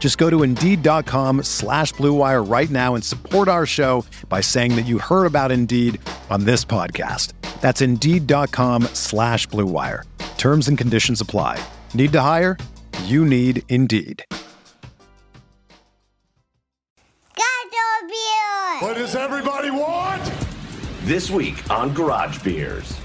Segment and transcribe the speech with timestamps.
[0.00, 4.86] Just go to Indeed.com slash BlueWire right now and support our show by saying that
[4.86, 6.00] you heard about Indeed
[6.30, 7.34] on this podcast.
[7.60, 10.02] That's Indeed.com slash BlueWire.
[10.38, 11.62] Terms and conditions apply.
[11.94, 12.56] Need to hire?
[13.04, 14.24] You need Indeed.
[18.80, 20.32] What does everybody want?
[21.02, 22.98] This week on Garage Beers.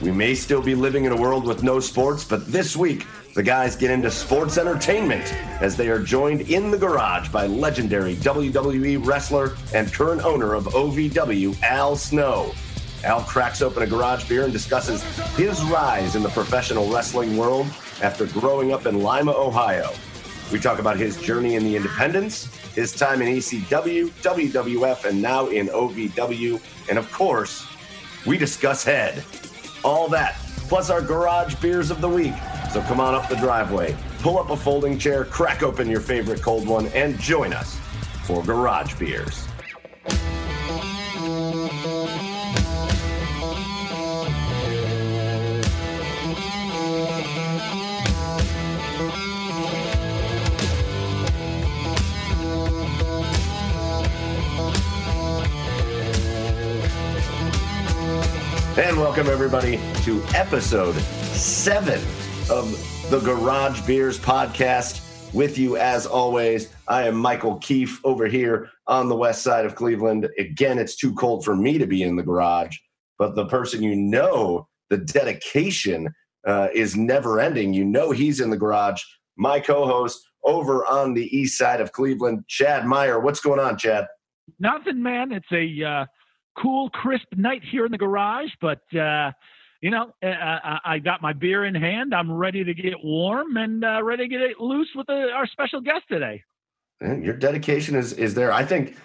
[0.00, 3.42] We may still be living in a world with no sports, but this week the
[3.42, 9.04] guys get into sports entertainment as they are joined in the garage by legendary WWE
[9.06, 12.52] wrestler and current owner of OVW, Al Snow.
[13.04, 15.02] Al cracks open a garage beer and discusses
[15.36, 17.66] his rise in the professional wrestling world
[18.02, 19.90] after growing up in Lima, Ohio.
[20.50, 25.48] We talk about his journey in the independents, his time in ECW, WWF, and now
[25.48, 26.60] in OVW.
[26.88, 27.66] And of course,
[28.26, 29.22] we discuss head.
[29.82, 30.34] All that,
[30.68, 32.34] plus our garage beers of the week.
[32.72, 36.42] So come on up the driveway, pull up a folding chair, crack open your favorite
[36.42, 37.78] cold one, and join us
[38.24, 39.49] for Garage Beers.
[58.80, 60.94] And welcome everybody to episode
[61.34, 62.00] seven
[62.48, 65.34] of the Garage Beers podcast.
[65.34, 69.74] With you as always, I am Michael Keefe over here on the west side of
[69.74, 70.30] Cleveland.
[70.38, 72.74] Again, it's too cold for me to be in the garage,
[73.18, 76.08] but the person you know, the dedication
[76.46, 77.74] uh, is never ending.
[77.74, 79.02] You know he's in the garage.
[79.36, 83.20] My co-host over on the east side of Cleveland, Chad Meyer.
[83.20, 84.06] What's going on, Chad?
[84.58, 85.32] Nothing, man.
[85.32, 86.06] It's a uh,
[86.60, 89.32] cool, crisp night here in the garage, but uh,
[89.80, 92.14] you know, I, I got my beer in hand.
[92.14, 95.80] I'm ready to get warm and uh, ready to get loose with the, our special
[95.80, 96.42] guest today.
[97.00, 98.52] Your dedication is is there.
[98.52, 98.96] I think.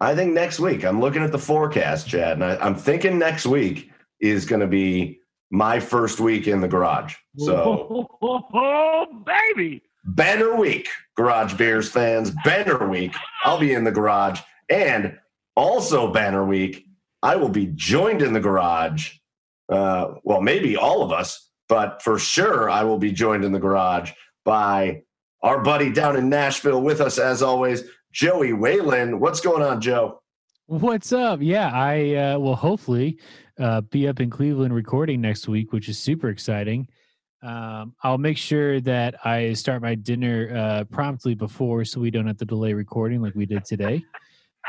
[0.00, 0.84] I think next week.
[0.84, 3.90] I'm looking at the forecast, Chad, and I, I'm thinking next week
[4.20, 5.18] is going to be
[5.50, 7.16] my first week in the garage.
[7.36, 13.12] So, oh, oh, baby, banner week, Garage Beers fans, banner week.
[13.44, 15.18] I'll be in the garage, and
[15.56, 16.86] also banner week.
[17.22, 19.14] I will be joined in the garage.
[19.68, 23.58] Uh, well, maybe all of us, but for sure, I will be joined in the
[23.58, 24.12] garage
[24.44, 25.02] by
[25.42, 29.20] our buddy down in Nashville with us as always, Joey Whalen.
[29.20, 30.22] What's going on, Joe?
[30.66, 31.40] What's up?
[31.42, 33.18] Yeah, I uh, will hopefully
[33.58, 36.88] uh, be up in Cleveland recording next week, which is super exciting.
[37.42, 42.26] Um, I'll make sure that I start my dinner uh, promptly before, so we don't
[42.26, 44.02] have to delay recording like we did today.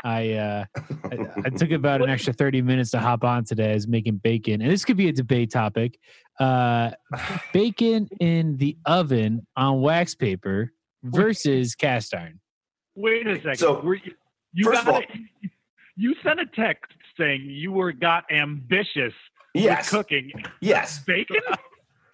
[0.04, 0.64] I, uh,
[1.10, 3.70] I, I took about an extra 30 minutes to hop on today.
[3.72, 5.98] I was making bacon, and this could be a debate topic.
[6.38, 6.90] Uh,
[7.52, 10.72] bacon in the oven on wax paper
[11.02, 12.40] versus cast iron.
[12.94, 13.56] Wait a second.
[13.56, 14.12] So, Were you,
[14.52, 15.08] you first of all- it-
[15.96, 19.12] you sent a text saying you were got ambitious
[19.52, 19.92] Yes.
[19.92, 21.00] with cooking Yes.
[21.04, 21.36] bacon.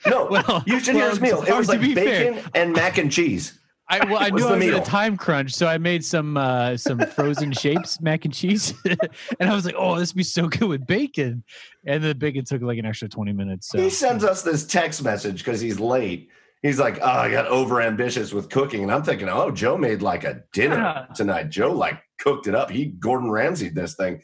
[0.07, 0.27] No.
[0.31, 1.43] Well, you should hear his meal.
[1.43, 3.59] It was like be fair, bacon and mac and cheese.
[3.89, 6.77] I well, I knew I was in a time crunch, so I made some uh
[6.77, 8.75] some frozen shapes mac and cheese,
[9.41, 11.45] and I was like, "Oh, this would be so good with bacon."
[11.87, 13.69] And the bacon took like an extra twenty minutes.
[13.69, 16.31] So He sends us this text message because he's late.
[16.63, 20.03] He's like, "Oh, I got over ambitious with cooking," and I'm thinking, "Oh, Joe made
[20.03, 21.07] like a dinner Yeah.
[21.15, 21.51] tonight.
[21.51, 22.71] Joe like cooked it up.
[22.71, 24.21] He Gordon Ramsay this thing."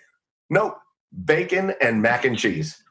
[0.50, 0.74] Nope,
[1.24, 2.82] bacon and mac and cheese.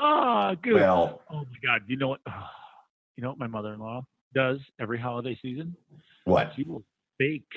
[0.00, 0.74] oh, good.
[0.74, 1.82] Well, oh my God!
[1.88, 2.20] You know what?
[3.16, 4.04] You know what my mother-in-law
[4.34, 5.76] does every holiday season?
[6.24, 6.52] what?
[6.56, 6.84] She will
[7.18, 7.50] bake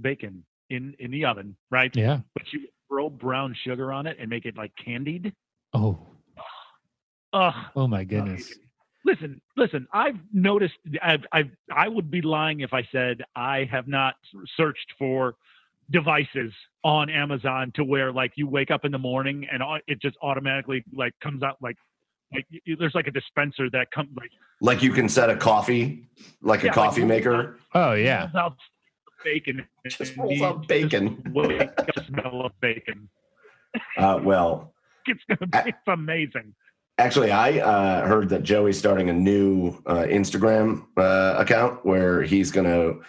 [0.00, 1.94] bacon in in the oven, right?
[1.94, 2.20] yeah.
[2.34, 5.32] But she will throw brown sugar on it and make it like candied.
[5.74, 6.06] Oh,
[7.32, 7.54] Ugh.
[7.76, 8.52] oh my goodness.
[9.04, 9.88] Listen, listen.
[9.92, 10.74] I've noticed.
[11.02, 14.14] I've, I've, I would be lying if I said I have not
[14.56, 15.34] searched for
[15.90, 16.52] devices
[16.84, 20.84] on Amazon to where like you wake up in the morning and it just automatically
[20.94, 21.76] like comes out like
[22.34, 22.46] like
[22.78, 24.30] there's like a dispenser that comes like
[24.60, 26.08] like you can set a coffee
[26.40, 27.58] like yeah, a coffee like, maker.
[27.74, 28.28] Oh yeah.
[28.34, 28.56] Out
[29.24, 29.66] bacon.
[29.86, 31.22] Just rolls out bacon.
[32.06, 33.08] smell of bacon.
[33.96, 34.74] Uh, well,
[35.06, 36.54] it's gonna be it's amazing.
[36.98, 42.50] Actually, I uh, heard that Joey's starting a new uh, Instagram uh, account where he's
[42.50, 43.00] going to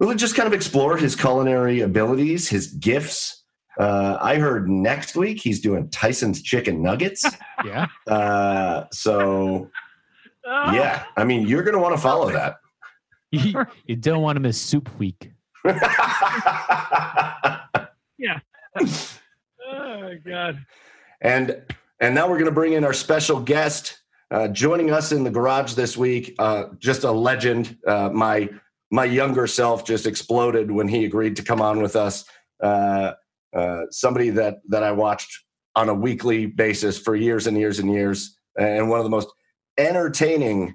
[0.00, 3.43] really just kind of explore his culinary abilities, his gifts.
[3.78, 7.24] Uh, I heard next week he's doing Tyson's chicken nuggets.
[7.64, 7.86] yeah.
[8.06, 9.70] Uh, so,
[10.44, 12.56] yeah, I mean, you're going to want to follow that.
[13.32, 15.32] You, you don't want to miss soup week.
[15.66, 15.80] yeah.
[19.66, 20.64] Oh God.
[21.20, 21.62] And
[22.00, 23.98] and now we're going to bring in our special guest.
[24.30, 27.76] Uh, joining us in the garage this week, uh, just a legend.
[27.86, 28.48] Uh, my
[28.90, 32.24] my younger self just exploded when he agreed to come on with us.
[32.62, 33.12] Uh,
[33.54, 35.44] uh, somebody that that I watched
[35.76, 39.28] on a weekly basis for years and years and years, and one of the most
[39.78, 40.74] entertaining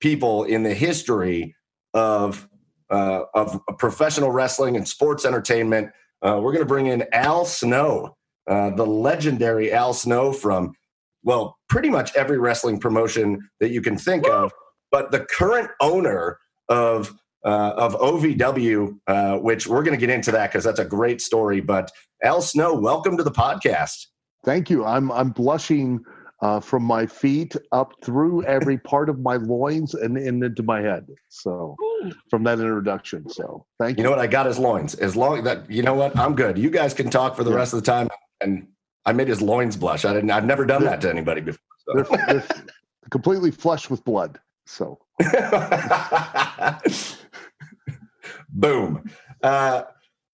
[0.00, 1.54] people in the history
[1.94, 2.48] of
[2.90, 5.90] uh, of professional wrestling and sports entertainment.
[6.22, 8.16] we're going to bring in Al Snow.
[8.48, 10.72] Uh, the legendary Al Snow from,
[11.22, 14.32] well, pretty much every wrestling promotion that you can think Woo!
[14.32, 14.52] of.
[14.90, 16.38] But the current owner
[16.68, 20.84] of uh, of OVW, uh, which we're going to get into that because that's a
[20.84, 21.60] great story.
[21.60, 21.90] But
[22.22, 24.06] Al Snow, welcome to the podcast.
[24.44, 24.84] Thank you.
[24.84, 26.04] I'm I'm blushing
[26.40, 30.80] uh, from my feet up through every part of my loins and, and into my
[30.80, 31.06] head.
[31.28, 31.76] So
[32.28, 33.28] from that introduction.
[33.28, 34.02] So thank you.
[34.02, 34.18] You know what?
[34.18, 34.94] I got his loins.
[34.96, 36.58] As long that you know what, I'm good.
[36.58, 37.56] You guys can talk for the yeah.
[37.56, 38.08] rest of the time
[38.40, 38.66] and
[39.04, 40.04] I made his loins blush.
[40.04, 40.30] I didn't.
[40.30, 41.60] I've never done that to anybody before.
[41.78, 42.02] So.
[42.02, 42.44] They're, they're
[43.10, 44.38] completely flush with blood.
[44.66, 44.98] So,
[48.52, 49.10] boom.
[49.42, 49.82] Uh,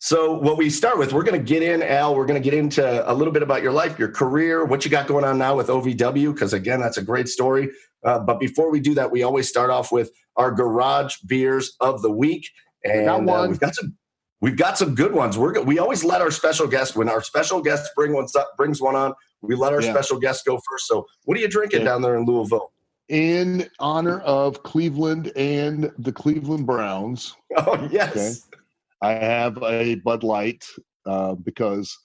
[0.01, 2.15] so, what we start with, we're going to get in, Al.
[2.15, 4.91] We're going to get into a little bit about your life, your career, what you
[4.91, 7.71] got going on now with OVW, because again, that's a great story.
[8.05, 12.03] Uh, but before we do that, we always start off with our garage beers of
[12.03, 12.49] the week,
[12.85, 13.97] and uh, we've got some
[14.41, 15.37] We've got some good ones.
[15.37, 18.81] We're we always let our special guest when our special guest bring one up brings
[18.81, 19.15] one on.
[19.41, 19.93] We let our yeah.
[19.93, 20.87] special guest go first.
[20.87, 21.87] So, what are you drinking yeah.
[21.87, 22.73] down there in Louisville?
[23.09, 27.35] In honor of Cleveland and the Cleveland Browns.
[27.57, 28.59] Oh yes, okay,
[29.03, 30.65] I have a Bud Light
[31.07, 31.97] uh, because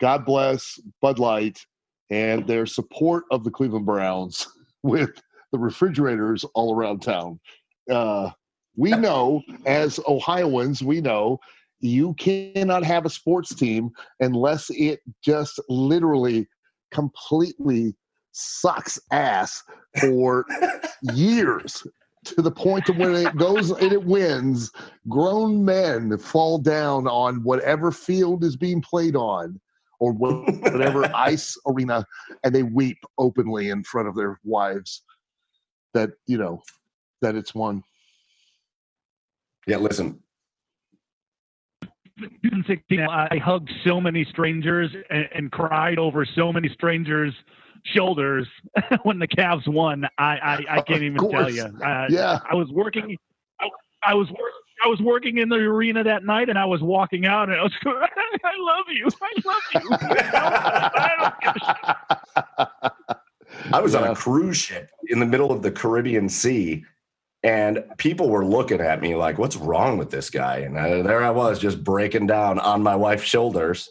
[0.00, 1.58] God bless Bud Light
[2.10, 4.46] and their support of the Cleveland Browns
[4.82, 5.10] with
[5.52, 7.40] the refrigerators all around town.
[7.90, 8.30] Uh,
[8.76, 11.40] we know as Ohioans, we know
[11.80, 13.90] you cannot have a sports team
[14.20, 16.46] unless it just literally
[16.92, 17.94] completely
[18.36, 19.62] sucks ass
[19.98, 20.44] for
[21.14, 21.86] years
[22.22, 24.70] to the point of when it goes and it wins
[25.08, 29.58] grown men fall down on whatever field is being played on
[30.00, 32.04] or whatever ice arena
[32.44, 35.02] and they weep openly in front of their wives
[35.94, 36.60] that you know
[37.22, 37.82] that it's won.
[39.66, 40.20] Yeah listen.
[42.18, 47.34] 2016, I hugged so many strangers and, and cried over so many strangers'
[47.94, 48.46] shoulders
[49.02, 50.06] when the Cavs won.
[50.18, 51.64] I I, I can't even tell you.
[51.64, 53.16] Uh, yeah, I was working.
[53.60, 53.68] I,
[54.04, 54.28] I was
[54.84, 57.62] I was working in the arena that night, and I was walking out, and I
[57.62, 57.96] was going,
[58.44, 59.88] "I love you, I love you."
[60.98, 61.10] I,
[62.80, 64.00] don't, I was yeah.
[64.00, 66.84] on a cruise ship in the middle of the Caribbean Sea
[67.46, 70.58] and people were looking at me like, what's wrong with this guy?
[70.58, 73.88] And I, there I was just breaking down on my wife's shoulders.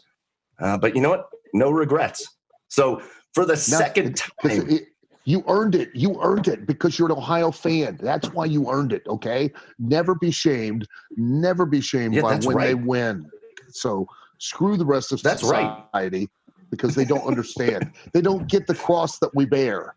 [0.60, 1.28] Uh, but you know what?
[1.54, 2.28] No regrets.
[2.68, 3.00] So
[3.36, 4.70] for the no, second time.
[4.70, 4.88] It,
[5.26, 5.90] you earned it.
[5.94, 7.98] You earned it because you're an Ohio fan.
[8.00, 9.02] That's why you earned it.
[9.06, 9.52] Okay.
[9.78, 10.88] Never be shamed.
[11.16, 12.66] Never be shamed yeah, by when right.
[12.68, 13.30] they win.
[13.68, 14.06] So
[14.38, 16.30] screw the rest of that's society right.
[16.70, 17.92] because they don't understand.
[18.14, 19.96] they don't get the cross that we bear.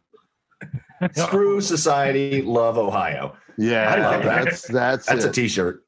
[1.14, 3.38] Screw society, love Ohio.
[3.58, 4.44] Yeah, I love that.
[4.44, 5.30] That's that's that's it.
[5.30, 5.86] a t-shirt.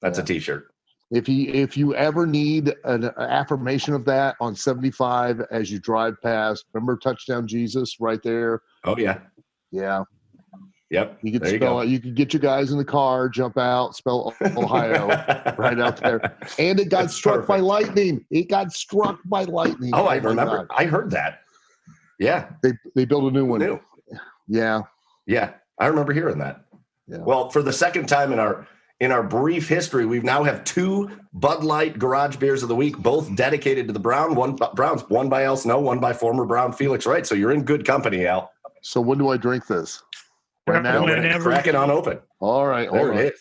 [0.00, 0.24] That's yeah.
[0.24, 0.72] a t-shirt.
[1.10, 6.20] If you if you ever need an, affirmation of that on 75 as you drive
[6.22, 8.60] past, remember touchdown Jesus right there.
[8.84, 9.20] Oh yeah,
[9.70, 10.02] yeah,
[10.90, 11.18] yep.
[11.22, 11.88] You can spell it.
[11.88, 15.06] You can get your guys in the car, jump out, spell Ohio
[15.56, 16.36] right out there.
[16.58, 17.48] And it got That's struck perfect.
[17.48, 18.26] by lightning.
[18.30, 19.92] It got struck by lightning.
[19.94, 20.66] Oh, I remember.
[20.76, 21.40] I heard that.
[22.18, 23.60] Yeah, they they built a new one.
[23.60, 23.80] New.
[24.46, 24.82] Yeah,
[25.26, 25.52] yeah.
[25.80, 26.64] I remember hearing that.
[27.06, 27.18] Yeah.
[27.18, 28.66] Well, for the second time in our
[29.00, 32.96] in our brief history, we now have two Bud Light Garage Beers of the Week,
[32.98, 34.34] both dedicated to the Brown.
[34.34, 37.26] One Browns, one by Al Snow, one by former Brown Felix Wright.
[37.26, 38.50] So you're in good company, Al.
[38.82, 40.02] So when do I drink this?
[40.66, 41.06] Right now,
[41.40, 42.18] crack it on open.
[42.40, 43.40] All right, there it is.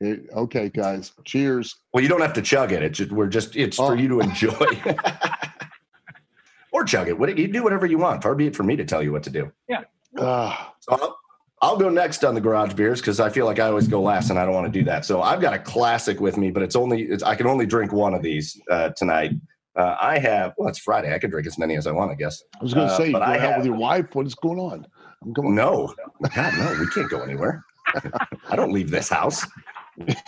[0.00, 1.12] It- okay, guys.
[1.24, 1.76] Cheers.
[1.92, 2.82] Well, you don't have to chug it.
[2.82, 3.94] It's just, we're just it's for Oh.
[3.94, 4.66] you to enjoy.
[6.72, 7.18] or chug it.
[7.18, 8.22] What you do whatever you want.
[8.22, 9.52] Far be it for me to tell you what to do.
[10.18, 11.16] Ah, So
[11.62, 14.30] I'll, go next on the garage beers because I feel like I always go last,
[14.30, 15.04] and I don't want to do that.
[15.04, 17.92] So I've got a classic with me, but it's only it's, I can only drink
[17.92, 19.32] one of these uh, tonight.
[19.76, 21.14] Uh, I have well, it's Friday.
[21.14, 22.42] I can drink as many as I want, I guess.
[22.60, 24.14] I was going to Uh, say, you going I out have- with your wife?
[24.14, 24.86] What is going on?
[25.22, 25.54] I'm going.
[25.54, 25.94] No,
[26.34, 27.62] God, no, we can't go anywhere.
[28.48, 29.46] I don't leave this house.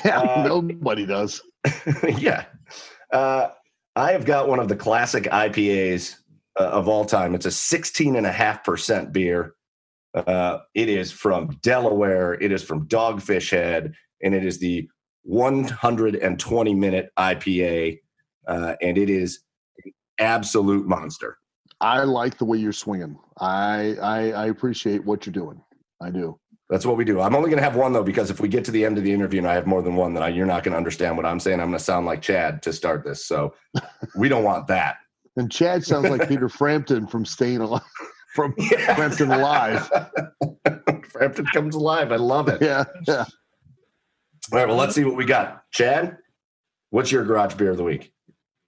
[0.04, 1.40] Yeah, Uh, nobody does.
[2.18, 2.44] yeah.
[3.10, 3.48] Uh,
[3.96, 6.16] I have got one of the classic IPAs
[6.60, 7.34] uh, of all time.
[7.34, 9.54] It's a 16.5% beer.
[10.14, 12.34] Uh, it is from Delaware.
[12.34, 14.88] It is from Dogfish Head, and it is the
[15.22, 18.00] 120 minute IPA.
[18.46, 19.40] Uh, and it is
[19.84, 21.38] an absolute monster.
[21.80, 23.18] I like the way you're swinging.
[23.40, 25.60] I, I I appreciate what you're doing.
[26.00, 26.38] I do.
[26.68, 27.20] That's what we do.
[27.20, 29.04] I'm only going to have one though, because if we get to the end of
[29.04, 31.16] the interview and I have more than one, then I, you're not going to understand
[31.16, 31.60] what I'm saying.
[31.60, 33.26] I'm going to sound like Chad to start this.
[33.26, 33.54] So
[34.16, 34.96] we don't want that.
[35.36, 37.82] And Chad sounds like Peter Frampton from Staying Alive.
[38.34, 38.54] From
[38.94, 39.90] Frampton Alive.
[41.10, 42.10] Frampton comes alive.
[42.10, 42.62] I love it.
[42.62, 43.24] Yeah, yeah.
[44.50, 44.66] All right.
[44.66, 45.64] Well, let's see what we got.
[45.70, 46.16] Chad,
[46.90, 48.12] what's your garage beer of the week?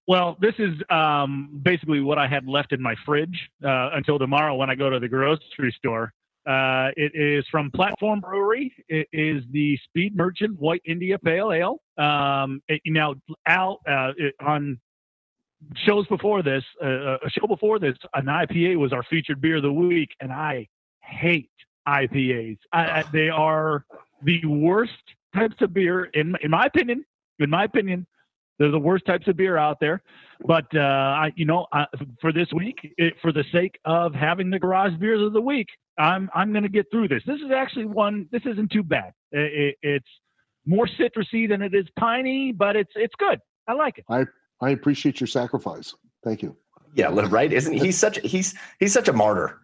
[0.07, 4.55] Well, this is um, basically what I had left in my fridge uh, until tomorrow
[4.55, 6.13] when I go to the grocery store.
[6.47, 8.71] Uh, it is from Platform Brewery.
[8.89, 11.81] It is the Speed Merchant White India Pale Ale.
[11.97, 13.15] Um, it, now,
[13.47, 14.79] Al, uh, it, on
[15.87, 19.63] shows before this, uh, a show before this, an IPA was our featured beer of
[19.63, 20.69] the week, and I
[21.01, 21.51] hate
[21.87, 22.59] IPAs.
[22.73, 23.85] I, I, they are
[24.23, 24.93] the worst
[25.35, 27.05] types of beer, in in my opinion.
[27.41, 28.07] In my opinion,
[28.59, 30.03] they're the worst types of beer out there.
[30.47, 31.87] But uh, I, you know, I,
[32.21, 35.69] for this week, it, for the sake of having the garage beers of the week,
[35.99, 37.23] I'm I'm going to get through this.
[37.27, 38.29] This is actually one.
[38.33, 39.13] This isn't too bad.
[39.33, 40.09] It, it, it's
[40.67, 43.41] more citrusy than it is piney, but it's it's good.
[43.69, 44.05] I like it.
[44.09, 44.25] I
[44.71, 45.95] appreciate your sacrifice.
[46.23, 46.57] Thank you.
[46.95, 47.53] Yeah, right.
[47.53, 49.59] Isn't he such he's he's such a martyr.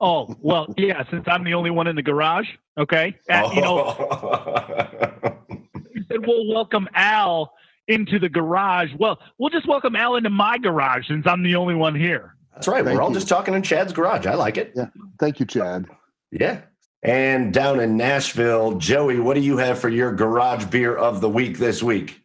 [0.00, 1.04] Oh well, yeah.
[1.10, 3.16] Since I'm the only one in the garage, okay.
[3.30, 5.36] Uh, You know,
[5.94, 7.54] you said we'll welcome Al
[7.88, 8.90] into the garage.
[8.98, 12.34] Well, we'll just welcome Al into my garage since I'm the only one here.
[12.54, 12.84] That's right.
[12.84, 13.14] Thank We're all you.
[13.14, 14.26] just talking in Chad's garage.
[14.26, 14.72] I like it.
[14.74, 14.86] Yeah.
[15.18, 15.86] Thank you, Chad.
[16.30, 16.62] Yeah.
[17.04, 21.28] And down in Nashville, Joey, what do you have for your garage beer of the
[21.28, 22.21] week this week?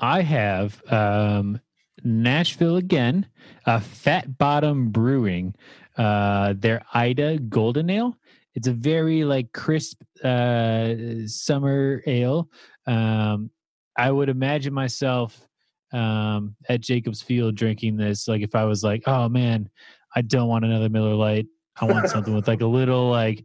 [0.00, 1.60] I have um,
[2.02, 3.26] Nashville again,
[3.66, 5.54] uh, Fat Bottom Brewing,
[5.96, 8.16] uh, their Ida Golden Ale.
[8.54, 10.94] It's a very like crisp uh,
[11.26, 12.48] summer ale.
[12.86, 13.50] Um,
[13.96, 15.46] I would imagine myself
[15.92, 18.26] um, at Jacobs Field drinking this.
[18.26, 19.68] Like if I was like, oh man,
[20.16, 21.46] I don't want another Miller Lite.
[21.80, 23.44] I want something with like a little like,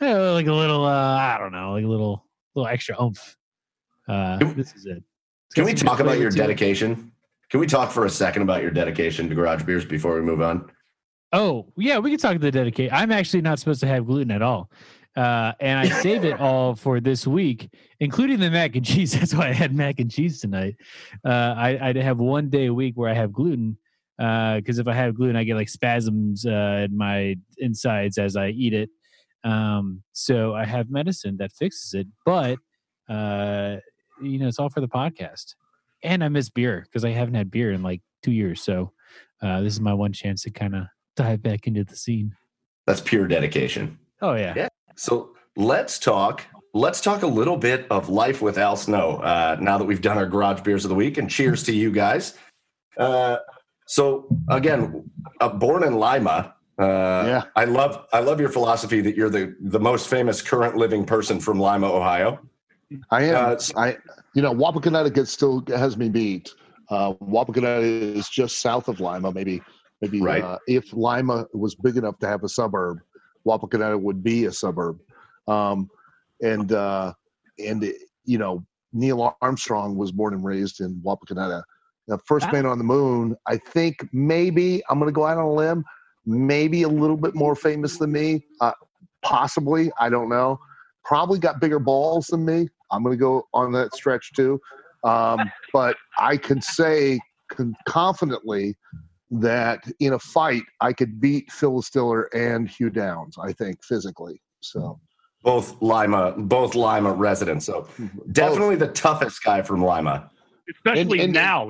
[0.00, 3.36] eh, like a little uh, I don't know, like a little little extra oomph.
[4.06, 5.02] Uh, this is it.
[5.54, 7.12] Can we talk about your dedication?
[7.48, 10.42] Can we talk for a second about your dedication to garage beers before we move
[10.42, 10.68] on?
[11.32, 12.92] Oh, yeah, we can talk to the dedicate.
[12.92, 14.70] I'm actually not supposed to have gluten at all.
[15.16, 17.68] Uh, and I save it all for this week,
[18.00, 19.12] including the mac and cheese.
[19.18, 20.74] That's why I had mac and cheese tonight.
[21.24, 23.78] Uh, I, I'd have one day a week where I have gluten.
[24.16, 28.48] Because if I have gluten, I get like spasms uh, in my insides as I
[28.48, 28.90] eat it.
[29.44, 32.06] Um, so I have medicine that fixes it.
[32.24, 32.58] But,
[33.08, 33.76] uh,
[34.22, 35.54] you know, it's all for the podcast.
[36.02, 38.62] And I miss beer because I haven't had beer in like two years.
[38.62, 38.92] So
[39.42, 40.84] uh, this is my one chance to kind of
[41.16, 42.34] dive back into the scene.
[42.86, 43.98] That's pure dedication.
[44.20, 44.52] Oh yeah.
[44.56, 44.68] Yeah.
[44.96, 46.42] So let's talk.
[46.74, 49.18] Let's talk a little bit of life with Al Snow.
[49.18, 51.90] Uh, now that we've done our garage beers of the week, and cheers to you
[51.92, 52.34] guys.
[52.98, 53.36] Uh,
[53.86, 55.08] so again,
[55.40, 56.54] uh, born in Lima.
[56.78, 57.44] Uh, Yeah.
[57.54, 61.38] I love I love your philosophy that you're the the most famous current living person
[61.40, 62.40] from Lima, Ohio.
[63.10, 63.34] I am.
[63.50, 63.96] Uh, s- I,
[64.34, 66.52] you know, Wapakoneta still has me beat.
[66.90, 67.82] Uh, Wapakoneta
[68.16, 69.32] is just south of Lima.
[69.32, 69.62] Maybe,
[70.00, 70.42] maybe Right.
[70.42, 72.98] uh, if Lima was big enough to have a suburb,
[73.46, 74.98] Wapakoneta would be a suburb.
[75.48, 75.88] Um,
[76.42, 77.12] and uh,
[77.58, 77.96] and it-
[78.26, 81.62] you know, Neil Armstrong was born and raised in Wapakoneta.
[82.08, 82.52] The first Wow.
[82.52, 83.36] man on the moon.
[83.46, 85.84] I think maybe I'm going to go out on a limb.
[86.26, 88.46] Maybe a little bit more famous than me.
[88.62, 88.72] Uh,
[89.22, 89.90] possibly.
[90.00, 90.58] I don't know.
[91.04, 92.68] Probably got bigger balls than me.
[92.94, 94.60] I'm going to go on that stretch too.
[95.02, 97.20] Um, but I can say
[97.50, 98.76] con- confidently
[99.30, 104.40] that in a fight, I could beat Phyllis Diller and Hugh Downs, I think, physically.
[104.60, 104.98] So
[105.42, 107.66] Both Lima, both Lima residents.
[107.66, 107.88] So
[108.32, 110.30] definitely the toughest guy from Lima.
[110.70, 111.68] Especially And- and- now.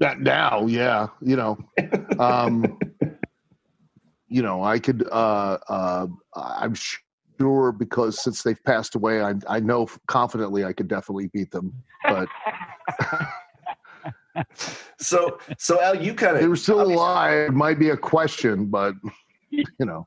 [0.00, 1.56] that now, yeah, you know,
[2.18, 2.78] um,
[4.28, 6.98] you know, I could, uh, uh, I'm sh-
[7.38, 11.72] sure because since they've passed away, I I know confidently I could definitely beat them.
[12.04, 12.28] But
[14.98, 17.48] So, so Al, you kind of they were still alive.
[17.48, 18.94] It might be a question, but
[19.50, 20.06] you know,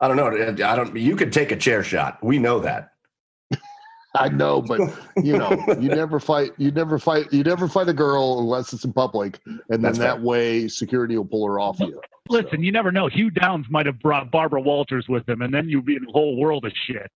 [0.00, 0.28] I don't know.
[0.28, 0.96] I don't.
[0.96, 2.18] You could take a chair shot.
[2.22, 2.90] We know that.
[4.14, 4.80] I know, but
[5.22, 6.52] you know, you never fight.
[6.56, 7.32] You never fight.
[7.32, 10.24] You never fight a girl unless it's in public, and then That's that fair.
[10.24, 12.00] way security will pull her off you.
[12.28, 13.08] Listen, you never know.
[13.08, 16.12] Hugh Downs might have brought Barbara Walters with him, and then you'd be in a
[16.12, 17.10] whole world of shit.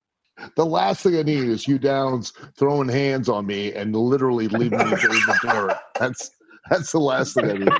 [0.56, 4.78] The last thing I need is Hugh Downs throwing hands on me and literally leaving
[4.78, 4.88] me in
[5.26, 5.76] the dirt.
[5.98, 6.30] That's
[6.70, 7.72] that's the last thing I need.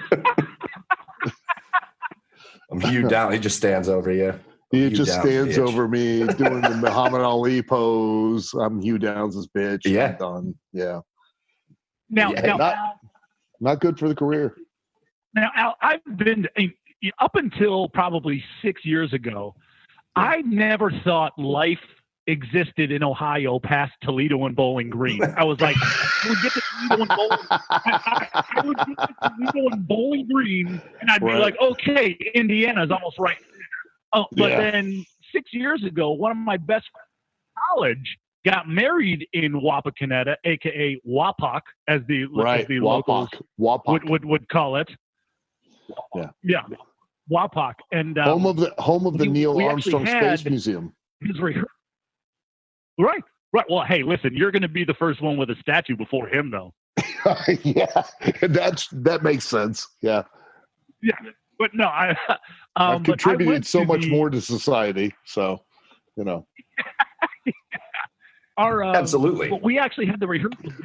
[2.71, 3.35] I'm Hugh Downs.
[3.35, 4.39] He just stands over you.
[4.73, 5.69] He Hugh just Downs, stands bitch.
[5.69, 8.53] over me doing the Muhammad Ali pose.
[8.55, 9.87] I'm Hugh Downs' bitch.
[9.87, 10.13] I'm Yeah.
[10.17, 10.55] done.
[10.73, 11.01] Yeah,
[12.11, 12.77] Now, Yeah, now, not-
[13.61, 14.55] not good for the career.
[15.35, 16.47] now, Al, I've been
[17.21, 19.55] up until probably six years ago.
[20.17, 21.79] I never thought life
[22.27, 25.21] existed in Ohio past Toledo and Bowling Green.
[25.37, 27.39] I was like, I would get to Toledo and Bowling.
[27.51, 32.17] I, I, I would get to Toledo and Bowling Green, and I'd be like, okay,
[32.35, 33.37] Indiana's almost right.
[33.41, 34.21] there.
[34.21, 34.71] Oh, but Yeah.
[34.71, 37.09] then six years ago, one of my best friends
[37.57, 43.29] in college got married in Wapakoneta, aka Wapak, as the as Right, the locals
[43.61, 44.91] Wapak, Wapak, would, would would call it.
[46.15, 46.31] Yeah.
[46.43, 46.63] yeah,
[47.31, 50.93] Wapak, and um, home of the home of the we- Neil we Armstrong Space Museum.
[51.23, 51.69] his rehearsal.
[52.99, 53.23] Right,
[53.53, 53.65] right.
[53.71, 56.51] Well, hey, listen, you're going to be the first one with a statue before him,
[56.51, 56.75] though.
[57.63, 58.03] yeah,
[58.43, 59.87] that's that makes sense.
[60.03, 60.23] Yeah,
[61.03, 61.15] Yeah,
[61.59, 62.17] but no, I.
[62.77, 65.13] Um, I've but I contributed so much the- more to society.
[65.25, 65.65] So,
[66.17, 66.47] you know,
[68.57, 69.59] Our um, Absolutely.
[69.63, 70.81] We actually had the rehearsal dinner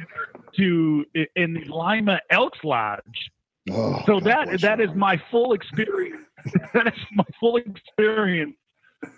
[0.56, 1.04] to
[1.36, 3.30] in the Lima Elks Lodge.
[3.70, 6.22] Oh, So God that that is my full experience.
[6.74, 8.54] that is my full experience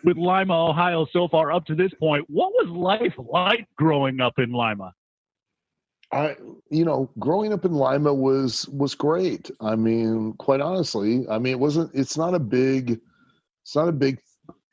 [0.05, 2.25] with Lima, Ohio, so far up to this point.
[2.29, 4.93] What was life like growing up in Lima?
[6.11, 6.37] I,
[6.71, 9.51] you know, growing up in Lima was was great.
[9.61, 11.91] I mean, quite honestly, I mean, it wasn't.
[11.95, 12.99] It's not a big,
[13.63, 14.19] it's not a big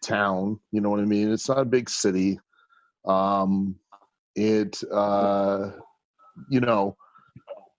[0.01, 0.59] town.
[0.71, 1.31] You know what I mean?
[1.31, 2.39] It's not a big city.
[3.05, 3.75] Um,
[4.35, 5.71] it, uh,
[6.49, 6.95] you know,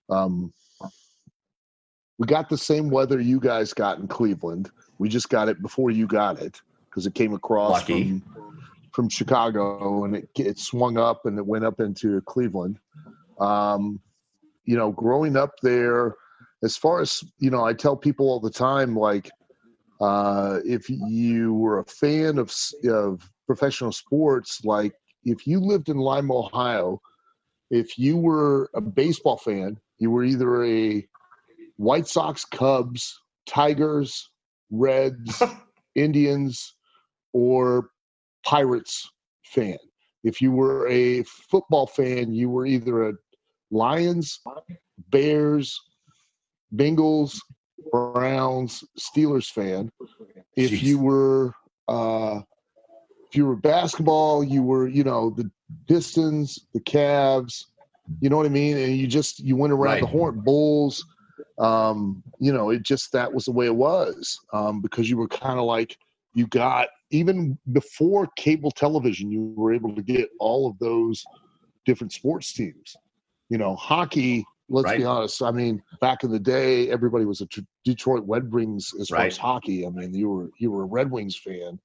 [0.09, 0.53] um,
[2.17, 4.69] we got the same weather you guys got in Cleveland.
[4.97, 8.09] We just got it before you got it because it came across Lucky.
[8.09, 8.23] from
[8.91, 12.79] from Chicago and it it swung up and it went up into Cleveland.
[13.39, 13.99] Um,
[14.65, 16.15] you know, growing up there,
[16.63, 19.29] as far as you know, I tell people all the time, like,
[20.01, 22.53] uh, if you were a fan of
[22.89, 26.99] of professional sports, like if you lived in Lima, Ohio,
[27.69, 31.07] if you were a baseball fan, you were either a
[31.77, 34.29] White Sox, Cubs, Tigers,
[34.71, 35.41] Reds,
[35.95, 36.75] Indians,
[37.33, 37.89] or
[38.45, 39.09] Pirates
[39.43, 39.77] fan.
[40.23, 43.13] If you were a football fan, you were either a
[43.71, 44.39] Lions,
[45.09, 45.79] Bears,
[46.75, 47.37] Bengals,
[47.91, 49.89] Browns, Steelers fan.
[50.55, 50.81] If Jeez.
[50.83, 51.53] you were
[51.87, 52.41] uh,
[53.29, 55.49] if you were basketball, you were you know the
[55.87, 57.65] Pistons, the Cavs.
[58.21, 58.77] You know what I mean?
[58.77, 60.01] And you just you went around Right.
[60.01, 61.05] the horn, Bulls.
[61.59, 65.27] Um, you know, it just that was the way it was um, because you were
[65.27, 65.97] kind of like
[66.33, 71.23] you got even before cable television, you were able to get all of those
[71.85, 72.95] different sports teams.
[73.49, 74.45] You know, hockey.
[74.69, 75.41] Let's be honest.
[75.41, 77.47] I mean, back in the day, everybody was a
[77.85, 79.87] Detroit Red Wings as far as hockey.
[79.87, 81.79] I mean, you were you were a Red Wings fan.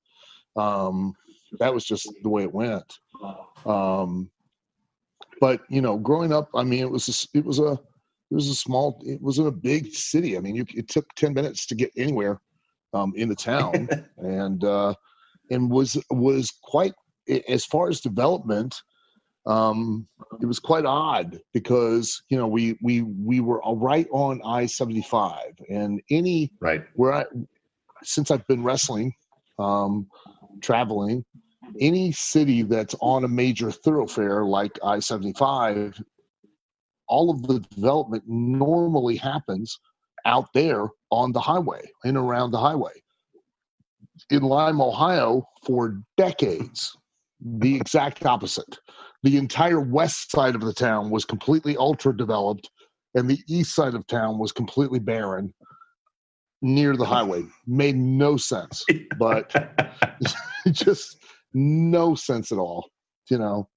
[0.57, 1.15] Um,
[1.61, 2.93] that was just the way it went.
[3.65, 4.29] Um,
[5.41, 7.79] but you know, growing up, I mean, it was a, it was a
[8.33, 10.39] it was a small it wasn't a big city.
[10.39, 12.41] I mean, you, it took ten minutes to get anywhere
[12.95, 14.95] um, in the town, and uh,
[15.51, 16.95] and was was quite
[17.47, 18.75] as far as development.
[19.45, 20.09] Um,
[20.41, 25.03] it was quite odd because you know we we we were right on I seventy
[25.03, 26.85] five, and any Right.
[26.95, 27.25] where I
[28.03, 29.13] since I've been wrestling,
[29.59, 30.09] um,
[30.63, 31.23] traveling,
[31.81, 36.01] any city that's on a major thoroughfare like I seventy five,
[37.09, 39.79] all of the development normally happens
[40.25, 42.93] out there on the highway, in and around the highway.
[44.31, 46.97] In Lima, Ohio, for decades,
[47.41, 48.79] the exact opposite.
[49.23, 52.71] The entire west side of the town was completely ultra developed,
[53.15, 55.53] and the east side of town was completely barren
[56.61, 57.43] near the highway.
[57.67, 58.85] Made no sense,
[59.19, 59.53] but
[60.71, 61.17] just
[61.55, 62.89] no sense at all.
[63.31, 63.69] You know,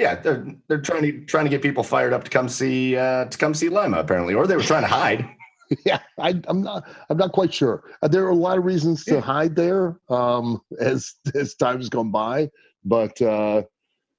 [0.00, 3.26] yeah, they're they're trying to trying to get people fired up to come see uh,
[3.26, 5.28] to come see Lima apparently, or they were trying to hide.
[5.84, 6.88] yeah, I, am not.
[7.10, 7.84] I'm not quite sure.
[8.02, 9.20] Uh, there are a lot of reasons to yeah.
[9.20, 12.50] hide there um, as as time's gone by,
[12.82, 13.62] but uh,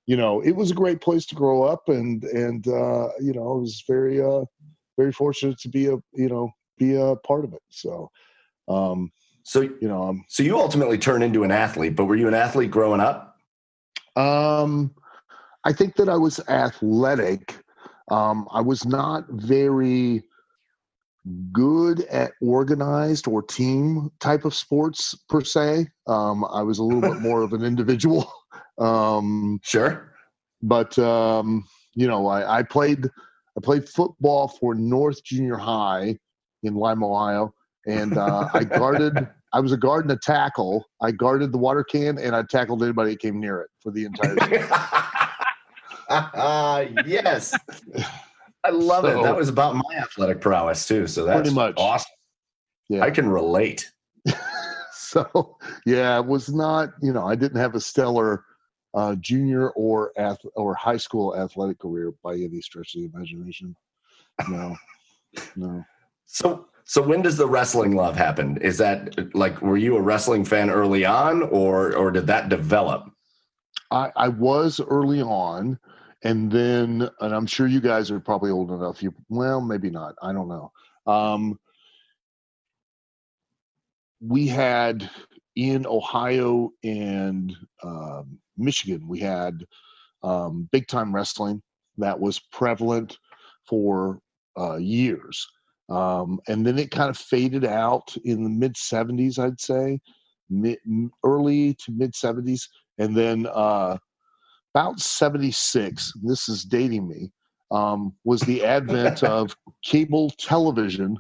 [0.06, 3.52] you know, it was a great place to grow up, and and uh, you know,
[3.52, 4.46] I was very uh,
[4.98, 7.64] very fortunate to be a you know be a part of it.
[7.70, 8.12] So,
[8.68, 12.28] um, so you know, um, so you ultimately turned into an athlete, but were you
[12.28, 13.36] an athlete growing up?
[14.16, 14.94] Um,
[15.64, 17.58] I think that I was athletic.
[18.10, 20.24] Um, I was not very
[21.52, 25.88] good at organized or team type of sports per se.
[26.08, 28.32] Um, I was a little bit more of an individual.
[28.78, 30.14] Um, sure,
[30.64, 36.18] but um, you know, I, I, played I played football for North Junior High
[36.64, 37.54] in Lima, Ohio,
[37.86, 39.28] and uh, I guarded.
[39.54, 40.86] I was a guard and a tackle.
[41.02, 44.06] I guarded the water can, and I tackled anybody that came near it for the
[44.06, 44.36] entire.
[46.12, 47.54] uh, yes.
[48.64, 49.24] I love so, it.
[49.24, 51.08] That was about my athletic prowess too.
[51.08, 52.12] So that's pretty much awesome.
[52.90, 53.04] Yeah.
[53.04, 53.92] I can relate.
[54.92, 58.46] so yeah, it was not, you know, I didn't have a stellar
[58.94, 63.76] uh, junior or ath- or high school athletic career by any stretch of the imagination.
[64.50, 64.76] No,
[65.56, 65.84] no.
[66.26, 68.58] So so when does the wrestling love happen?
[68.58, 73.10] Is that like were you a wrestling fan early on, or or did that develop?
[73.92, 75.78] I, I was early on
[76.24, 80.16] and then and i'm sure you guys are probably old enough you well maybe not
[80.22, 80.72] i don't know.
[81.08, 81.60] Um,
[84.20, 85.10] we had
[85.56, 87.54] in ohio and
[87.84, 89.66] um, michigan we had
[90.24, 91.62] um, big time wrestling
[91.98, 93.18] that was prevalent
[93.68, 94.20] for
[94.60, 95.48] uh, years.
[95.90, 100.00] Um, and then it kind of faded out in the mid 70s i'd say
[100.50, 100.78] mid,
[101.26, 102.62] early to mid 70s
[102.98, 103.98] and then uh,
[104.74, 107.32] about 76, this is dating me,
[107.72, 111.18] um, was the advent of cable television,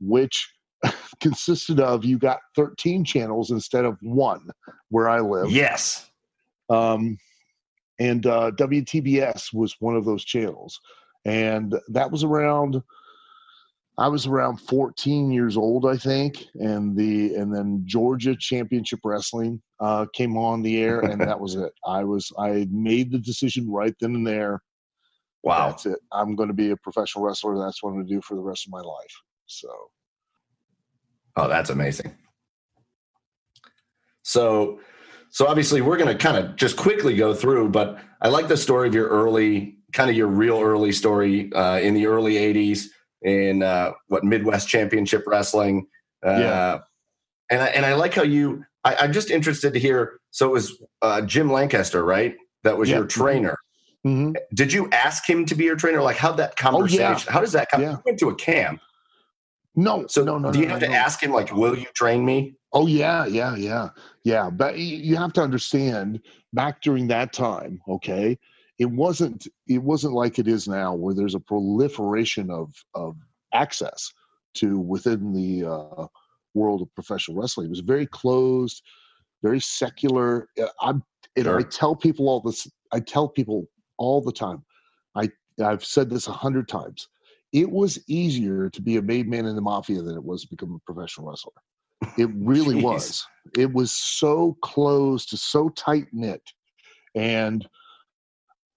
[0.00, 0.48] which
[1.20, 4.48] consisted of you got 13 channels instead of one
[4.88, 5.50] where I live.
[5.50, 6.10] Yes.
[6.70, 7.18] Um,
[7.98, 10.80] and uh, WTBS was one of those channels.
[11.24, 12.82] And that was around
[13.98, 19.60] I was around 14 years old, I think, and the and then Georgia Championship Wrestling
[19.80, 21.72] uh, came on the air, and that was it.
[21.86, 24.62] I was I made the decision right then and there.
[25.42, 25.98] Wow, that's it.
[26.10, 27.58] I'm going to be a professional wrestler.
[27.58, 29.12] That's what I'm going to do for the rest of my life.
[29.46, 29.68] So,
[31.36, 32.14] oh, that's amazing.
[34.22, 34.78] So,
[35.30, 38.56] so obviously we're going to kind of just quickly go through, but I like the
[38.56, 42.86] story of your early, kind of your real early story uh, in the early '80s
[43.24, 45.86] in uh, what Midwest Championship Wrestling.
[46.24, 46.78] Uh, yeah.
[47.50, 48.64] And I, and I like how you.
[48.84, 50.18] I, am just interested to hear.
[50.30, 52.36] So it was uh, Jim Lancaster, right?
[52.64, 52.98] That was yeah.
[52.98, 53.56] your trainer.
[54.06, 54.32] Mm-hmm.
[54.54, 56.02] Did you ask him to be your trainer?
[56.02, 57.04] Like, how that conversation?
[57.04, 57.32] Oh, yeah.
[57.32, 57.82] How does that come?
[57.82, 57.92] Yeah.
[57.92, 58.80] You went to a camp.
[59.74, 60.52] No, so no, no.
[60.52, 60.98] Do you no, have no, to no.
[60.98, 63.88] ask him like, "Will you train me?" Oh yeah, yeah, yeah,
[64.24, 64.50] yeah.
[64.50, 66.20] But you have to understand,
[66.52, 68.38] back during that time, okay,
[68.78, 73.16] it wasn't it wasn't like it is now where there's a proliferation of of
[73.54, 74.12] access
[74.54, 76.06] to within the uh,
[76.54, 77.66] world of professional wrestling.
[77.66, 78.82] It was very closed,
[79.42, 80.48] very secular.
[80.80, 81.02] I'm
[81.36, 81.58] and sure.
[81.58, 82.66] I tell people all this.
[82.92, 83.66] I tell people
[83.98, 84.64] all the time.
[85.14, 85.30] I
[85.62, 87.08] I've said this a hundred times.
[87.52, 90.48] It was easier to be a made man in the mafia than it was to
[90.48, 91.52] become a professional wrestler.
[92.16, 93.26] It really was.
[93.56, 96.42] It was so closed, to so tight knit,
[97.14, 97.66] and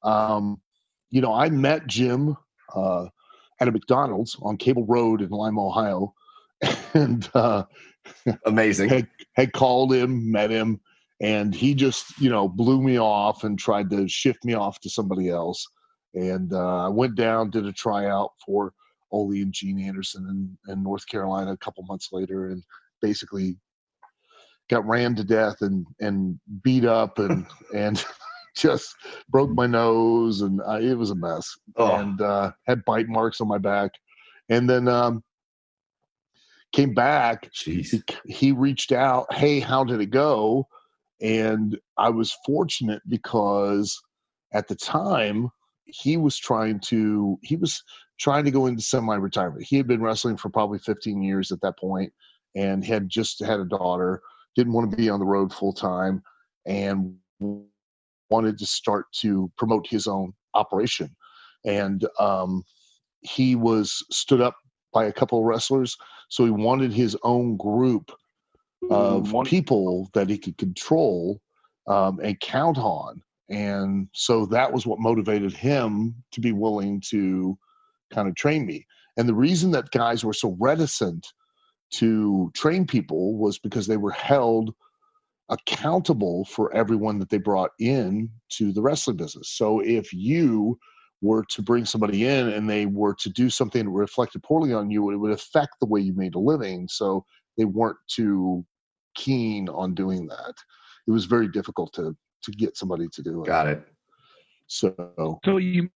[0.05, 0.61] um,
[1.09, 2.37] you know, I met Jim
[2.73, 3.07] uh,
[3.59, 6.13] at a McDonald's on Cable Road in Lima, Ohio,
[6.93, 7.63] and uh,
[8.45, 8.89] amazing.
[8.89, 10.79] Had, had called him, met him,
[11.21, 14.89] and he just you know blew me off and tried to shift me off to
[14.89, 15.65] somebody else.
[16.13, 18.73] And uh, I went down, did a tryout for
[19.11, 22.63] Ole and Gene Anderson in, in North Carolina a couple months later, and
[23.01, 23.57] basically
[24.69, 28.03] got ran to death and and beat up and and
[28.55, 28.95] just
[29.29, 31.95] broke my nose and uh, it was a mess oh.
[31.95, 33.91] and uh, had bite marks on my back
[34.49, 35.23] and then um,
[36.71, 37.49] came back.
[37.53, 37.85] He,
[38.25, 40.67] he reached out hey how did it go
[41.21, 44.01] and i was fortunate because
[44.53, 45.49] at the time
[45.85, 47.81] he was trying to he was
[48.19, 51.77] trying to go into semi-retirement he had been wrestling for probably 15 years at that
[51.79, 52.11] point
[52.55, 54.21] and had just had a daughter
[54.55, 56.21] didn't want to be on the road full time
[56.65, 57.15] and
[58.29, 61.15] wanted to start to promote his own operation.
[61.65, 62.63] And um,
[63.21, 64.55] he was stood up
[64.93, 65.97] by a couple of wrestlers.
[66.29, 68.11] So he wanted his own group
[68.89, 71.41] of mm, people that he could control
[71.87, 73.21] um, and count on.
[73.49, 77.57] And so that was what motivated him to be willing to
[78.11, 78.85] kind of train me.
[79.17, 81.27] And the reason that guys were so reticent
[81.91, 84.73] to train people was because they were held
[85.49, 89.51] accountable for everyone that they brought in to the wrestling business.
[89.51, 90.77] So if you
[91.21, 94.89] were to bring somebody in and they were to do something that reflected poorly on
[94.89, 96.87] you, it would affect the way you made a living.
[96.87, 97.25] So
[97.57, 98.65] they weren't too
[99.15, 100.53] keen on doing that.
[101.07, 103.47] It was very difficult to to get somebody to do it.
[103.47, 103.87] Got it.
[104.67, 105.89] So So you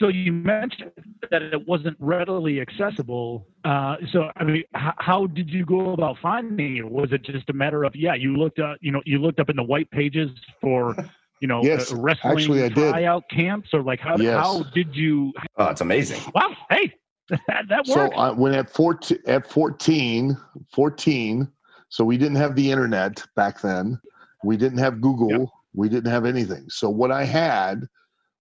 [0.00, 0.92] so you mentioned
[1.30, 3.46] that it wasn't readily accessible.
[3.64, 6.90] Uh, so I mean, h- how did you go about finding it?
[6.90, 9.50] Was it just a matter of yeah, you looked up, you know, you looked up
[9.50, 10.96] in the white pages for,
[11.40, 12.90] you know, Yes, uh, wrestling actually, I did.
[12.90, 14.34] tryout camps, or like how Yes.
[14.34, 15.32] how did you?
[15.58, 16.20] Oh, it's amazing.
[16.34, 16.94] Wow, hey,
[17.28, 18.08] that, that so.
[18.12, 20.36] I, when at 14, at 14,
[20.74, 21.48] 14,
[21.90, 24.00] so we didn't have the internet back then.
[24.42, 25.30] We didn't have Google.
[25.30, 25.48] Yep.
[25.74, 26.64] We didn't have anything.
[26.68, 27.86] So what I had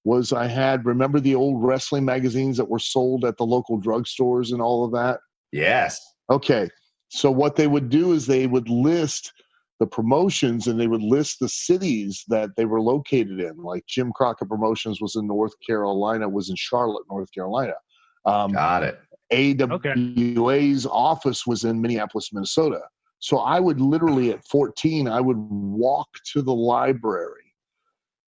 [0.03, 4.51] was I had remember the old wrestling magazines that were sold at the local drugstores
[4.51, 5.19] and all of that.
[5.51, 5.99] Yes.
[6.29, 6.69] Okay.
[7.09, 9.33] So what they would do is they would list
[9.79, 13.57] the promotions and they would list the cities that they were located in.
[13.57, 17.73] Like Jim Crockett Promotions was in North Carolina, was in Charlotte, North Carolina.
[18.25, 18.99] Um, Got it.
[19.31, 22.81] AWA's office was in Minneapolis, Minnesota.
[23.19, 27.53] So I would literally at 14, I would walk to the library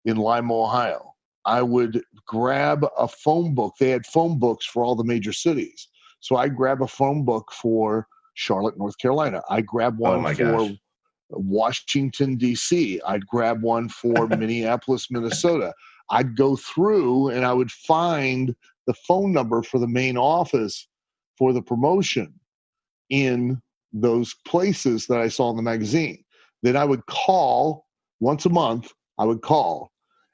[0.05, 1.10] in Lima, Ohio.
[1.45, 3.73] I would grab a phone book.
[3.79, 5.87] They had phone books for all the major cities.
[6.19, 9.41] So I grab a phone book for Charlotte, North Carolina.
[9.49, 10.71] I grab Oh one my for gosh.
[11.29, 13.01] Washington, D.C.
[13.07, 15.73] I'd grab one for Minneapolis, Minnesota.
[16.09, 20.87] I'd go through and I would find the phone number for the main office
[21.37, 22.33] for the promotion
[23.09, 23.61] in
[23.93, 26.23] those places that I saw in the magazine.
[26.63, 27.85] Then I would call
[28.19, 29.90] once a month, I would call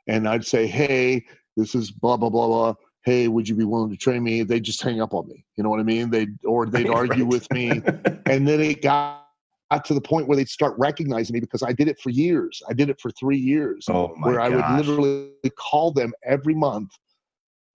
[0.08, 2.74] and I'd say, Hey, this is blah, blah, blah, blah.
[3.04, 4.43] Hey, would you be willing to train me?
[4.43, 5.46] They'd just hang up on me.
[5.56, 6.10] You know what I mean?
[6.10, 7.32] They'd, or they'd argue Right.
[7.32, 7.82] with me.
[8.26, 9.26] And then it got,
[9.72, 12.62] got to the point where they'd start recognizing me because I did it for years.
[12.70, 16.56] I did it for three years oh my where I would literally call them every
[16.56, 16.89] month.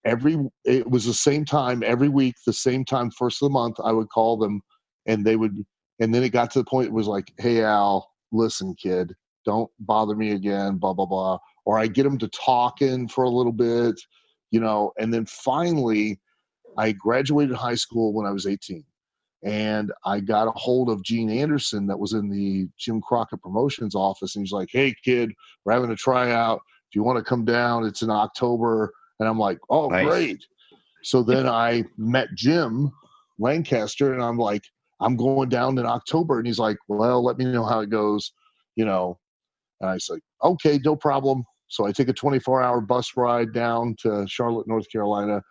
[0.05, 3.77] Every it was the same time every week, the same time first of the month.
[3.83, 4.61] I would call them,
[5.07, 5.65] and they would.
[6.01, 9.15] And then it got to the point it was like, "Hey Al, listen, kid,
[9.45, 11.39] don't bother me again." Blah blah blah.
[11.65, 14.01] Or I get them to talking for a little bit,
[14.51, 14.93] you know.
[14.99, 16.21] And then finally,
[16.77, 18.85] I graduated high school when I was 18,
[19.45, 23.95] and I got a hold of Gene Anderson that was in the Jim Crockett Promotions
[23.95, 25.33] office, and he's like, "Hey kid,
[25.65, 26.61] we're having a tryout.
[26.91, 30.05] If you want to come down, it's in October." And I'm like, "Oh, Nice.
[30.05, 30.47] great!"
[31.05, 32.91] So then I met Jim
[33.39, 34.65] Lancaster, and I'm like,
[35.01, 38.33] "I'm going down in October," and he's like, "Well, let me know how it goes,"
[38.77, 39.19] you know.
[39.83, 43.97] And I was like, "Okay, no problem." So I take a 24-hour bus ride down
[44.03, 45.43] to Charlotte, North Carolina.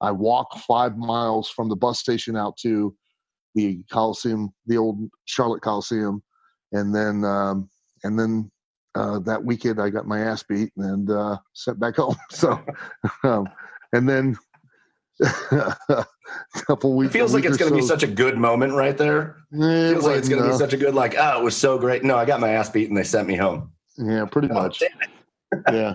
[0.00, 2.94] I walk five miles from the bus station out to
[3.54, 6.22] the Coliseum, the old Charlotte Coliseum,
[6.72, 7.70] and then um,
[8.04, 8.50] and then
[8.94, 12.16] uh, that weekend I got my ass beat and uh, sent back home.
[12.30, 12.60] So,
[13.22, 13.46] um,
[13.92, 14.36] and then
[15.20, 15.76] a
[16.66, 17.12] couple It weeks.
[17.12, 19.36] feels like it's going to be such a good moment right there.
[19.52, 22.04] Feels like it's going to be such a good, like, oh, it was so great.
[22.04, 23.72] No, I got my ass beat and they sent me home.
[23.98, 24.82] Yeah, pretty Oh, much.
[25.72, 25.94] Yeah,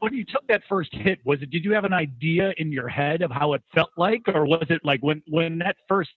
[0.00, 1.50] when you took that first hit, was it?
[1.50, 4.66] Did you have an idea in your head of how it felt like, or was
[4.68, 6.10] it like when when that first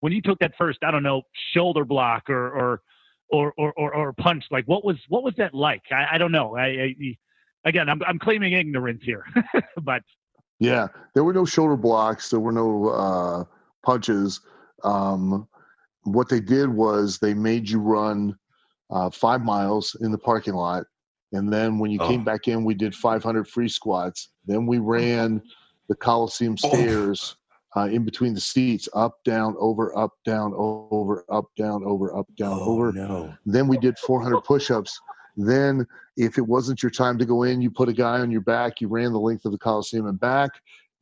[0.00, 1.22] when you took that first I don't know
[1.52, 2.82] shoulder block or or
[3.30, 4.44] or or, or, or punch?
[4.50, 5.82] Like what was what was that like?
[5.90, 6.56] I, I don't know.
[6.56, 6.94] I, I
[7.64, 9.24] again I'm I'm claiming ignorance here,
[9.82, 10.02] but
[10.60, 10.86] yeah.
[11.14, 12.30] There were no shoulder blocks.
[12.30, 13.44] There were no uh,
[13.84, 14.40] punches.
[14.84, 15.48] Um,
[16.04, 18.38] what they did was they made you run
[18.90, 20.84] uh, five miles in the parking lot.
[21.32, 22.06] And then when you Oh.
[22.06, 24.28] came back in, we did 500 free squats.
[24.46, 25.42] Then we ran
[25.88, 26.68] the Coliseum Oh.
[26.68, 27.36] stairs
[27.76, 32.26] uh, in between the seats up, down, over, up, down, over, up, down, over, up,
[32.36, 32.88] down, over.
[32.88, 33.34] Oh, no.
[33.46, 35.00] Then we did 400 push ups.
[35.36, 35.84] Then,
[36.16, 38.80] if it wasn't your time to go in, you put a guy on your back,
[38.80, 40.52] you ran the length of the Coliseum and back,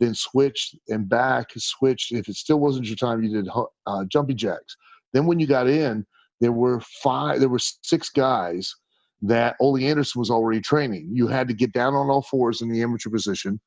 [0.00, 2.12] then switched and back, switched.
[2.12, 3.50] If it still wasn't your time, you did
[3.86, 4.74] uh, jumping jacks.
[5.12, 6.06] Then, when you got in,
[6.42, 8.74] there were five, there were six guys
[9.22, 11.08] that Ole Anderson was already training.
[11.12, 13.60] You had to get down on all fours in the amateur position.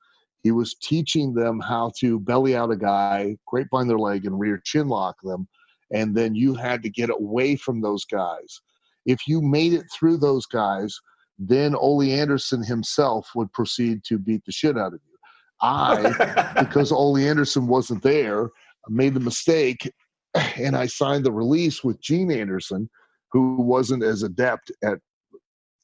[0.43, 4.61] He was teaching them how to belly out a guy, grapevine their leg, and rear
[4.65, 5.47] chin lock them.
[5.93, 8.59] And then you had to get away from those guys.
[9.05, 10.99] If you made it through those guys,
[11.39, 15.17] then Ole Anderson himself would proceed to beat the shit out of you.
[15.61, 18.49] I, because Ole Anderson wasn't there,
[18.89, 19.89] made the mistake
[20.57, 22.89] and I signed the release with Gene Anderson,
[23.31, 24.99] who wasn't as adept at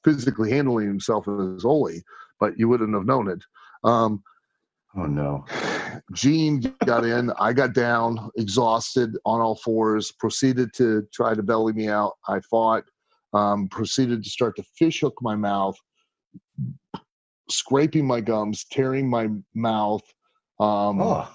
[0.03, 2.01] physically handling himself as Ole,
[2.39, 3.43] but you wouldn't have known it.
[3.83, 4.23] Um,
[4.95, 5.45] Oh no.
[6.13, 7.31] Gene got in.
[7.39, 10.11] I got down, exhausted, on all fours.
[10.11, 12.13] Proceeded to try to belly me out.
[12.27, 12.83] I fought.
[13.33, 15.77] Um, proceeded to start to fish hook my mouth,
[17.49, 20.01] scraping my gums, tearing my mouth,
[20.59, 21.29] um, Oh.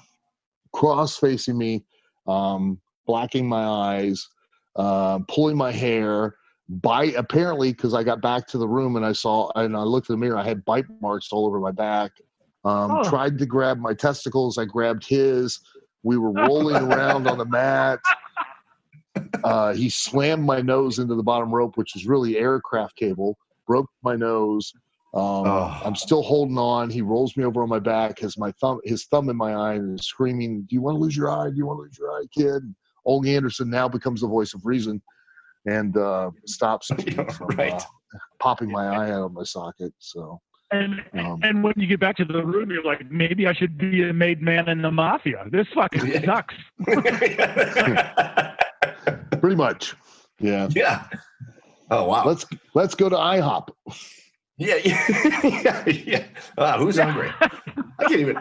[0.74, 1.86] cross facing me,
[2.26, 4.28] um, blacking my eyes,
[4.76, 6.34] uh, pulling my hair.
[6.68, 10.10] Bite apparently because I got back to the room and I saw and I looked
[10.10, 10.36] in the mirror.
[10.36, 12.10] I had bite marks all over my back.
[12.64, 13.08] Um, Oh.
[13.08, 14.58] Tried to grab my testicles.
[14.58, 15.60] I grabbed his.
[16.02, 18.00] We were rolling around on the mat.
[19.44, 23.36] Uh, he slammed my nose into the bottom rope, which is really aircraft cable.
[23.66, 24.72] Broke my nose.
[25.14, 25.80] Um, Oh.
[25.84, 26.90] I'm still holding on.
[26.90, 29.74] He rolls me over on my back, has my thumb, his thumb in my eye,
[29.74, 31.48] and is screaming, "Do you want to lose your eye?
[31.48, 32.74] Do you want to lose your eye, kid?"
[33.06, 35.00] Ole Anderson now becomes the voice of reason,
[35.66, 37.72] and uh, stops me Yeah, from right.
[37.72, 37.80] uh,
[38.40, 39.92] popping my eye out of my socket.
[39.98, 40.40] So
[40.72, 43.78] And Um, and when you get back to the room, you're like, maybe I should
[43.78, 45.44] be a made man in the mafia.
[45.50, 46.24] This fucking Yeah.
[46.24, 46.54] sucks.
[49.40, 49.94] pretty much,
[50.40, 50.68] yeah.
[50.74, 51.04] yeah.
[51.90, 52.24] Oh wow.
[52.26, 53.68] Let's let's go to IHOP.
[54.58, 56.24] Yeah, yeah, yeah, yeah.
[56.58, 57.30] Wow, who's hungry?
[57.40, 57.48] I
[58.08, 58.38] can't even.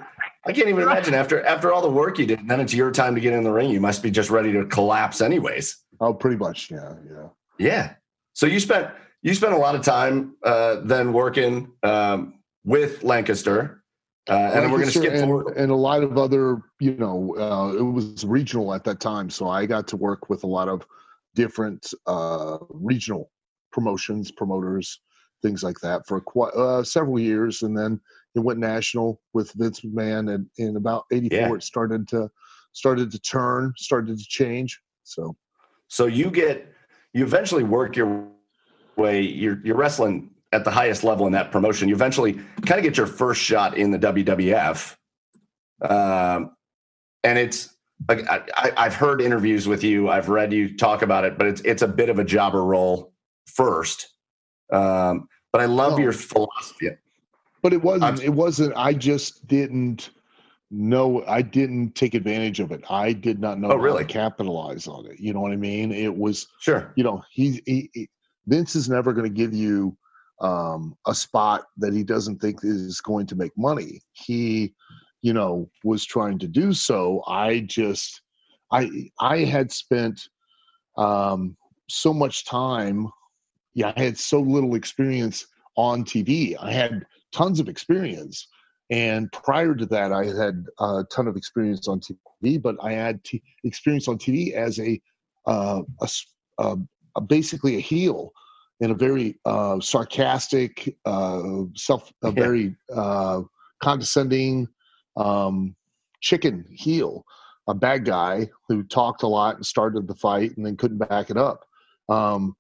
[0.47, 2.39] I can't even imagine after after all the work you did.
[2.39, 3.69] And then it's your time to get in the ring.
[3.69, 5.77] You must be just ready to collapse, anyways.
[5.99, 7.27] Oh, pretty much, yeah, yeah.
[7.58, 7.93] Yeah.
[8.34, 13.84] So you spent you spent a lot of time uh, then working um, with Lancaster,
[14.29, 15.58] uh, and then we're going to skip and, forward.
[15.58, 19.49] and a lot of other, you know, uh, it was regional at that time, so
[19.49, 20.86] I got to work with a lot of
[21.34, 23.31] different uh, regional
[23.71, 24.99] promotions, promoters,
[25.41, 27.99] things like that for quite, uh, several years, and then
[28.36, 31.54] it went national with Vince McMahon, and in about '84 Yeah.
[31.56, 32.30] it started to
[32.74, 34.80] started to turn, started to change.
[35.04, 35.36] So
[35.88, 36.71] So you get
[37.13, 38.28] you eventually work your
[38.98, 39.21] way.
[39.21, 41.88] You're you're wrestling at the highest level in that promotion.
[41.89, 42.34] You eventually
[42.65, 44.95] kind of get your first shot in the WWF,
[45.82, 46.52] um,
[47.24, 47.74] and it's
[48.10, 50.10] like I, I've heard interviews with you.
[50.10, 53.13] I've read you talk about it, but it's it's a bit of a jobber role
[53.48, 54.08] first.
[54.74, 55.98] Um, but I love Oh.
[56.00, 56.89] your philosophy.
[57.65, 60.12] But it wasn't I'm- it wasn't i just didn't
[60.69, 62.84] know i didn't take advantage of it.
[62.89, 64.04] I did not know Oh, how really?
[64.06, 65.19] to capitalize on it.
[65.19, 65.91] You know what i mean?
[65.91, 66.93] It was Sure.
[66.95, 68.08] you know he, he, he
[68.45, 69.97] vince is never going to give you
[70.41, 74.01] um, a spot that he doesn't think is going to make money.
[74.12, 74.75] He
[75.23, 77.23] you know was trying to do so.
[77.28, 78.21] I just
[78.71, 78.82] i
[79.19, 80.17] i had spent
[80.97, 81.58] um,
[81.89, 83.08] so much time
[83.73, 85.45] yeah i had so little experience
[85.78, 88.48] on tv i had tons of experience.
[88.91, 93.24] And prior to that i had a ton of experience on tv but i had
[93.24, 95.02] t- experience on tv as a
[95.48, 96.10] uh, a,
[96.60, 96.76] uh,
[97.15, 98.32] a basically a heel
[98.80, 103.41] in a very uh, sarcastic uh, self a very uh,
[103.82, 104.67] condescending
[105.17, 105.76] um,
[106.21, 107.26] chicken heel
[107.67, 111.30] a bad guy who talked a lot and started the fight and then couldn't back
[111.30, 111.65] it up.
[112.10, 112.56] Um,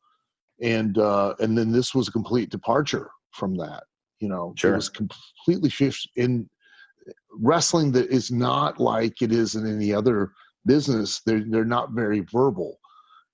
[0.61, 3.83] and uh, and then this was a complete departure from that
[4.19, 4.73] you know Sure.
[4.73, 6.49] it was completely shift in
[7.31, 10.31] wrestling that is not like it is in any other
[10.65, 12.79] business they're they're not very verbal.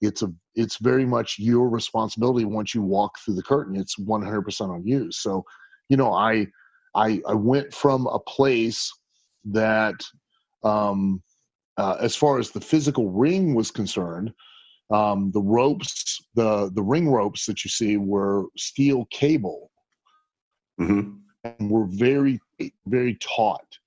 [0.02, 3.76] It's a it's very much your responsibility once you walk through the curtain.
[3.76, 5.12] It's 100% on you.
[5.12, 5.46] So
[5.90, 6.48] you know i
[6.96, 8.92] i i went from a place
[9.46, 9.96] that
[10.64, 11.22] um
[11.78, 14.32] uh, as far as the physical ring was concerned
[14.92, 19.71] um the ropes the the ring ropes that you see were steel cable
[20.86, 21.12] hmm
[21.44, 22.40] and were very
[22.86, 23.80] very taut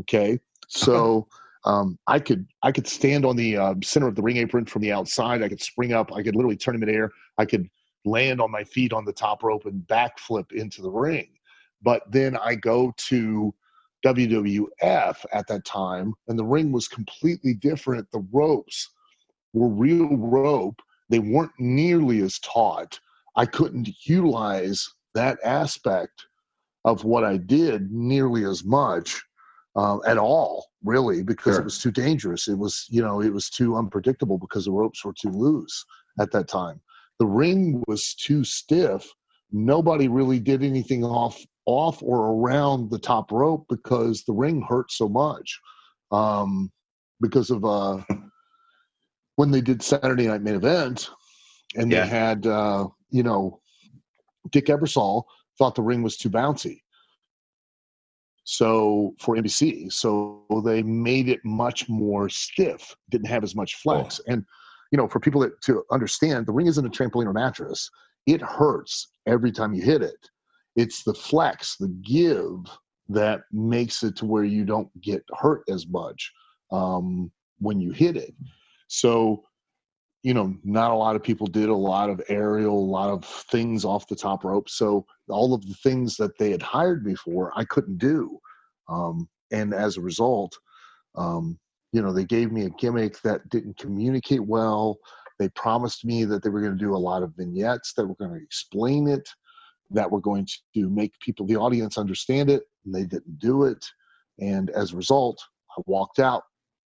[0.00, 0.38] okay?
[0.68, 1.28] So
[1.66, 4.82] um, i could i could stand on the uh, center of the ring apron from
[4.82, 5.42] the outside.
[5.42, 6.12] I could spring up.
[6.12, 7.10] I could literally turn him in air.
[7.38, 7.68] I could
[8.04, 11.28] land on my feet on the top rope and backflip into the ring.
[11.82, 13.54] But then i go to
[14.04, 18.10] wwf at that time and the ring was completely different.
[18.12, 18.90] The ropes
[19.54, 20.80] were real rope.
[21.08, 22.98] They weren't nearly as taut.
[23.36, 26.26] I couldn't utilize that aspect
[26.84, 29.22] of what I did nearly as much
[29.76, 31.60] um, at all, really, because Sure.
[31.60, 32.46] it was too dangerous.
[32.46, 35.84] It was, you know, it was too unpredictable because the ropes were too loose
[36.20, 36.80] at that time.
[37.18, 39.10] The ring was too stiff.
[39.50, 44.92] Nobody really did anything off, off or around the top rope because the ring hurt
[44.92, 45.60] so much.
[46.12, 46.70] Um,
[47.20, 48.02] because of uh,
[49.36, 51.08] when they did Saturday Night Main Event,
[51.76, 52.02] and Yeah.
[52.02, 53.60] they had, uh, you know,
[54.52, 55.24] Dick Ebersol
[55.58, 56.82] thought the ring was too bouncy.
[58.44, 64.20] So for NBC, so they made it much more stiff, didn't have as much flex.
[64.28, 64.44] And
[64.92, 67.90] you know, for people that to understand, the ring isn't a trampoline or mattress.
[68.26, 70.28] It hurts every time you hit it.
[70.76, 72.70] It's the flex, the give
[73.08, 76.30] that makes it to where you don't get hurt as much
[76.70, 78.34] um, when you hit it.
[78.88, 79.44] So,
[80.24, 83.26] you know, not a lot of people did a lot of aerial, a lot of
[83.52, 84.70] things off the top rope.
[84.70, 88.40] So, all of the things that they had hired me for, I couldn't do.
[88.88, 90.58] Um, and as a result,
[91.14, 91.58] um,
[91.92, 94.98] you know, they gave me a gimmick that didn't communicate well.
[95.38, 98.14] They promised me that they were going to do a lot of vignettes that were
[98.16, 99.28] going to explain it,
[99.90, 102.62] that were going to make people, the audience, understand it.
[102.86, 103.84] And they didn't do it.
[104.40, 105.38] And as a result,
[105.76, 106.44] I walked out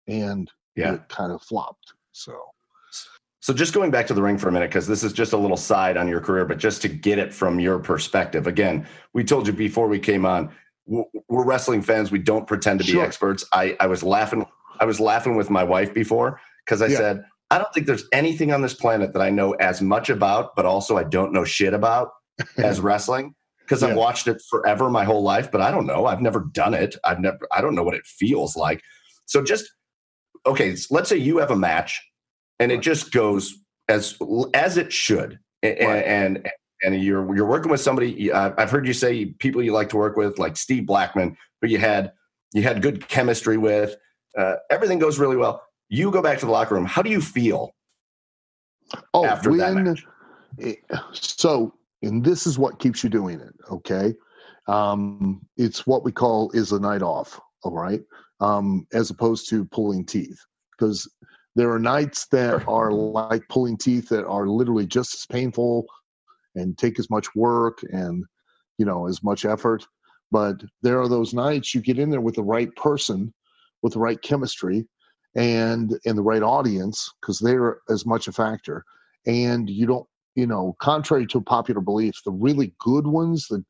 [0.07, 0.95] and Yeah.
[0.95, 1.95] it kind of flopped.
[2.13, 2.39] So,
[3.45, 5.37] So just going back to the ring for a minute, because this is just a
[5.37, 8.47] little side on your career, but just to get it from your perspective.
[8.47, 10.51] Again, we told you before we came on,
[10.87, 12.11] we're wrestling fans.
[12.11, 13.05] We don't pretend to be Sure.
[13.05, 13.45] experts.
[13.53, 14.47] I, I was laughing.
[14.81, 16.97] I was laughing with my wife before because I Yeah.
[16.97, 20.57] said, I don't think there's anything on this planet that I know as much about,
[20.57, 22.13] but also I don't know shit about
[22.57, 23.35] as wrestling
[23.67, 26.07] because I've watched it forever my whole life, but I don't know.
[26.07, 26.97] I've never done it.
[27.05, 28.81] I've never, I don't know what it feels like.
[29.27, 29.71] So just,
[30.47, 32.01] okay, let's say you have a match
[32.61, 33.55] and it just goes
[33.89, 34.17] as,
[34.55, 35.39] as it should.
[35.63, 36.05] A- Right.
[36.05, 36.51] And,
[36.83, 39.97] and, you're, you're working with somebody, uh, I've heard you say people you like to
[39.97, 42.13] work with, like Steve Blackman, who you had,
[42.53, 43.97] you had good chemistry with,
[44.37, 45.63] uh, everything goes really well.
[45.89, 46.85] You go back to the locker room.
[46.87, 47.75] How do you feel?
[49.15, 50.05] oh, After that when, match.
[50.59, 50.79] it-
[51.13, 53.55] so, and this is what keeps you doing it.
[53.71, 54.15] Okay.
[54.67, 57.41] Um, it's what we call is a night off.
[57.63, 58.03] All right.
[58.41, 60.39] Um, as opposed to pulling teeth
[60.79, 61.11] because
[61.55, 65.87] there are nights that are like pulling teeth that are literally just as painful
[66.55, 68.25] and take as much work and
[68.79, 69.87] you know as much effort.
[70.31, 73.33] But there are those nights you get in there with the right person
[73.83, 74.87] with the right chemistry
[75.37, 78.85] and and the right audience because they're as much a factor.
[79.27, 83.65] And you don't you know contrary to popular belief the really good ones the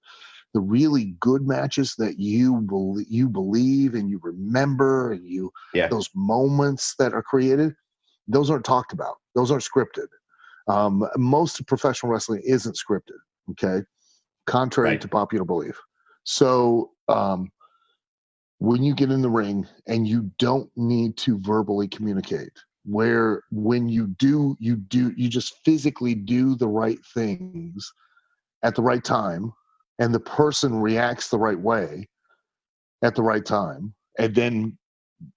[0.55, 5.89] the really good matches that you believe you believe and you remember and you Yeah.
[5.89, 7.75] those moments that are created
[8.29, 10.07] those aren't talked about those aren't scripted
[10.69, 13.19] um, most of professional wrestling isn't scripted
[13.51, 13.83] okay
[14.47, 15.01] contrary Right.
[15.01, 15.79] to popular belief
[16.25, 17.51] so um,
[18.59, 22.53] when you get in the ring and you don't need to verbally communicate
[22.87, 27.93] where when you do you do you just physically do the right things
[28.63, 29.53] at the right time
[29.99, 32.09] and the person reacts the right way
[33.03, 34.77] at the right time and then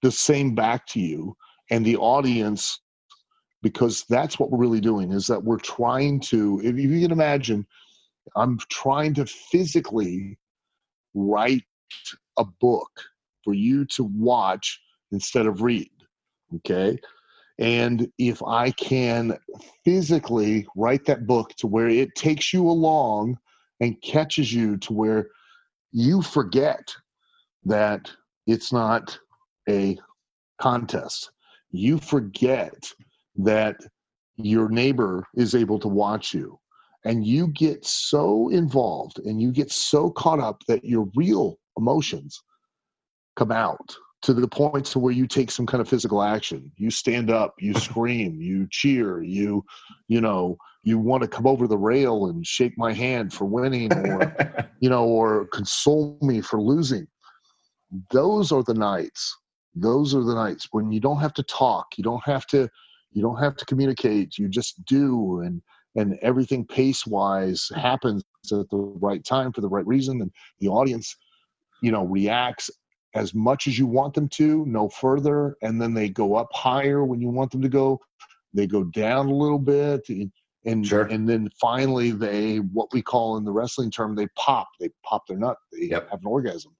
[0.01, 1.35] the same back to you
[1.69, 2.81] and the audience
[3.61, 7.65] because that's what we're really doing is that we're trying to if you can imagine
[8.35, 10.37] i'm trying to physically
[11.13, 11.63] write
[12.37, 12.89] a book
[13.43, 14.79] for you to watch
[15.11, 15.89] instead of read
[16.55, 16.97] okay?
[17.59, 19.37] And if i can
[19.83, 23.37] physically write that book to where it takes you along
[23.79, 25.27] and catches you to where
[25.91, 26.93] you forget
[27.65, 28.11] that
[28.45, 29.17] it's not
[29.69, 29.97] a
[30.59, 31.31] contest.
[31.71, 32.91] You forget
[33.35, 33.77] that
[34.37, 36.59] your neighbor is able to watch you.
[37.05, 42.41] And you get so involved and you get so caught up that your real emotions
[43.35, 46.71] come out to the point to where you take some kind of physical action.
[46.75, 49.63] You stand up you scream you cheer you
[50.07, 53.93] you know you want to come over the rail and shake my hand for winning
[53.93, 54.35] or
[54.79, 57.07] you know or console me for losing.
[58.11, 59.35] Those are the nights.
[59.75, 62.69] Those are the nights when you don't have to talk you don't have to
[63.11, 65.61] you don't have to communicate you just do and
[65.95, 70.67] and everything pace wise happens at the right time for the right reason and the
[70.67, 71.15] audience
[71.81, 72.69] you know reacts
[73.17, 77.03] as much as you want them to no further and then they go up higher
[77.03, 77.99] when you want them to go
[78.53, 80.31] they go down a little bit and
[80.65, 81.03] and, Sure.
[81.05, 85.23] and then finally they what we call in the wrestling term they pop they pop
[85.27, 86.09] their nut they Yep.
[86.11, 86.75] have an orgasm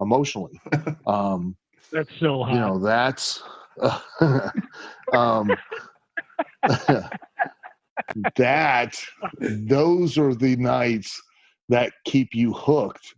[0.00, 0.60] emotionally
[1.06, 1.56] um
[1.92, 2.54] That's so hot.
[2.54, 3.42] you know that's
[5.12, 5.58] um
[8.36, 8.94] that
[9.40, 11.20] those are the nights
[11.68, 13.14] that keep you hooked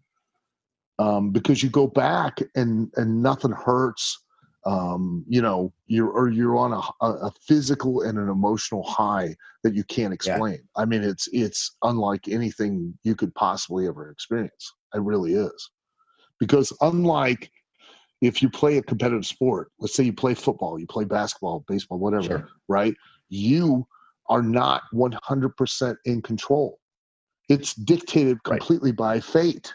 [0.98, 4.20] um because you go back and and nothing hurts
[4.66, 9.74] um you know you're or you're on a, a physical and an emotional high that
[9.74, 10.58] you can't explain.
[10.76, 14.72] I mean it's it's unlike anything you could possibly ever experience.
[14.94, 15.70] It really is.
[16.38, 17.50] Because unlike
[18.20, 21.98] if you play a competitive sport let's say you play football you play basketball baseball
[21.98, 22.48] whatever Sure.
[22.68, 22.94] right?
[23.28, 23.86] You
[24.30, 26.78] are not 100% in control.
[27.50, 28.60] It's dictated Right.
[28.60, 29.74] completely by fate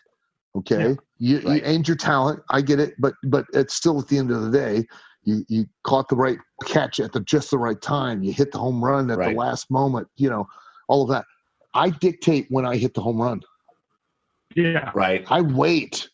[0.60, 1.56] okay you, Right.
[1.58, 4.42] you aimed your talent i get it but but it's still at the end of
[4.44, 4.86] the day
[5.24, 8.60] you you caught the right catch at the just the right time you hit the
[8.60, 9.32] home run at Right.
[9.34, 10.48] the last moment you know
[10.88, 11.26] all of that
[11.74, 13.42] i dictate when i hit the home run
[14.56, 14.92] yeah.
[14.96, 15.26] right.
[15.30, 16.10] I wait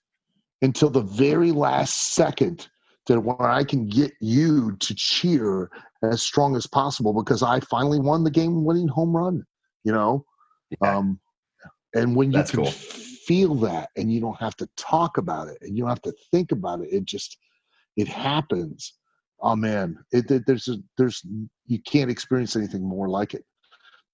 [0.61, 2.67] until the very last second
[3.07, 5.69] that where I can get you to cheer
[6.03, 9.45] as strong as possible because I finally won the game winning home run,
[9.83, 10.25] you know?
[10.81, 10.97] Yeah.
[10.97, 11.19] Um,
[11.93, 12.73] and when you That's can cool.
[13.25, 16.13] Feel that and you don't have to talk about it and you don't have to
[16.31, 17.37] think about it, it just,
[17.97, 18.93] it happens.
[19.41, 21.21] Oh man, it, it there's a, there's,
[21.65, 23.45] you can't experience anything more like it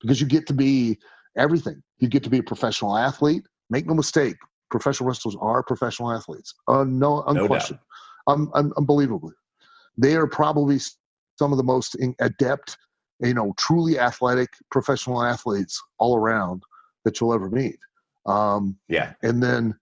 [0.02, 0.98] because you get to be
[1.38, 1.82] everything.
[2.00, 3.44] You get to be a professional athlete.
[3.70, 4.36] Make no mistake,
[4.70, 6.54] professional wrestlers are professional athletes.
[6.68, 7.80] Uh, no, unquestioned.
[8.28, 9.34] um, un- unbelievably.
[9.98, 10.80] They are probably
[11.38, 12.78] some of the most in- adept,
[13.20, 16.64] you know, truly athletic professional athletes all around
[17.06, 17.78] that you'll ever meet.
[18.26, 19.14] Um, Yeah.
[19.24, 19.76] and then,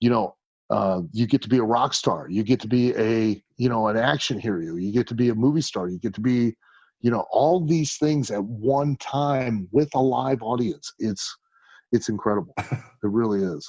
[0.00, 0.36] you know,
[0.70, 2.28] uh, you get to be a rock star.
[2.28, 4.76] You get to be a, you know, an action hero.
[4.76, 5.88] You get to be a movie star.
[5.88, 6.56] You get to be,
[7.00, 10.92] you know, all these things at one time with a live audience.
[10.98, 11.36] It's,
[11.92, 12.54] it's incredible.
[12.58, 13.68] it really is.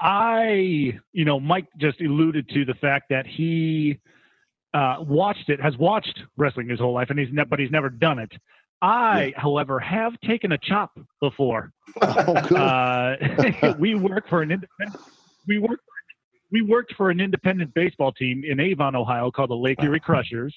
[0.00, 3.98] I, you know, Mike just alluded to the fact that he
[4.72, 7.90] uh, watched it, has watched wrestling his whole life, and he's ne- but he's never
[7.90, 8.32] done it.
[8.80, 11.72] I, however, have taken a chop before.
[12.00, 12.34] Oh.
[12.34, 13.16] Uh,
[13.78, 15.02] we work for an independent.
[15.48, 15.80] We work.
[16.52, 20.54] We worked for an independent baseball team in Avon, Ohio, called the Lake Erie Crushers,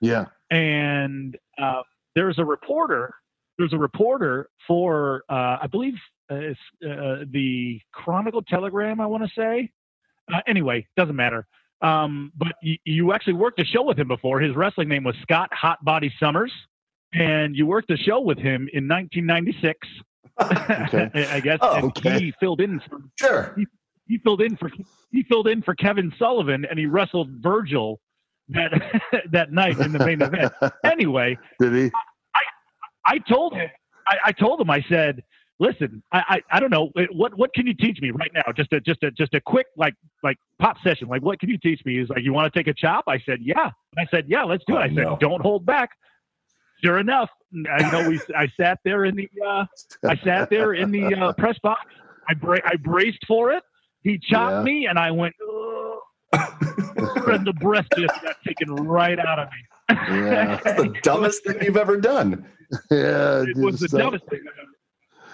[0.00, 0.26] yeah.
[0.50, 1.82] and uh,
[2.14, 3.14] there's a reporter.
[3.58, 5.94] There's a reporter for, uh, I believe,
[6.30, 9.00] uh, it's, uh, the Chronicle Telegram.
[9.00, 9.70] I want to say.
[10.32, 11.46] Uh, anyway, doesn't matter.
[11.82, 14.40] Um, but y- you actually worked a show with him before.
[14.40, 16.52] His wrestling name was Scott Hot Body Summers,
[17.14, 19.88] and you worked a show with him in 1996.
[20.42, 21.28] Okay.
[21.30, 22.18] I guess Oh, and okay.
[22.18, 23.56] he filled in for Sure.
[24.06, 24.70] he filled in for
[25.12, 28.00] he filled in for Kevin Sullivan and he wrestled Virgil
[28.48, 28.72] that
[29.32, 30.52] that night in the main event.
[30.84, 31.90] Anyway, Did he?
[33.06, 33.68] I told him
[34.08, 35.22] I, I told him I said,
[35.60, 36.18] listen, I,
[36.50, 38.42] I I don't know what what can you teach me right now?
[38.56, 41.08] Just a just a just a quick like like pop session.
[41.08, 41.98] Like what can you teach me?
[42.00, 43.04] He's like, you want to take a chop?
[43.06, 43.70] I said, yeah.
[43.96, 44.78] I said, yeah, let's do it.
[44.78, 45.16] Oh, I said, oh, no.
[45.20, 45.90] don't hold back.
[46.84, 47.30] Sure enough,
[47.72, 49.64] I know we I sat there in the uh,
[50.06, 51.80] I sat there in the uh, press box.
[52.28, 53.62] I bra- I braced for it.
[54.02, 54.62] He chopped Yeah.
[54.62, 55.98] me, and I went, "Ugh."
[57.28, 59.54] and the breath just got taken right out of me.
[59.88, 60.60] Yeah.
[60.64, 62.44] That's the dumbest thing you've ever done.
[62.90, 63.44] Yeah.
[63.46, 64.40] it was the just, uh, dumbest thing.
[64.46, 64.70] I've ever-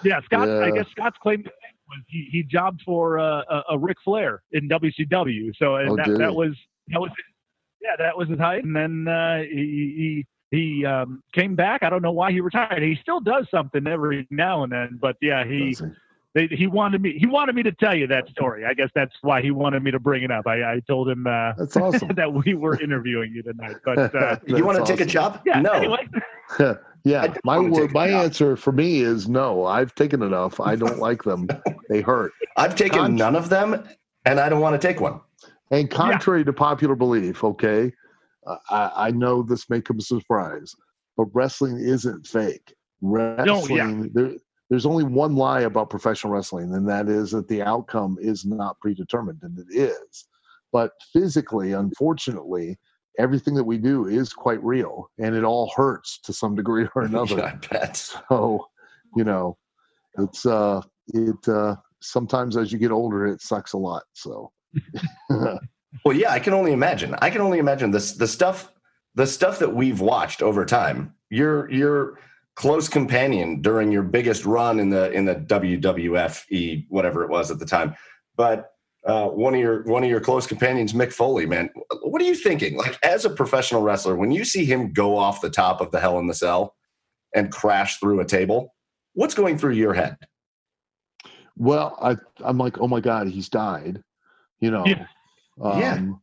[0.03, 0.49] Yeah, Scott.
[0.49, 4.69] I guess Scott's claim was he, he jobbed for uh, a, a Ric Flair in
[4.69, 5.51] WCW.
[5.57, 6.55] So and Oh, that, did that was
[6.89, 7.09] that was
[7.81, 8.63] yeah that was his height.
[8.63, 9.47] And then uh, he
[9.97, 11.81] he, he um, came back.
[11.81, 12.83] I don't know why he retired.
[12.83, 14.99] He still does something every now and then.
[15.01, 15.77] But yeah, he he?
[16.35, 18.65] they, he wanted me he wanted me to tell you that story.
[18.65, 20.45] I guess that's why he wanted me to bring it up.
[20.47, 22.09] I, I told him uh, That's awesome.
[22.15, 23.77] that we were interviewing you tonight.
[23.85, 25.41] But uh, you want to That's take a job?
[25.45, 25.71] yeah, no.
[25.71, 26.07] anyway.
[27.05, 29.65] yeah, my word, my answer for me is no.
[29.65, 30.59] I've taken enough.
[30.59, 31.47] I don't like them.
[31.87, 32.33] They hurt.
[32.57, 33.87] I've taken Con- none of them,
[34.25, 35.21] and I don't want to take one.
[35.71, 37.93] And contrary to popular belief, okay,
[38.45, 40.75] uh, I, I know this may come as a surprise,
[41.17, 42.73] but wrestling isn't fake.
[43.01, 44.33] Wrestling, there,
[44.69, 48.79] there's only one lie about professional wrestling, and that is that the outcome is not
[48.79, 50.27] predetermined, and it is.
[50.71, 52.77] But physically, unfortunately,
[53.19, 57.01] everything that we do is quite real, and it all hurts to some degree or
[57.03, 57.37] another.
[57.37, 57.97] Yeah, I bet.
[57.97, 58.67] so
[59.15, 59.57] you know
[60.17, 60.81] it's uh
[61.13, 64.51] it uh sometimes as you get older it sucks a lot so
[66.05, 67.15] Well, yeah, I can only imagine.
[67.21, 68.71] I can only imagine this the stuff
[69.15, 71.13] the stuff that we've watched over time.
[71.29, 72.19] Your your
[72.55, 77.51] close companion during your biggest run in the in the WWF E whatever it was
[77.51, 77.95] at the time.
[78.35, 78.71] But
[79.05, 81.69] uh, one of your one of your close companions, Mick Foley, man,
[82.03, 82.77] what are you thinking?
[82.77, 85.99] Like as a professional wrestler, when you see him go off the top of the
[85.99, 86.75] Hell in the Cell
[87.35, 88.73] and crash through a table,
[89.13, 90.17] what's going through your head?
[91.57, 92.15] well i
[92.45, 94.01] i'm like oh my god he's died
[94.61, 95.05] you know Yeah.
[95.63, 96.21] Um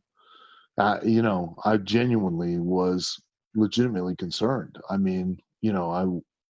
[0.77, 0.99] Yeah.
[1.03, 3.21] you know i genuinely was
[3.55, 4.77] legitimately concerned.
[4.89, 6.05] I mean you know i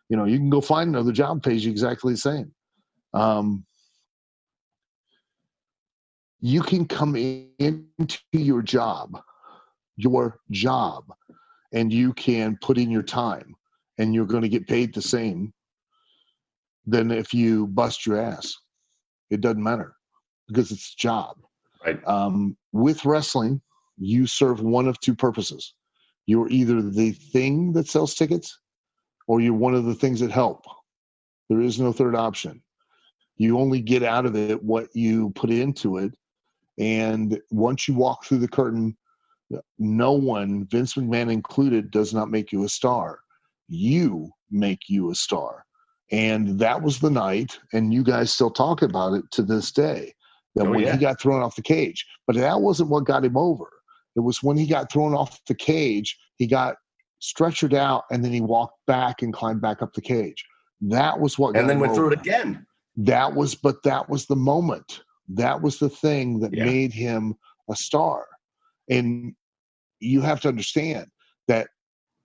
[0.09, 2.51] You know you can go find another job pays you exactly the same.
[3.13, 3.65] Um,
[6.45, 7.49] you can come in-
[7.97, 9.17] into your job
[9.95, 11.05] your job
[11.71, 13.55] and you can put in your time
[13.97, 15.53] and you're going to get paid the same
[16.85, 18.53] than if you bust your ass.
[19.29, 19.95] It doesn't matter
[20.47, 21.37] because it's a job.
[21.85, 22.05] Right.
[22.07, 23.61] Um, with wrestling,
[23.97, 25.73] you serve one of two purposes.
[26.25, 28.59] You're either the thing that sells tickets
[29.27, 30.65] or you're one of the things that help.
[31.49, 32.61] There is no third option.
[33.37, 36.13] You only get out of it what you put into it.
[36.79, 38.97] And once you walk through the curtain,
[39.77, 43.19] no one, Vince McMahon included, does not make you a star.
[43.67, 45.65] You make you a star.
[46.11, 50.13] And that was the night, and you guys still talk about it to this day.
[50.55, 50.93] That Oh, when yeah.
[50.93, 53.65] he got thrown off the cage, but that wasn't what got him over.
[54.15, 56.75] It was when he got thrown off the cage, he got
[57.21, 60.45] stretchered out, and then he walked back and climbed back up the cage.
[60.81, 61.53] That was what.
[61.53, 62.67] got And then went through it again.
[62.97, 66.63] that was but that was the moment that was the thing that Yeah.
[66.63, 67.35] made him
[67.69, 68.25] a star
[68.89, 69.33] and
[69.99, 71.07] you have to understand
[71.47, 71.67] that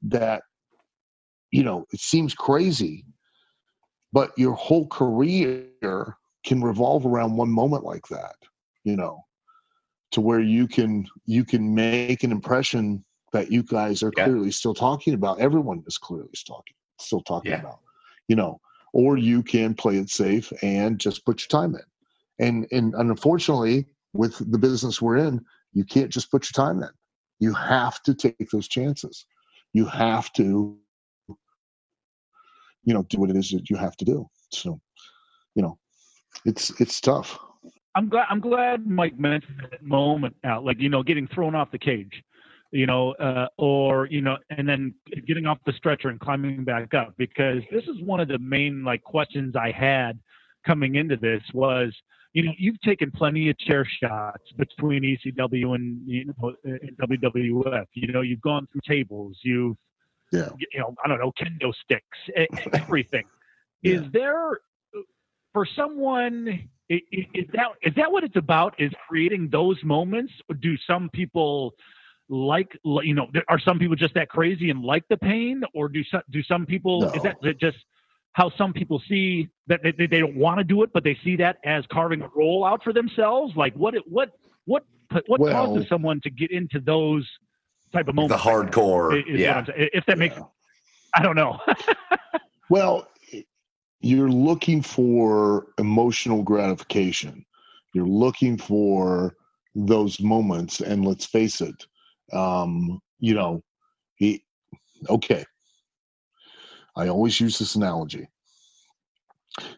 [0.03, 0.43] that
[1.51, 3.05] you know it seems crazy
[4.13, 8.35] but your whole career can revolve around one moment like that
[8.85, 9.21] you know
[10.11, 14.25] to where you can you can make an impression that you guys are Yeah.
[14.25, 17.61] clearly still talking about everyone is clearly still talking still talking Yeah.
[17.61, 17.79] about
[18.29, 18.61] you know
[18.93, 21.83] or you can play it safe and just put your time in
[22.39, 26.91] and and unfortunately with the business we're in you can't just put your time in
[27.39, 29.27] you have to take those chances
[29.73, 30.77] you have to
[32.85, 34.81] you know do what it is that you have to do so
[35.55, 35.79] you know
[36.45, 37.39] it's it's tough
[37.99, 38.27] I'm glad.
[38.31, 42.23] I'm glad Mike mentioned that moment out, like you know, getting thrown off the cage,
[42.71, 44.95] you know, uh, or you know, and then
[45.27, 47.15] getting off the stretcher and climbing back up.
[47.19, 50.21] Because this is one of the main like questions I had
[50.65, 51.93] coming into this was,
[52.39, 57.87] you know, you've taken plenty of chair shots between ECW and you know and WWF.
[57.95, 59.37] You know, you've gone through tables.
[59.43, 59.77] You've
[60.31, 60.51] Yeah.
[60.57, 63.25] you know, I don't know, kendo sticks, everything.
[63.83, 64.61] Is there
[65.53, 70.77] for someone is that is that what it's about is creating those moments or do
[70.87, 71.75] some people
[72.29, 72.69] like
[73.03, 76.23] you know are some people just that crazy and like the pain or do some
[76.31, 77.79] do some people is that just
[78.33, 81.37] how some people see that they, they don't want to do it but they see
[81.37, 84.31] that as carving a role out for themselves like what it- what
[84.67, 84.85] what
[85.27, 87.27] what Well- causes someone to get into those
[87.93, 89.19] type of moments The hardcore.
[89.19, 89.65] is what yeah.
[89.77, 90.45] If that makes Yeah.
[91.17, 91.59] i don't know
[92.71, 93.09] Well,
[94.01, 97.45] you're looking for emotional gratification.
[97.95, 99.35] You're looking for
[99.75, 101.87] those moments, and let's face it,
[102.33, 103.63] um, you know,
[104.17, 104.45] he.
[105.09, 105.45] Okay,
[106.99, 108.29] I always use this analogy.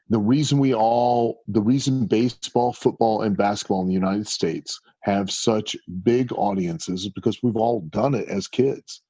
[0.09, 5.31] The reason we all, the reason baseball, football, and basketball in the United States have
[5.31, 9.03] such big audiences is because we've all done it as kids.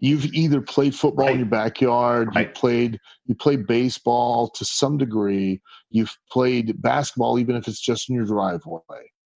[0.00, 2.54] You've either played football in your backyard, you Right.
[2.54, 5.60] played you played baseball to some degree,
[5.90, 8.80] you've played basketball even if it's just in your driveway.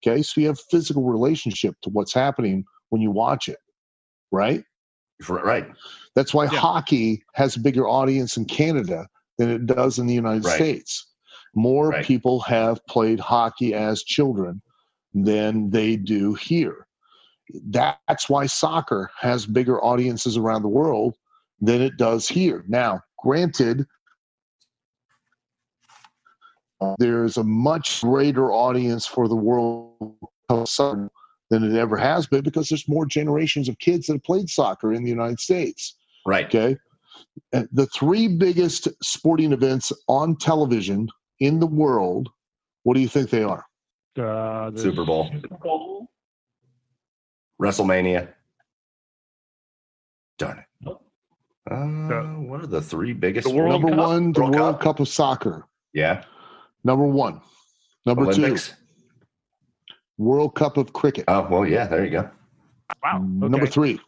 [0.05, 3.59] Okay, so you have physical relationship to what's happening when you watch it,
[4.33, 4.65] right?
[5.29, 5.67] Right.
[6.15, 6.59] That's why Yeah.
[6.59, 9.09] hockey has a bigger audience in Canada
[9.39, 10.55] than it does in the United Right.
[10.55, 11.07] States.
[11.55, 12.05] More Right.
[12.05, 14.61] people have played hockey as children
[15.15, 16.87] than they do here.
[17.71, 21.17] That's why soccer has bigger audiences around the world
[21.61, 22.65] than it does here.
[22.69, 23.87] Now, granted,
[26.99, 30.17] there's a much greater audience for the World
[30.49, 30.69] Cup
[31.51, 34.93] than it ever has been because there's more generations of kids that have played soccer
[34.93, 35.97] in the United States.
[36.27, 36.47] Right.
[36.47, 36.77] Okay.
[37.53, 41.09] The three biggest sporting events on television
[41.41, 42.29] in the world,
[42.83, 43.65] what do you think they are?
[44.19, 45.31] uh, the Super Bowl.
[45.41, 46.09] Super Bowl.
[47.61, 48.29] WrestleMania.
[50.39, 50.97] Darn it.
[51.71, 51.75] Uh,
[52.45, 53.49] what are the three biggest?
[53.49, 53.99] The World Number Cup?
[53.99, 54.83] one, the World World Cup?
[54.83, 55.67] Cup of Soccer.
[55.93, 56.25] Yeah.
[56.85, 57.41] Number one.
[58.05, 58.69] Number Olympics.
[58.69, 58.75] two,
[60.19, 61.25] World Cup of Cricket.
[61.29, 61.87] Oh well, yeah.
[61.87, 62.31] There you go.
[63.03, 63.19] Wow.
[63.19, 64.01] Number three,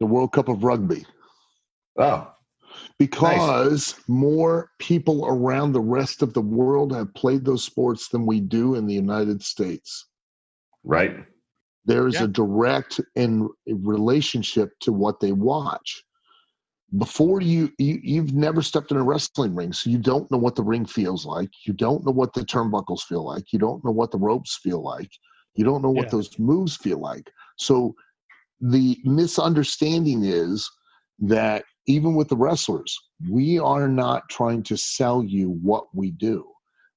[0.00, 1.04] the World Cup of Rugby.
[1.98, 2.30] Oh,
[2.98, 8.40] Because more people around the rest of the world have played those sports than we
[8.40, 10.06] do in the United States.
[10.84, 11.24] right.
[11.88, 12.24] There's Yeah.
[12.24, 16.04] a direct in relationship to what they watch.
[16.98, 20.54] Before you, you, you've never stepped in a wrestling ring, so you don't know what
[20.54, 21.50] the ring feels like.
[21.66, 23.52] You don't know what the turnbuckles feel like.
[23.52, 25.10] You don't know what the ropes feel like.
[25.56, 26.10] You don't know what Yeah.
[26.10, 27.30] those moves feel like.
[27.56, 27.94] So
[28.60, 30.70] the misunderstanding is
[31.18, 32.96] that even with the wrestlers,
[33.30, 36.46] we are not trying to sell you what we do.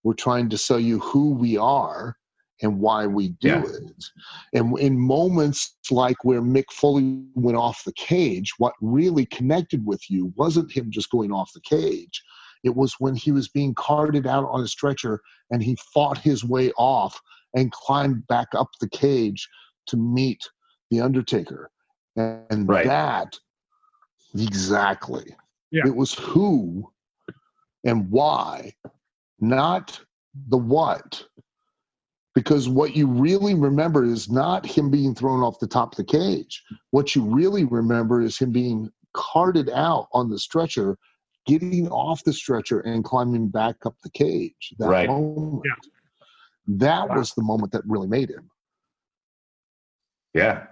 [0.03, 2.15] We're trying to sell you who we are
[2.61, 3.63] and why we do Yeah.
[3.65, 4.03] it.
[4.53, 10.09] And in moments like where Mick Foley went off the cage, what really connected with
[10.09, 12.21] you wasn't him just going off the cage.
[12.63, 16.43] It was when he was being carted out on a stretcher and he fought his
[16.43, 17.19] way off
[17.55, 19.47] and climbed back up the cage
[19.87, 20.43] to meet
[20.91, 21.71] the Undertaker.
[22.17, 22.85] And Right.
[22.85, 23.39] that,
[24.35, 25.35] exactly.
[25.71, 25.83] Yeah.
[25.87, 26.91] It was who
[27.85, 28.73] and why,
[29.39, 29.99] not
[30.49, 31.25] the what.
[32.39, 36.05] Because what you really remember is not him being thrown off the top of the
[36.05, 36.63] cage.
[36.91, 40.97] What you really remember is him being carted out on the stretcher,
[41.45, 44.73] getting off the stretcher and climbing back up the cage.
[44.79, 45.09] That Right.
[45.09, 45.63] moment.
[45.65, 45.89] Yeah.
[46.77, 47.17] That Wow.
[47.17, 48.49] was the moment that really made him.
[50.33, 50.67] Yeah.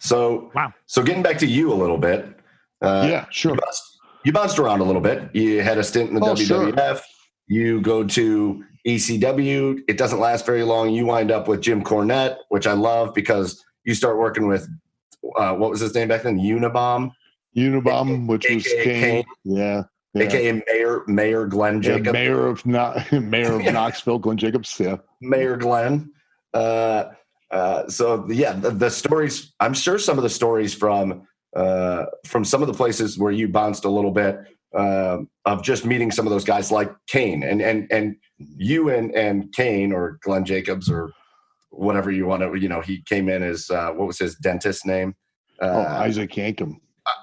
[0.00, 0.72] So Wow.
[0.86, 2.26] So getting back to you a little bit.
[2.82, 3.52] Uh, yeah, sure.
[3.54, 5.32] You bounced, you bounced around a little bit.
[5.32, 6.72] You had a stint in the Oh, sure.
[6.72, 7.02] WWF.
[7.46, 9.80] You go to ECW.
[9.88, 10.90] It doesn't last very long.
[10.90, 14.68] You wind up with Jim Cornette, which I love because you start working with
[15.36, 16.38] uh, what was his name back then?
[16.38, 17.10] Unabomb,
[17.56, 18.84] Unabomb, which was Kane.
[18.84, 19.24] Kane.
[19.44, 19.82] Yeah.
[20.14, 20.22] yeah.
[20.24, 22.12] aka Mayor Mayor Glenn Yeah, Jacob.
[22.14, 24.74] mayor of no- mayor of Knoxville, Glenn Jacobs.
[24.78, 26.12] Yeah, Mayor Glenn.
[26.54, 27.04] Uh,
[27.50, 29.52] uh, so yeah, the, the stories.
[29.60, 31.26] I'm sure some of the stories from
[31.56, 34.38] uh, from some of the places where you bounced a little bit
[34.74, 39.14] uh, of just meeting some of those guys like Kane and and and you and
[39.14, 41.12] and Kane or Glenn Jacobs or
[41.70, 42.54] whatever you want to.
[42.54, 45.14] You know, he came in as uh, what was his dentist name?
[45.60, 46.76] Uh, oh, Isaac Yankem.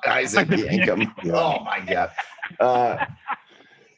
[0.07, 1.11] Isaac Yankem.
[1.23, 1.33] Yeah.
[1.35, 2.11] Oh my god.
[2.59, 3.05] Uh,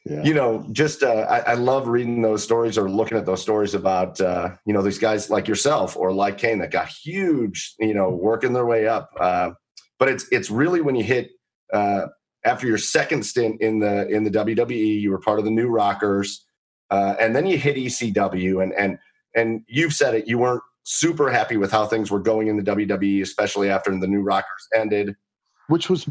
[0.09, 0.23] Yeah.
[0.23, 3.73] you know just uh, I, I love reading those stories or looking at those stories
[3.75, 7.93] about uh, you know these guys like yourself or like kane that got huge you
[7.93, 9.49] know working their way up uh,
[9.99, 11.31] but it's it's really when you hit
[11.73, 12.05] uh,
[12.45, 15.67] after your second stint in the in the wwe you were part of the new
[15.67, 16.45] rockers
[16.89, 18.97] uh, and then you hit ecw and and
[19.35, 22.63] and you've said it you weren't super happy with how things were going in the
[22.63, 25.15] wwe especially after the new rockers ended.
[25.67, 26.07] Which was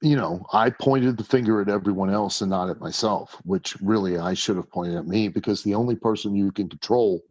[0.00, 4.16] you know i pointed the finger at everyone else and not at myself which really
[4.18, 7.22] i should have pointed at me because the only person you can control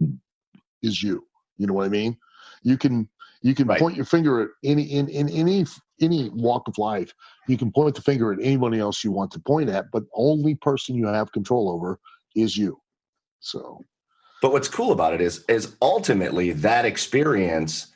[0.84, 1.26] is you.
[1.58, 2.18] You know what i mean?
[2.64, 3.08] You can
[3.42, 3.80] you can Right.
[3.80, 5.66] point your finger at any in, in any
[6.02, 7.14] any walk of life
[7.48, 10.56] you can point the finger at anybody else you want to point at but only
[10.56, 12.00] person you have control over
[12.36, 12.80] is you
[13.40, 13.84] so
[14.42, 17.88] But what's cool about it is is ultimately that experience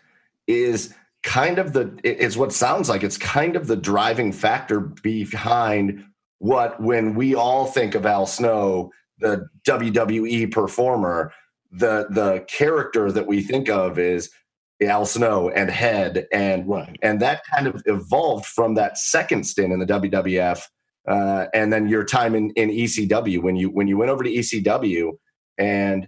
[0.48, 4.80] is kind of the it- it's what sounds like it's kind of the driving factor
[4.80, 6.04] behind
[6.40, 11.32] what when we all think of Al Snow, the WWE performer,
[11.72, 14.32] the the character that we think of is
[14.82, 16.98] Al Snow and Head and right.
[17.04, 20.64] and that kind of evolved from that second stint in the WWF,
[21.08, 24.30] uh, and then your time in, in ECW when you when you went over to
[24.32, 25.12] ECW,
[25.62, 26.08] and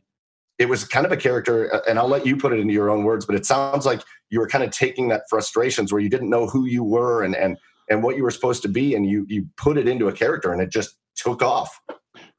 [0.58, 1.74] it was kind of a character.
[1.74, 4.02] uh, And I'll let you put it into your own words, but it sounds like
[4.30, 7.36] you were kind of taking that frustrations where you didn't know who you were and
[7.36, 7.58] and
[7.90, 10.52] and what you were supposed to be, and you you put it into a character,
[10.52, 11.80] and it just took off.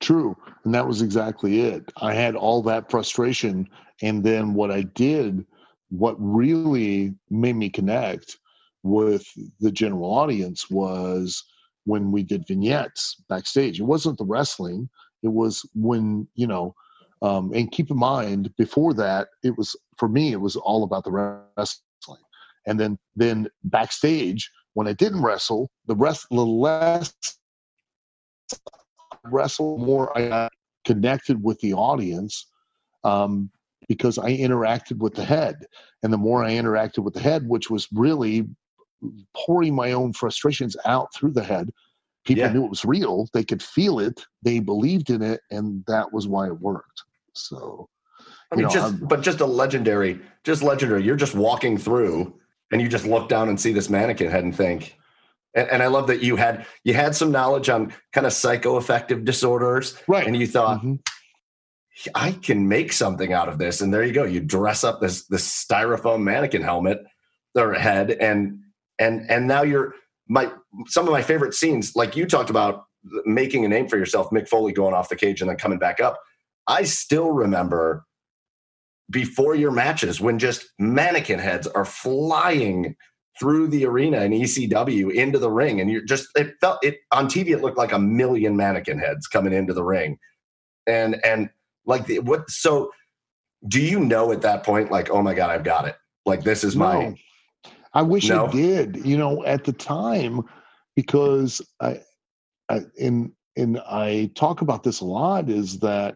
[0.01, 0.37] True.
[0.65, 1.93] And that was exactly it.
[2.01, 3.69] I had all that frustration.
[4.03, 5.47] And then what I did,
[5.91, 8.39] what really made me connect
[8.83, 9.25] with
[9.61, 11.45] the general audience was
[11.85, 13.81] when we did vignettes backstage.
[13.81, 14.89] It wasn't the wrestling,
[15.23, 16.75] it was when, you know,
[17.25, 21.05] um, and keep in mind, before that, it was for me, it was all about
[21.05, 22.21] the wrestling.
[22.67, 27.15] And then, then backstage, when I didn't wrestle, the rest, the less
[29.25, 30.53] wrestle, more I got
[30.85, 32.47] connected with the audience
[33.05, 33.51] um,
[33.89, 35.57] because I interacted with the head.
[36.03, 38.47] And the more I interacted with the head, which was really
[39.35, 41.71] pouring my own frustrations out through the head,
[42.27, 42.53] people Yeah.
[42.53, 43.29] knew it was real.
[43.33, 44.25] They could feel it.
[44.43, 45.41] They believed in it.
[45.51, 47.03] And that was why it worked.
[47.35, 47.89] So,
[48.21, 51.03] I You mean, know, just I'm- but just a legendary, just legendary.
[51.03, 52.39] You're just walking through,
[52.71, 54.97] and you just look down and see this mannequin head and think.
[55.55, 59.25] And, and I love that you had you had some knowledge on kind of psychoaffective
[59.25, 60.27] disorders, right.
[60.27, 60.99] and you thought Mhm.
[62.15, 63.81] I can make something out of this.
[63.81, 64.25] And there you go.
[64.25, 67.05] You dress up this this styrofoam mannequin helmet
[67.55, 68.59] or head, and
[68.99, 69.95] and and now you're
[70.29, 70.51] my
[70.87, 72.85] some of my favorite scenes, like you talked about
[73.27, 76.01] making a name for yourself, Mick Foley going off the cage and then coming back
[76.01, 76.19] up.
[76.67, 78.05] I still remember
[79.11, 82.97] before your matches when just mannequin heads are flying
[83.39, 87.27] through the arena in ECW into the ring, and you're just it felt it on
[87.27, 87.51] TV.
[87.51, 90.19] It looked like a million mannequin heads coming into the ring,
[90.87, 91.51] and and
[91.85, 92.49] like the, what?
[92.49, 92.91] So,
[93.69, 95.97] do you know at that point, like, oh my god, I've got it.
[96.25, 97.15] Like this is my No.
[97.93, 98.47] I wish No?
[98.47, 100.43] I did, you know, at the time,
[100.97, 102.01] because I,
[102.69, 106.15] I and and I talk about this a lot is that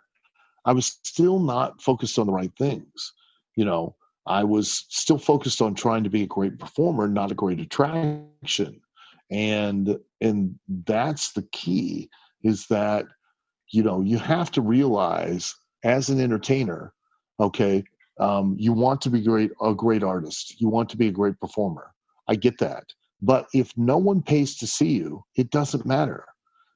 [0.68, 3.14] I was still not focused on the right things.
[3.56, 3.96] you know,
[4.26, 8.82] I was still focused on trying to be a great performer, not a great attraction.
[9.30, 12.10] And and that's the key
[12.42, 13.06] is that
[13.70, 15.54] you know you have to realize
[15.84, 16.92] as an entertainer,
[17.40, 17.82] okay,
[18.20, 21.40] um, you want to be great a great artist, you want to be a great
[21.40, 21.94] performer.
[22.28, 22.84] I get that,
[23.22, 26.26] but if no one pays to see you, it doesn't matter.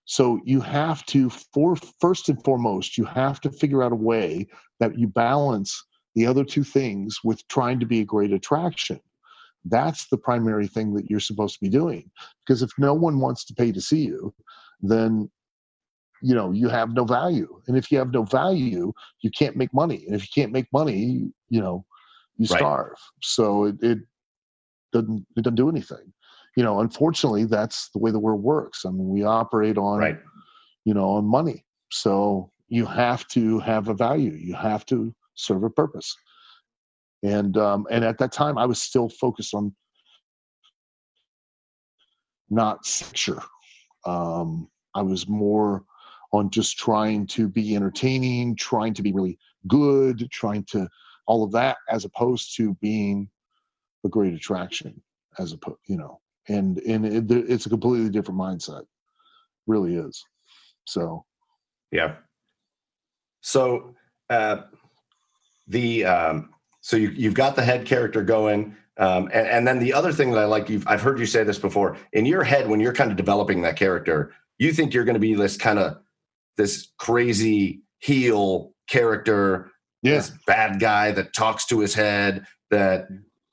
[0.04, 4.46] So you have to, for first and foremost, you have to figure out a way
[4.80, 5.84] that you balance
[6.14, 9.00] the other two things with trying to be a great attraction.
[9.64, 12.10] That's the primary thing that you're supposed to be doing.
[12.44, 14.34] Because if no one wants to pay to see you,
[14.80, 15.30] then
[16.20, 17.60] you know you have no value.
[17.68, 20.04] And if you have no value, you can't make money.
[20.06, 21.84] And if you can't make money, you know,
[22.38, 22.56] you Right.
[22.56, 22.96] starve.
[23.22, 23.98] So it, it
[24.92, 26.12] doesn't it doesn't do anything.
[26.56, 28.84] You know, unfortunately, that's the way the world works.
[28.84, 30.18] I mean, we operate on Right.
[30.84, 31.64] you know, on money.
[31.90, 34.32] So you have to have a value.
[34.32, 36.14] You have to serve a purpose.
[37.22, 39.74] And um, and at that time, I was still focused on
[42.50, 43.42] not sexure.
[44.04, 45.84] Um, I was more
[46.32, 49.38] on just trying to be entertaining, trying to be really
[49.68, 50.88] good, trying to
[51.26, 53.28] all of that, as opposed to being
[54.04, 55.00] a great attraction.
[55.38, 58.84] As opposed, you know, and and it, it's a completely different mindset.
[59.66, 60.24] Really is.
[60.86, 61.24] So
[61.90, 62.16] Yeah.
[63.42, 63.94] So
[64.30, 64.62] uh,
[65.68, 69.92] the um, so you you've got the head character going, um, and, and then the
[69.92, 71.96] other thing that I like, you've I've heard you say this before.
[72.12, 75.20] In your head, when you're kind of developing that character, you think you're going to
[75.20, 75.98] be this kind of
[76.56, 79.70] this crazy heel character,
[80.02, 83.06] yeah, this bad guy that talks to his head, that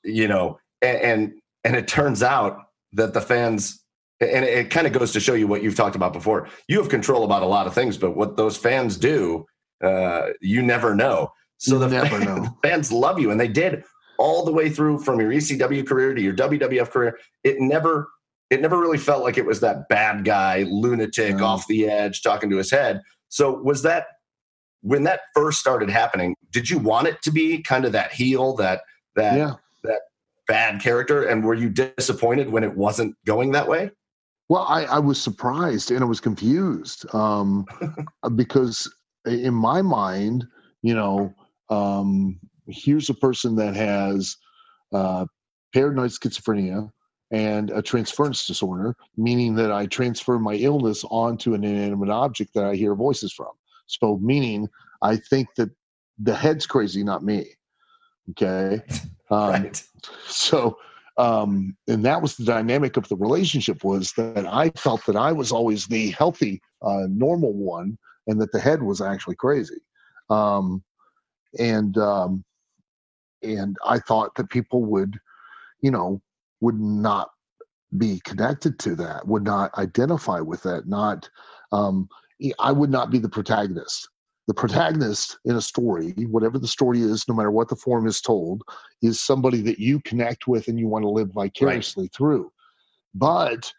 [0.04, 1.32] you know, and and,
[1.64, 2.58] and it turns out
[2.92, 3.80] that the fans
[4.20, 6.48] and it, kind of goes to show you what you've talked about before.
[6.68, 9.46] You have control about a lot of things, but what those fans do,
[9.82, 11.32] uh, you never know.
[11.56, 12.42] So the, never fans, know.
[12.42, 13.82] the fans love you, and they did
[14.18, 17.18] all the way through from your ECW career to your WWF career.
[17.44, 18.08] It never,
[18.50, 21.46] it never really felt like it was that bad guy, lunatic, No.
[21.46, 23.00] off the edge, talking to his head.
[23.30, 24.06] So was that
[24.82, 26.34] when that first started happening?
[26.50, 28.82] Did you want it to be kind of that heel, that
[29.16, 29.54] that yeah.
[30.50, 33.88] Bad character, and were you disappointed when it wasn't going that way?
[34.48, 37.64] Well, I, I was surprised and I was confused um,
[38.34, 38.92] because
[39.26, 40.44] in my mind,
[40.82, 41.32] you know,
[41.68, 44.36] um, here's a person that has
[44.92, 45.24] uh,
[45.72, 46.90] paranoid schizophrenia
[47.30, 52.64] and a transference disorder, meaning that I transfer my illness onto an inanimate object that
[52.64, 53.52] I hear voices from.
[53.86, 54.68] So, meaning
[55.00, 55.70] I think that
[56.18, 57.52] the head's crazy, not me.
[58.30, 58.82] Okay.
[59.32, 59.84] Um, right.
[60.26, 60.76] so
[61.16, 65.30] um and that was the dynamic of the relationship was that i felt that i
[65.30, 67.96] was always the healthy uh normal one
[68.26, 69.80] and that the head was actually crazy
[70.30, 70.82] um
[71.58, 72.44] and um
[73.42, 75.18] and i thought that people would
[75.80, 76.20] you know
[76.60, 77.30] would not
[77.98, 81.28] be connected to that would not identify with that not
[81.72, 82.08] um
[82.58, 84.08] i would not be the protagonist
[84.50, 88.20] the protagonist in a story whatever the story is no matter what the form is
[88.20, 88.64] told
[89.00, 92.50] is somebody that you connect with and you want to live vicariously through.
[93.14, 93.72] But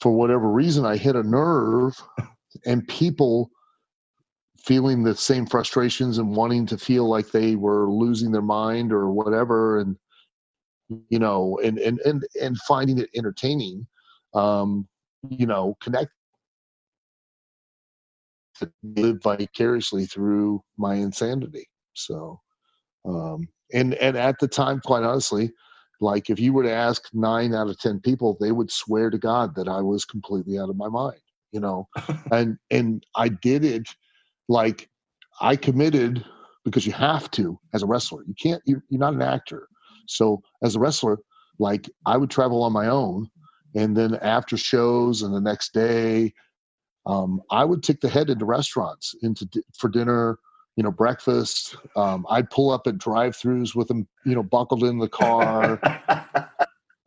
[0.00, 2.00] for whatever reason, I hit a nerve,
[2.66, 3.50] and people
[4.56, 9.10] feeling the same frustrations and wanting to feel like they were losing their mind or
[9.10, 9.96] whatever, and
[11.08, 13.88] you know, and and and and finding it entertaining,
[14.34, 14.86] um,
[15.30, 16.12] you know, connect
[18.82, 21.68] live vicariously through my insanity.
[21.94, 22.40] So,
[23.04, 25.52] um, and and at the time, quite honestly,
[26.00, 29.18] like if you were to ask nine out of ten people, they would swear to
[29.18, 31.20] God that I was completely out of my mind.
[31.52, 31.88] You know,
[32.32, 33.88] and and I did it
[34.48, 34.88] like
[35.40, 36.24] I committed
[36.64, 38.22] because you have to as a wrestler.
[38.26, 38.62] You can't.
[38.66, 39.68] You're, you're not an actor.
[40.06, 41.18] So as a wrestler,
[41.58, 43.28] like I would travel on my own,
[43.74, 46.32] and then after shows and the next day,
[47.06, 49.48] um, I would take the head into restaurants into
[49.78, 50.38] for dinner
[50.76, 51.74] you know, breakfast.
[51.96, 55.80] Um, I'd pull up at drive-throughs with them, you know, buckled in the car.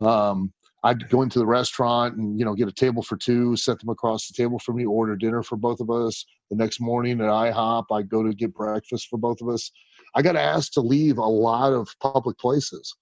[0.00, 3.78] um, I'd go into the restaurant and you know get a table for two, set
[3.78, 6.24] them across the table for me, order dinner for both of us.
[6.50, 9.70] The next morning at IHOP, I'd go to get breakfast for both of us.
[10.14, 12.94] I got asked to leave a lot of public places.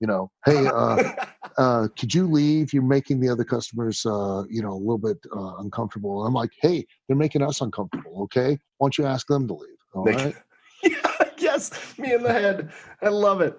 [0.00, 1.12] You know, hey, uh,
[1.58, 2.72] uh, could you leave?
[2.72, 6.26] You're making the other customers, uh, you know, a little bit uh, uncomfortable.
[6.26, 8.22] I'm like, hey, they're making us uncomfortable.
[8.24, 9.76] Okay, why don't you ask them to leave?
[9.94, 10.36] All Make- right.
[11.38, 12.70] yes, me in the head.
[13.02, 13.58] I love it.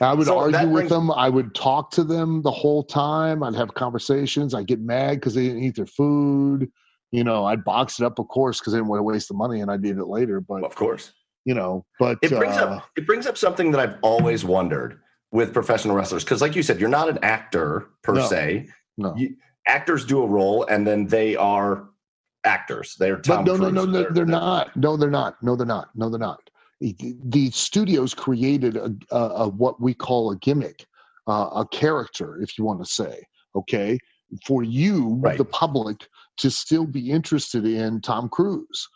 [0.00, 1.10] I would So argue with brings- them.
[1.12, 3.42] I would talk to them the whole time.
[3.42, 4.52] I'd have conversations.
[4.54, 6.68] I'd get mad because they didn't eat their food.
[7.12, 9.34] You know, I'd box it up, of course, because I didn't want to waste the
[9.34, 10.40] money and I'd eat it later.
[10.40, 11.12] But Of course.
[11.44, 14.98] you know, but It brings uh, up it brings up something that I've always wondered
[15.32, 18.26] with professional wrestlers because, like you said, you're not an actor per No.
[18.26, 18.68] se.
[18.96, 19.14] no.
[19.16, 21.88] You, actors do a role, and then they are
[22.44, 22.94] actors.
[22.98, 23.74] They're Tom But no, no, Cruise.
[23.74, 24.76] no, they're, they're not.
[24.76, 25.42] No, they're not.
[25.42, 25.88] No, they're not.
[25.94, 26.40] No, they're not.
[26.80, 30.84] The, studios created a, a, a what we call a gimmick,
[31.26, 33.22] uh, a character, if you want to say.
[33.56, 33.98] Okay,
[34.46, 35.38] for you, Right.
[35.38, 36.06] the public,
[36.38, 38.88] to still be interested in Tom Cruise.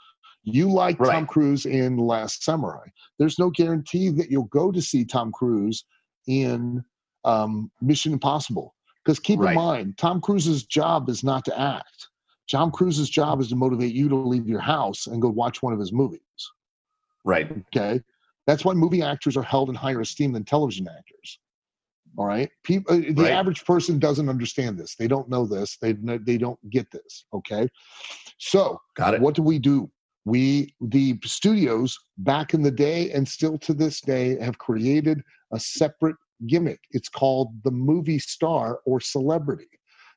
[0.44, 2.86] You like Tom Cruise in Last Samurai.
[3.18, 5.84] There's no guarantee that you'll go to see Tom Cruise
[6.30, 6.84] in
[7.24, 8.74] um, Mission Impossible.
[9.04, 9.50] Because keep Right.
[9.50, 12.08] in mind, Tom Cruise's job is not to act.
[12.50, 15.72] Tom Cruise's job is to motivate you to leave your house and go watch one
[15.72, 16.20] of his movies.
[17.24, 17.50] right.
[17.74, 18.00] Okay,
[18.46, 21.38] that's why movie actors are held in higher esteem than television actors.
[22.16, 23.32] All right, people, the Right.
[23.32, 24.96] average person doesn't understand this.
[24.96, 25.76] They don't know this.
[25.78, 27.24] They they don't get this.
[27.32, 27.68] Okay,
[28.38, 29.20] so Got it.
[29.20, 29.90] what do we do?
[30.24, 35.22] We the studios back in the day and still to this day have created
[35.52, 36.80] a separate gimmick.
[36.90, 39.68] It's called the movie star or celebrity.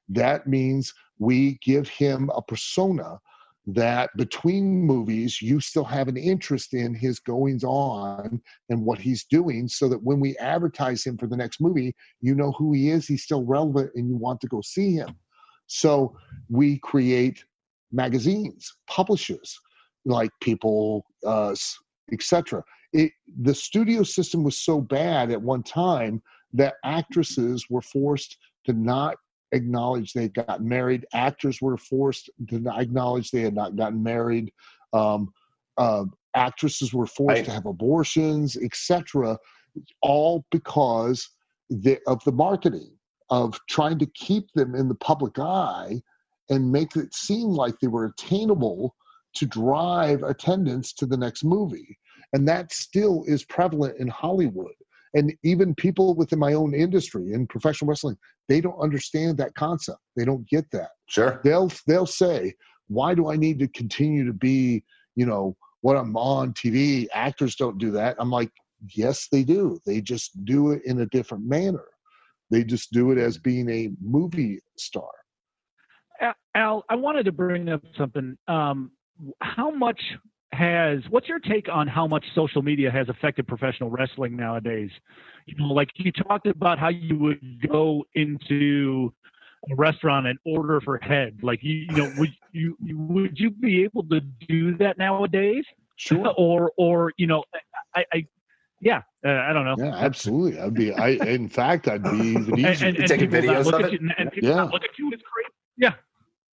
[0.10, 3.20] That means we give him a persona
[3.66, 9.24] that between movies you still have an interest in his goings on and what he's
[9.24, 12.90] doing so that when we advertise him for the next movie you know who he
[12.90, 15.08] is he's still relevant and you want to go see him
[15.68, 16.14] so
[16.50, 17.46] we create
[17.94, 19.58] magazines publishers
[20.04, 21.56] like people uh
[22.12, 22.62] etc
[22.94, 26.22] it the studio system was so bad at one time
[26.54, 29.18] that actresses were forced to not
[29.52, 31.06] acknowledge they gotten married.
[31.14, 34.52] Actors were forced to not acknowledge they had not gotten married.
[34.94, 35.32] Um,
[35.78, 37.46] uh, actresses were forced Right.
[37.46, 39.38] to have abortions, etc.
[40.02, 41.30] All because
[41.70, 42.91] the, of the marketing
[43.30, 46.02] of trying to keep them in the public eye
[46.50, 48.96] and make it seem like they were attainable
[49.36, 51.98] to drive attendance to the next movie.
[52.34, 54.74] And that still is prevalent in Hollywood.
[55.14, 58.18] And even people within my own industry in professional wrestling,
[58.50, 60.00] they don't understand that concept.
[60.16, 60.90] They don't get that.
[61.06, 61.40] Sure.
[61.44, 62.56] They'll they'll say,
[62.88, 64.84] "Why do I need to continue to be,
[65.16, 67.08] you know, what I'm on TV?
[67.14, 68.50] Actors don't do that." I'm like,
[68.96, 69.80] "Yes, they do.
[69.86, 71.86] They just do it in a different manner.
[72.50, 75.12] They just do it as being a movie star."
[76.22, 78.36] Al- Al, I wanted to bring up something.
[78.48, 78.92] Um,
[79.42, 80.02] how much
[80.54, 84.91] has what's your take on how much social media has affected professional wrestling nowadays?
[85.45, 89.14] You know, like you talked about how you would go into
[89.72, 91.39] a restaurant and order for head.
[91.41, 95.66] Like you, you know, would you you- would you be able to do that nowadays?
[95.97, 96.34] Sure.
[96.38, 97.43] Or or you know,
[97.95, 98.26] I, I
[98.82, 99.76] yeah, uh, I don't know.
[99.78, 100.60] Yeah, absolutely.
[100.60, 100.91] I'd be.
[100.93, 102.88] I in fact, I'd be even And, easier.
[102.89, 104.01] and, and taking people not videos look of at it?
[104.01, 104.64] you, and people Yeah.
[104.66, 105.49] look at you as crazy.
[105.78, 105.93] yeah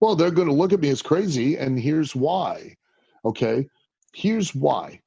[0.00, 2.76] Well, they're going to look at me as crazy, and here's why.
[3.24, 3.66] Okay,
[4.12, 5.00] here's why.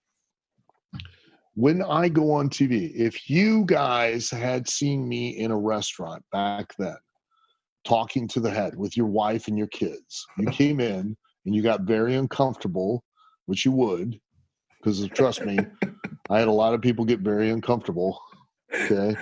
[1.56, 6.74] When I go on TV, if you guys had seen me in a restaurant back
[6.80, 6.98] then,
[7.84, 11.62] talking to the head with your wife and your kids, you came in and you
[11.62, 13.04] got very uncomfortable,
[13.46, 14.20] which you would,
[14.80, 15.60] because trust me,
[16.30, 18.20] I had a lot of people get very uncomfortable.
[18.74, 19.16] Okay.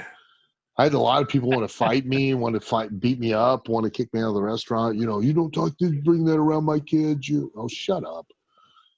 [0.77, 3.34] I had a lot of people want to fight me, want to fight, beat me
[3.34, 4.97] up, want to kick me out of the restaurant.
[4.97, 7.27] You know, you don't talk to bring that around my kids.
[7.27, 8.25] You, oh, shut up.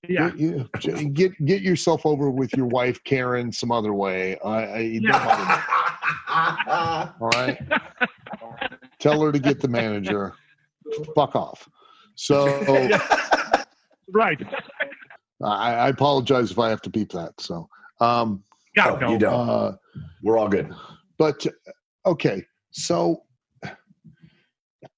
[0.08, 0.30] Yeah.
[0.32, 0.70] Get, you-
[1.10, 4.38] get get yourself over with your wife Karen some other way.
[4.43, 5.16] I, I don't
[7.22, 7.58] all right.
[8.99, 10.34] Tell her to get the manager.
[11.16, 11.68] Fuck off.
[12.16, 12.45] So
[14.14, 14.39] Right.
[15.41, 17.34] I, I apologize if I have to beep that.
[17.39, 17.68] So,
[17.99, 18.43] um,
[18.76, 19.10] Yeah, no.
[19.12, 19.49] you don't.
[19.49, 19.76] uh,
[20.22, 20.72] We're all good.
[21.18, 21.45] but
[22.06, 23.24] okay so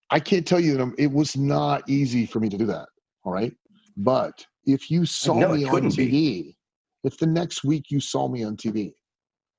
[0.09, 2.87] i can't tell you that I'm, it was not easy for me to do that
[3.23, 3.53] all right
[3.97, 6.57] but if you saw me on tv be.
[7.03, 8.93] if the next week you saw me on tv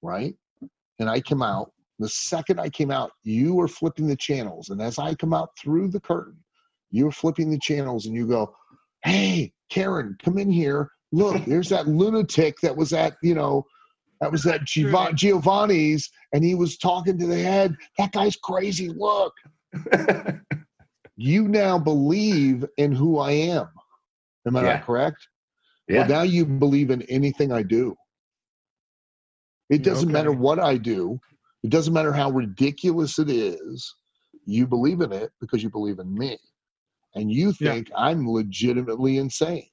[0.02, 0.34] right
[0.98, 4.80] and i come out the second i came out you were flipping the channels and
[4.80, 6.36] as i come out through the curtain
[6.90, 8.54] you're flipping the channels and you go
[9.04, 13.64] hey karen come in here look there's that lunatic that was at you know
[14.20, 17.76] that was at Giova- Giovanni's, and he was talking to the head.
[17.98, 18.88] That guy's crazy.
[18.88, 19.34] Look,
[21.16, 23.68] you now believe in who I am.
[24.46, 24.72] Am I Yeah.
[24.74, 25.28] not correct?
[25.88, 26.00] Yeah.
[26.00, 27.94] Well, now you believe in anything I do.
[29.68, 31.18] It doesn't matter what I do.
[31.64, 33.94] It doesn't matter how ridiculous it is.
[34.44, 36.38] You believe in it because you believe in me,
[37.16, 37.72] and you Yeah.
[37.72, 39.68] think I'm legitimately insane.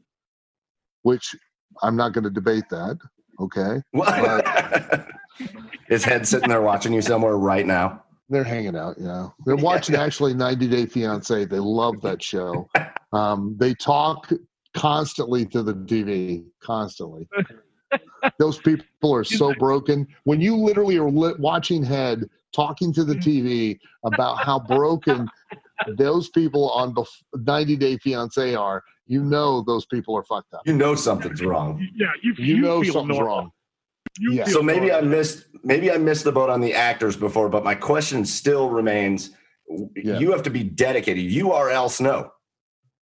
[1.03, 1.35] Which
[1.83, 2.97] I'm not going to debate that.
[3.39, 3.81] Okay.
[3.91, 4.45] What?
[5.89, 8.03] His head sitting there watching you somewhere right now.
[8.29, 9.29] They're hanging out, yeah.
[9.45, 11.45] They're watching actually 90 Day Fiance.
[11.45, 12.67] They love that show.
[13.13, 14.27] Um, they talk
[14.73, 17.27] constantly to the TV, constantly.
[18.39, 20.07] Those people are so broken.
[20.23, 23.47] When you literally are li- watching Head talking to the mm-hmm.
[23.47, 25.27] TV about how broken
[25.97, 27.03] those people on the
[27.35, 30.61] 90 Day Fiance are, you know those people are fucked up.
[30.65, 31.85] You know something's wrong.
[31.95, 33.35] Yeah, you, You know feel something's normal.
[33.35, 33.51] wrong.
[34.17, 34.45] You Yeah.
[34.45, 37.63] feel So maybe I missed maybe I missed the boat on the actors before, but
[37.63, 39.31] my question still remains:
[39.95, 40.19] Yeah.
[40.19, 41.23] You have to be dedicated.
[41.23, 42.31] You are Al Snow.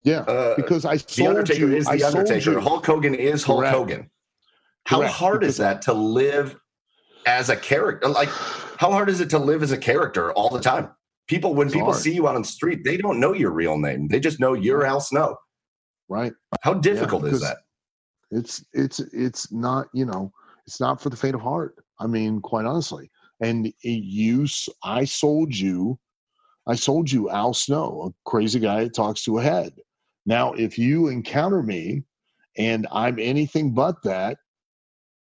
[0.03, 1.77] Yeah, Uh, because I sold the Undertaker you.
[1.77, 2.61] is I the sold Undertaker.
[2.61, 3.77] Hulk Hogan is Hulk Correct.
[3.77, 4.11] Hogan.
[4.87, 6.57] How Correct, hard because- is that to live
[7.27, 8.09] as a character?
[8.09, 8.29] Like,
[8.79, 10.91] how hard is it to live as a character all the time?
[11.29, 12.03] People, when It's people hard.
[12.03, 14.09] see you out on the street, they don't know your real name.
[14.09, 15.37] They just know you're Al Snow.
[16.09, 16.33] Right.
[16.63, 17.59] How difficult is that?
[18.33, 20.33] It's it's it's not you know
[20.67, 21.77] it's not for the faint of heart.
[22.01, 23.11] I mean, quite honestly.
[23.41, 24.47] And you,
[24.83, 25.99] I sold you,
[26.67, 29.73] I sold you Al Snow, a crazy guy that talks to a head.
[30.27, 32.05] Now, if you encounter me
[32.57, 34.39] and I'm anything but that,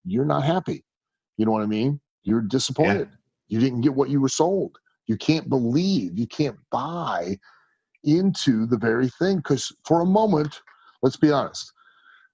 [0.06, 0.84] you're not happy.
[1.38, 2.00] You know what I mean?
[2.24, 3.10] You're disappointed.
[3.48, 4.78] You didn't get what you were sold.
[5.08, 7.38] You can't believe, you can't buy
[8.04, 9.38] into the very thing.
[9.38, 10.62] Because for a moment,
[11.04, 11.72] let's be honest,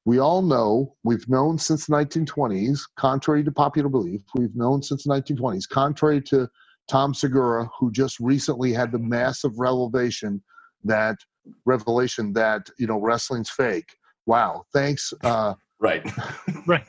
[0.05, 5.03] we all know, we've known since the 1920s, contrary to popular belief, we've known since
[5.03, 6.47] the 1920s, contrary to
[6.89, 10.41] Tom Segura, who just recently had the massive revelation
[10.83, 11.17] that
[11.65, 13.95] revelation that you know wrestling's fake.
[14.25, 14.63] Wow!
[14.73, 16.03] Thanks, uh, Right.
[16.67, 16.85] Right.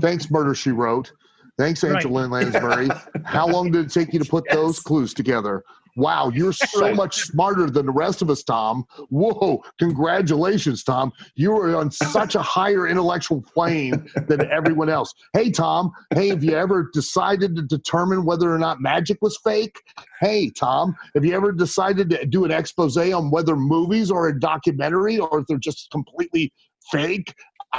[0.00, 1.10] thanks, Murder She Wrote.
[1.58, 2.90] Thanks, Angela Lansbury.
[3.24, 5.62] How long did it take you to put those clues together?
[5.96, 6.94] Wow, you're so Right.
[6.96, 8.84] much smarter than the rest of us, Tom.
[9.08, 11.12] Whoa, congratulations, Tom.
[11.34, 15.12] You are on such a higher intellectual plane than everyone else.
[15.32, 19.80] Hey, Tom, hey, have you ever decided to determine whether or not magic was fake?
[20.20, 24.38] Hey, Tom, have you ever decided to do an expose on whether movies are a
[24.38, 26.52] documentary or if they're just completely
[26.90, 27.34] fake?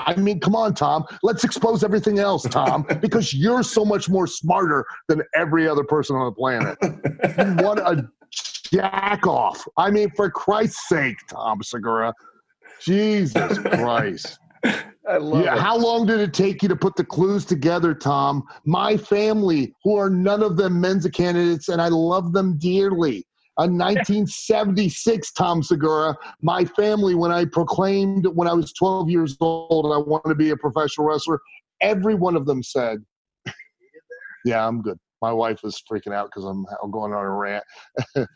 [0.06, 1.06] I mean, come on, Tom.
[1.24, 6.16] Let's expose everything else, Tom, because you're so much more smarter than every other person
[6.16, 6.78] on the planet.
[7.64, 8.08] what a
[8.74, 9.66] jack off.
[9.78, 12.14] I mean, for Christ's sake, Tom Segura.
[12.82, 14.40] Jesus Christ.
[15.10, 15.60] I love Yeah, it.
[15.60, 18.44] how long did it take you to put the clues together, Tom?
[18.66, 23.26] My family, who are none of them Mensa candidates, and I love them dearly.
[23.60, 29.92] A 1976 Tom Segura, my family, when I proclaimed when I was 12 years old,
[29.92, 31.40] I wanted to be a professional wrestler,
[31.82, 33.00] every one of them said,
[34.46, 35.00] Yeah, I'm good.
[35.24, 37.64] My wife was freaking out because I'm, I'm going on a rant.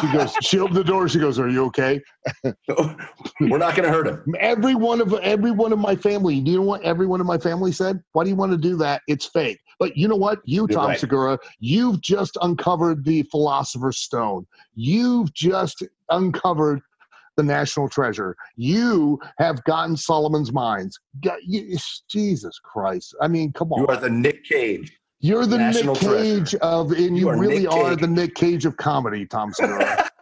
[0.00, 1.08] She goes, she opened the door.
[1.08, 2.02] She goes, "Are you okay?"
[2.44, 4.34] We're not going to hurt him.
[4.38, 6.40] Every one of every one of my family.
[6.40, 8.02] Do you know what every one of my family said?
[8.12, 9.00] Why do you want to do that?
[9.08, 9.58] It's fake.
[9.78, 10.40] But you know what?
[10.44, 10.98] You, Tom right.
[10.98, 14.46] Segura, you've just uncovered the philosopher's stone.
[14.74, 16.80] You've just uncovered
[17.36, 18.36] the national treasure.
[18.56, 20.98] You have gotten Solomon's mines.
[22.08, 23.14] Jesus Christ!
[23.20, 23.80] I mean, come on.
[23.80, 24.98] You are the Nick Cage.
[25.20, 26.58] You're the national Nick Cage treasure.
[26.62, 30.10] of, and You you, are really are the Nick Cage of comedy, Tom Segura.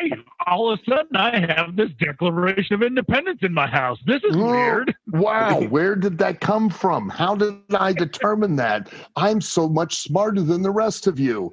[0.00, 0.10] Hey,
[0.54, 3.98] all of a sudden I have this Declaration of Independence in my house.
[4.06, 4.46] This is Oh.
[4.50, 4.94] weird.
[5.12, 7.08] Wow, where did that come from?
[7.08, 8.90] How did I determine that?
[9.14, 11.50] I'm so much smarter than the rest of you.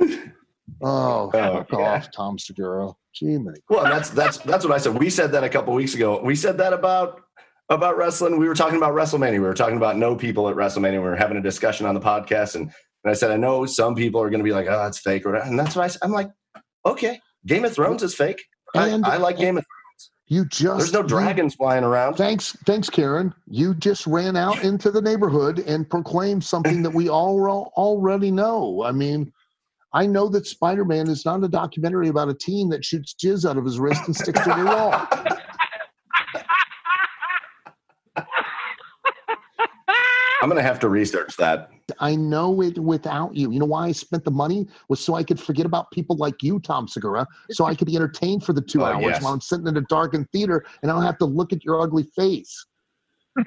[0.81, 1.77] Oh, oh fuck yeah.
[1.77, 2.89] off, Tom Segura.
[3.13, 3.59] Gee, many.
[3.69, 4.97] Well, that's that's that's what I said.
[4.97, 6.19] We said that a couple weeks ago.
[6.23, 7.21] We said that about
[7.69, 8.39] about wrestling.
[8.39, 9.33] We were talking about WrestleMania.
[9.33, 10.93] We were talking about no people at WrestleMania.
[10.93, 12.63] We were having a discussion on the podcast, and,
[13.03, 15.25] and I said, I know some people are going to be like, "Oh, it's fake,"
[15.25, 16.29] and that's why I'm like,
[16.85, 18.41] okay, Game of Thrones is fake.
[18.75, 19.63] I, And- I like Game of.
[19.65, 20.11] Thrones.
[20.27, 22.15] You just There's no you- dragons flying around.
[22.15, 23.33] Thanks, thanks, Karen.
[23.47, 28.83] You just ran out into the neighborhood and proclaimed something that we all already know.
[28.83, 29.31] I mean,
[29.93, 33.49] I know that Spider Man is not a documentary about a teen that shoots jizz
[33.49, 35.05] out of his wrist and sticks to the wall.
[40.41, 41.69] I'm going to have to research that.
[41.99, 43.51] I know it without you.
[43.51, 46.41] You know why I spent the money was so I could forget about people like
[46.43, 49.23] you, Tom Segura, so I could be entertained for the two Oh, hours yes.
[49.23, 51.81] while I'm sitting in a darkened theater and I don't have to look at your
[51.81, 52.65] ugly face.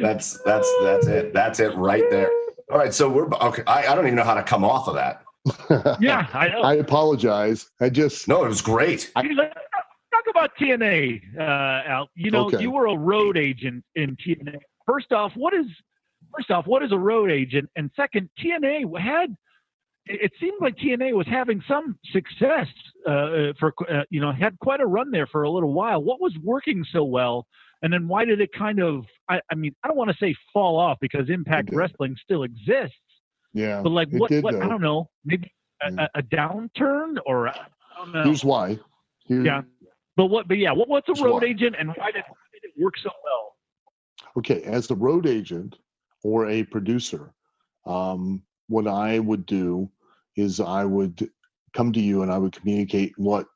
[0.00, 1.32] that's that's that's it.
[1.34, 2.30] That's it right there.
[2.70, 3.62] All right, so we're okay.
[3.66, 5.22] I, I don't even know how to come off of that.
[6.00, 6.60] Yeah, I know.
[6.62, 7.70] I apologize.
[7.80, 9.12] I just No, it was great.
[9.16, 9.54] Hey, let's
[10.14, 12.08] talk about TNA, uh, Al.
[12.14, 12.60] You know, Okay.
[12.60, 14.58] you were a road agent in TNA.
[14.86, 15.66] First off, what is
[16.36, 17.68] first off what is a road agent?
[17.76, 19.34] And second, TNA had
[20.06, 22.66] it seemed like TNA was having some success
[23.06, 26.02] uh, for uh, you know had quite a run there for a little while.
[26.02, 27.46] What was working so well?
[27.82, 29.04] And then why did it kind of?
[29.28, 31.70] I, I mean, I don't want to say fall off because Impact.
[31.72, 32.96] Wrestling still exists,
[33.52, 33.80] yeah.
[33.82, 34.30] but like what?
[34.30, 35.08] did, what I don't know.
[35.24, 36.06] Maybe a, Yeah.
[36.14, 37.54] a, a downturn or uh,
[37.98, 38.24] Oh, no.
[38.24, 38.78] Here's why.
[39.26, 39.62] Here- Yeah.
[40.16, 40.48] But what?
[40.48, 43.10] But yeah, what, what's a road agent, and why did, why did it work so
[43.24, 43.54] well?
[44.36, 45.76] Okay, as the road agent
[46.22, 47.32] or a producer,
[47.86, 49.90] um, what I would do
[50.36, 51.28] is I would
[51.74, 53.46] come to you and I would communicate what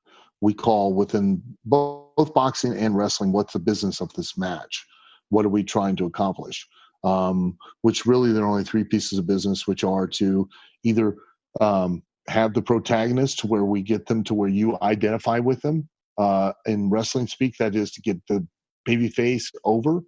[0.40, 2.04] we call within both,
[2.34, 4.84] boxing and wrestling what's the business of this match?
[5.30, 6.66] What are we trying to accomplish?
[7.04, 10.48] Um, which really there are only three pieces of business, which are to
[10.82, 11.16] either
[11.60, 15.88] um, have the protagonist to where we get them to where you identify with them.
[16.18, 18.46] Uh, in wrestling speak, that is to get the
[18.84, 20.02] baby face over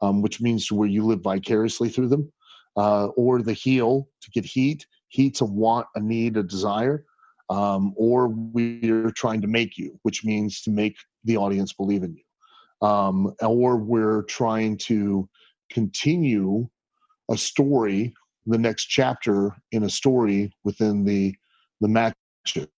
[0.00, 2.32] um, which means where you live vicariously through them,
[2.76, 4.86] uh, or the heel to get heat.
[5.08, 7.04] Heat's a want, a need, a desire,
[7.50, 12.14] um, or we're trying to make you, which means to make the audience believe in
[12.14, 15.28] you, um, or we're trying to
[15.70, 16.68] continue
[17.30, 18.14] a story,
[18.46, 21.34] the next chapter in a story within the
[21.80, 22.68] the matches.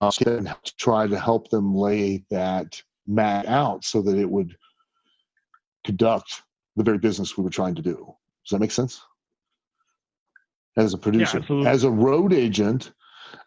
[0.00, 4.54] Uh, and try to help them lay that mat out so that it would
[5.84, 6.42] conduct
[6.76, 8.14] the very business we were trying to do.
[8.44, 9.00] Does that make sense?
[10.76, 11.68] As a producer, absolutely.
[11.68, 12.92] as a road agent,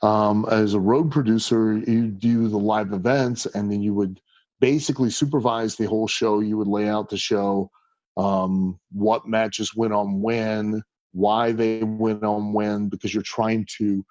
[0.02, 4.20] um, as a road producer, you do the live events, and then you would
[4.60, 6.40] basically supervise the whole show.
[6.40, 7.70] You would lay out the show,
[8.18, 10.82] um, what matches went on when,
[11.12, 14.04] why they went on when, because you're trying to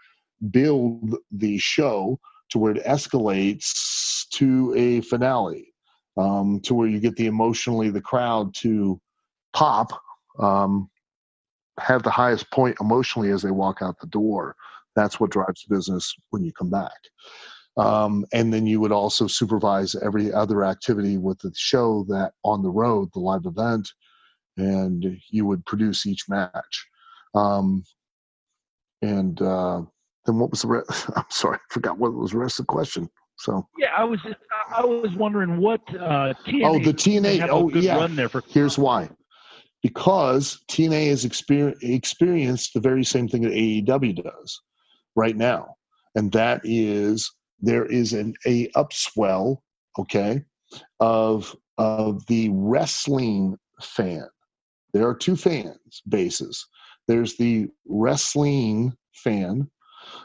[0.50, 2.18] build the show
[2.50, 5.72] to where it escalates to a finale,
[6.16, 9.00] um, to where you get the emotionally the crowd to
[9.52, 9.88] pop,
[10.38, 10.88] um,
[11.78, 14.56] have the highest point emotionally as they walk out the door.
[14.96, 16.98] That's what drives the business when you come back.
[17.76, 22.62] Um, and then you would also supervise every other activity with the show that on
[22.62, 23.88] the road, the live event,
[24.56, 26.88] and you would produce each match.
[27.34, 27.84] Um,
[29.00, 29.82] and uh,
[30.28, 31.10] then what was the rest?
[31.16, 33.08] I'm sorry, I forgot what was the rest of the question.
[33.38, 34.36] So Yeah, I was just,
[34.70, 36.64] I was wondering what uh, TNA.
[36.64, 37.48] Oh, the TNA.
[37.48, 37.96] Oh, good yeah.
[37.96, 39.08] Run there for here's why.
[39.82, 44.60] Because TNA has exper- experienced the very same thing that AEW does
[45.14, 45.76] right now,
[46.16, 47.30] and that is
[47.60, 49.58] there is an a upswell,
[49.98, 50.42] okay,
[50.98, 54.26] of of the wrestling fan.
[54.92, 56.66] There are two fans bases.
[57.06, 59.70] There's the wrestling fan,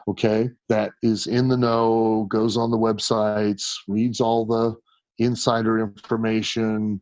[0.08, 4.76] okay, that is in the know, goes on the websites, reads all the
[5.20, 7.02] insider information,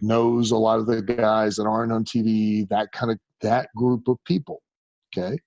[0.00, 4.08] knows a lot of the guys that aren't on TV, that kind of that group
[4.08, 4.62] of people.
[5.16, 5.38] Okay.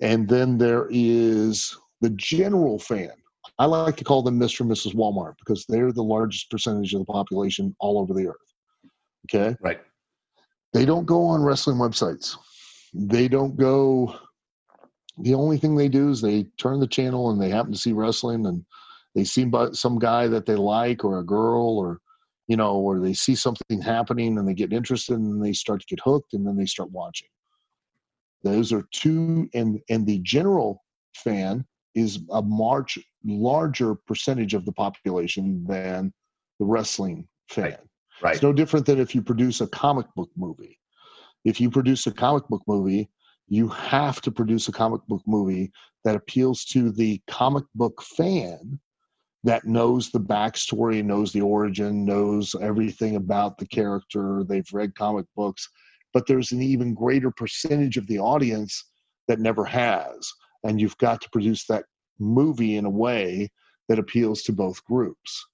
[0.00, 3.12] And then there is the general fan.
[3.58, 4.60] I like to call them Mr.
[4.60, 4.94] and Mrs.
[4.94, 8.36] Walmart because they're the largest percentage of the population all over the earth.
[9.26, 9.56] Okay.
[9.60, 9.80] Right.
[10.72, 12.36] They don't go on wrestling websites.
[12.92, 14.16] They don't go.
[15.18, 17.92] The only thing they do is they turn the channel and they happen to see
[17.92, 18.64] wrestling and
[19.14, 22.00] they see some guy that they like or a girl or
[22.48, 25.86] you know or they see something happening and they get interested and they start to
[25.86, 27.28] get hooked and then they start watching
[28.42, 30.82] those are two and and the general
[31.14, 31.64] fan
[31.94, 36.12] is a much larger percentage of the population than
[36.58, 37.78] the wrestling fan Right.
[38.22, 38.34] Right.
[38.34, 40.78] it's no different than if you produce a comic book movie.
[41.44, 43.10] If you produce a comic book movie,
[43.48, 45.70] you have to produce a comic book movie
[46.04, 48.78] that appeals to the comic book fan
[49.42, 54.42] that knows the backstory, knows the origin, knows everything about the character.
[54.42, 55.68] They've read comic books,
[56.14, 58.84] but there's an even greater percentage of the audience
[59.28, 60.32] that never has.
[60.64, 61.84] And you've got to produce that
[62.18, 63.50] movie in a way
[63.88, 65.44] that appeals to both groups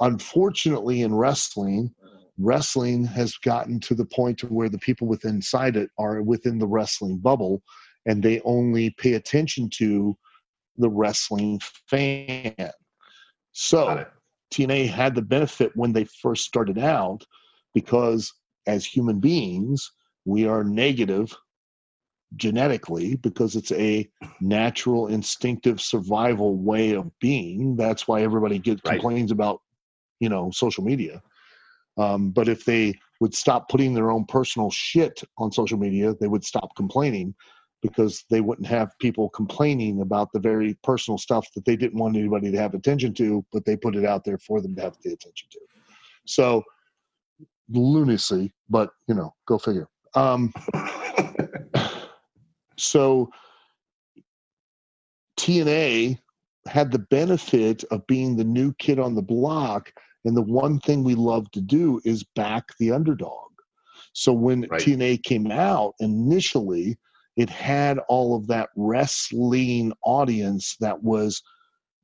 [0.00, 1.94] unfortunately in wrestling
[2.38, 6.58] wrestling has gotten to the point to where the people within inside it are within
[6.58, 7.62] the wrestling bubble
[8.06, 10.16] and they only pay attention to
[10.76, 12.70] the wrestling fan.
[13.52, 14.04] So
[14.52, 17.24] tna had the benefit when they first started out
[17.74, 18.32] because
[18.66, 19.90] as human beings
[20.24, 21.34] we are negative
[22.34, 24.08] genetically because it's a
[24.40, 27.76] natural instinctive survival way of being.
[27.76, 29.00] That's why everybody gets Right.
[29.00, 29.60] complains about
[30.20, 31.22] you know social media
[31.98, 36.28] um, but if they would stop putting their own personal shit on social media they
[36.28, 37.34] would stop complaining
[37.82, 42.16] because they wouldn't have people complaining about the very personal stuff that they didn't want
[42.16, 45.00] anybody to have attention to but they put it out there for them to have
[45.02, 45.60] pay attention to.
[46.26, 46.62] So
[47.68, 49.88] lunacy but you know go figure.
[50.14, 50.52] Um,
[52.78, 53.30] so
[55.38, 56.18] TNA
[56.66, 59.92] had the benefit of being the new kid on the block,
[60.26, 63.50] and the one thing we love to do is back the underdog.
[64.12, 64.80] So when Right.
[64.80, 66.98] TNA came out initially,
[67.36, 71.42] it had all of that wrestling audience that was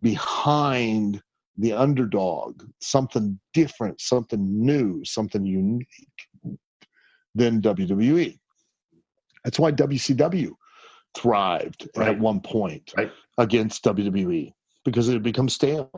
[0.02, 1.22] behind
[1.58, 5.88] the underdog, something different, something new, something unique
[7.34, 8.38] than WWE.
[9.44, 10.52] That's why WCW
[11.14, 12.08] thrived Right.
[12.08, 13.10] at one point Right.
[13.38, 14.54] against WWE
[14.84, 15.90] because it had become stale.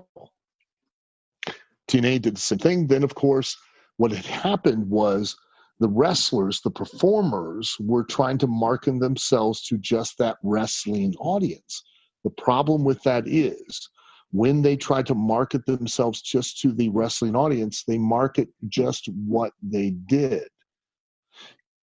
[1.89, 2.87] TNA did the same thing.
[2.87, 3.57] Then, of course,
[3.97, 5.37] what had happened was
[5.81, 11.83] the wrestlers, the performers, were trying to market themselves to just that wrestling audience.
[12.23, 13.89] The problem with that is
[14.31, 19.53] when they try to market themselves just to the wrestling audience, they market just what
[19.63, 20.49] they did.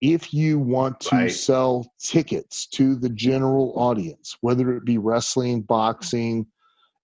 [0.02, 1.32] If you want to Right.
[1.32, 6.48] sell tickets to the general audience, whether it be wrestling, boxing,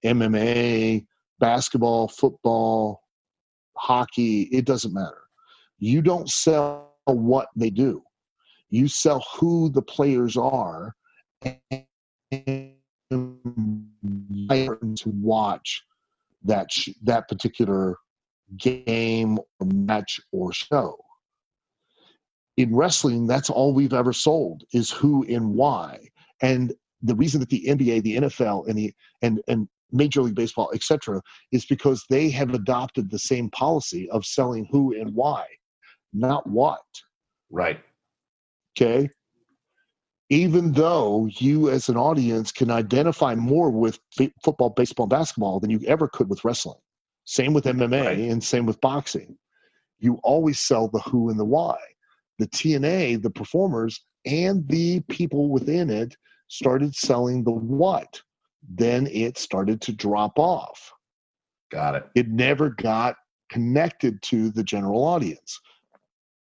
[0.04, 1.06] MMA,
[1.40, 3.02] basketball, football,
[3.76, 5.22] hockey, it doesn't matter.
[5.80, 8.04] You don't sell what they do.
[8.70, 10.96] You sell who the players are
[11.42, 12.74] and
[14.98, 15.84] to watch
[16.44, 17.98] that sh- that particular
[18.58, 20.98] game or match or show.
[22.58, 26.00] In wrestling, that's all we've ever sold is who and why.
[26.42, 30.72] And the reason that the NBA, the NFL, and the and and Major League Baseball,
[30.74, 35.46] etc., is because they have adopted the same policy of selling who and why,
[36.14, 36.82] not what.
[37.50, 37.80] Right.
[38.78, 39.10] Okay.
[40.30, 45.60] Even though you, as an audience, can identify more with f- football, baseball, and basketball
[45.60, 46.80] than you ever could with wrestling.
[47.24, 48.20] Same with MMA Right.
[48.20, 49.38] and same with boxing.
[50.00, 51.78] You always sell the who and the why.
[52.40, 56.16] The TNA, the performers, and the people within it
[56.50, 58.22] started selling the what.
[58.68, 60.92] Then it started to drop off
[61.72, 62.06] Got it.
[62.16, 63.16] it never got
[63.52, 65.60] connected to the general audience.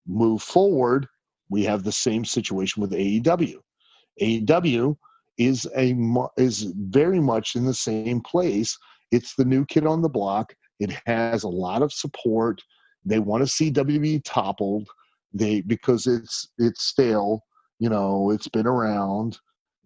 [0.08, 1.08] Move forward,
[1.50, 3.56] we have the same situation with AEW.
[4.22, 4.96] AEW
[5.38, 5.96] is a
[6.38, 8.78] is very much in the same place.
[9.12, 10.54] It's the new kid on the block.
[10.80, 12.62] It has a lot of support.
[13.06, 14.88] They want to see WWE toppled.
[15.34, 17.44] They because it's it's stale.
[17.80, 19.38] You know, it's been around.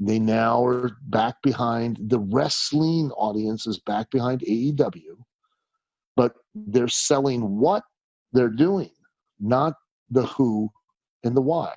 [0.03, 5.18] They now are back behind the wrestling audience is back behind AEW
[6.15, 7.84] but they're selling what
[8.34, 8.91] they're doing,
[9.40, 9.73] not
[10.10, 10.69] the who
[11.23, 11.73] and the why.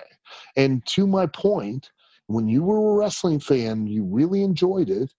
[0.55, 1.89] And to my point,
[2.27, 5.13] when you were a wrestling fan, you really enjoyed it.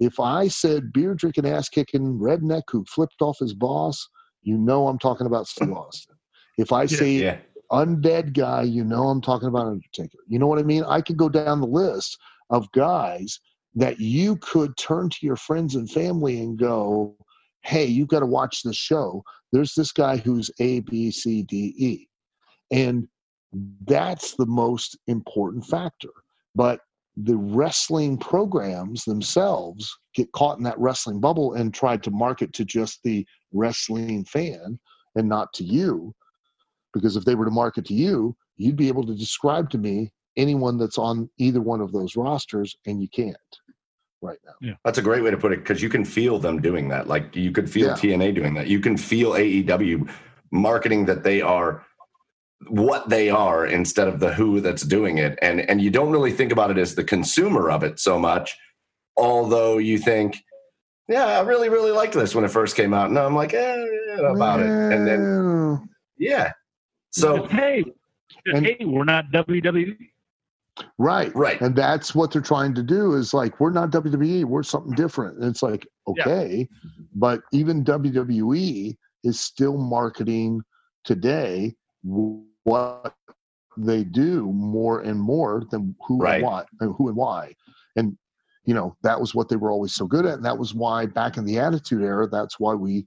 [0.00, 4.08] If I said beer drinking, ass kicking redneck who flipped off his boss,
[4.42, 6.16] you know I'm talking about Steve Austin.
[6.56, 7.38] If I say Yeah.
[7.72, 10.18] undead guy, you know I'm talking about Undertaker.
[10.26, 10.84] You know what I mean?
[10.84, 12.16] I could go down the list
[12.50, 13.40] of guys
[13.74, 17.16] that you could turn to your friends and family and go,
[17.62, 19.22] hey, you've got to watch this show.
[19.52, 22.08] There's this guy who's A, B, C, D, E.
[22.70, 23.08] And
[23.86, 26.10] that's the most important factor.
[26.54, 26.80] But
[27.16, 32.64] the wrestling programs themselves get caught in that wrestling bubble and try to market to
[32.64, 34.78] just the wrestling fan
[35.16, 36.14] and not to you.
[36.94, 40.12] Because if they were to market to you, you'd be able to describe to me
[40.38, 43.36] anyone that's on either one of those rosters, and you can't
[44.22, 44.52] right now.
[44.60, 44.74] Yeah.
[44.84, 47.06] That's a great way to put it because you can feel them doing that.
[47.08, 47.94] Like you could feel Yeah.
[47.94, 48.66] TNA doing that.
[48.68, 50.08] You can feel AEW
[50.50, 51.84] marketing that they are
[52.66, 55.38] what they are instead of the who that's doing it.
[55.42, 58.56] And and you don't really think about it as the consumer of it so much,
[59.16, 60.36] although you think,
[61.08, 63.08] yeah, I really, really liked this when it first came out.
[63.10, 63.84] And I'm like, eh,
[64.18, 64.66] about it.
[64.66, 65.88] And then
[66.18, 66.52] yeah.
[67.10, 67.84] So hey,
[68.46, 69.30] And- hey, we're not.
[69.30, 69.96] WWE.
[70.98, 71.60] Right right.
[71.60, 75.36] and that's what they're trying to do is like we're not wwe we're something different
[75.38, 75.86] and it's like
[76.16, 76.24] Yeah.
[76.24, 77.02] okay mm-hmm.
[77.14, 80.60] but even wwe is still marketing
[81.04, 83.14] today what
[83.76, 86.36] they do more and more than who Right.
[86.36, 87.54] and what and who and why
[87.96, 88.16] and
[88.64, 91.06] you know that was what they were always so good at and that was why
[91.06, 93.06] back in the attitude era that's why we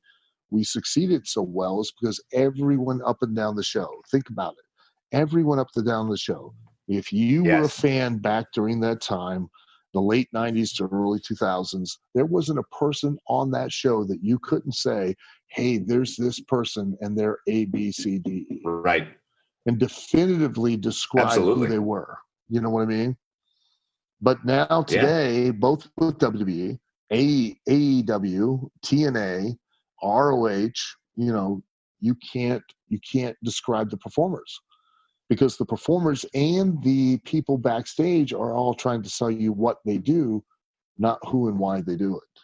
[0.49, 5.15] we succeeded so well is because everyone up and down the show think about it
[5.15, 6.53] everyone up and down the show
[6.91, 9.49] if you were a fan back during that time
[9.93, 14.38] the late 90s to early 2000s there wasn't a person on that show that you
[14.39, 15.15] couldn't say
[15.47, 19.07] hey there's this person and they're a b c d e Right.
[19.65, 21.68] and definitively describe Absolutely.
[21.68, 22.18] who they were.
[22.49, 23.15] You know what I mean?
[24.22, 24.84] But now Yeah.
[24.85, 26.80] today, both with WWE,
[27.11, 29.55] A- AEW, TNA,
[30.03, 30.80] ROH,
[31.15, 31.61] you know,
[31.99, 34.59] you can't you can't describe the performers
[35.31, 39.97] because the performers and the people backstage are all trying to sell you what they
[39.97, 40.43] do,
[40.97, 42.41] not who and why they do it.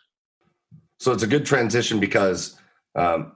[0.98, 2.58] So it's a good transition because,
[2.96, 3.34] um,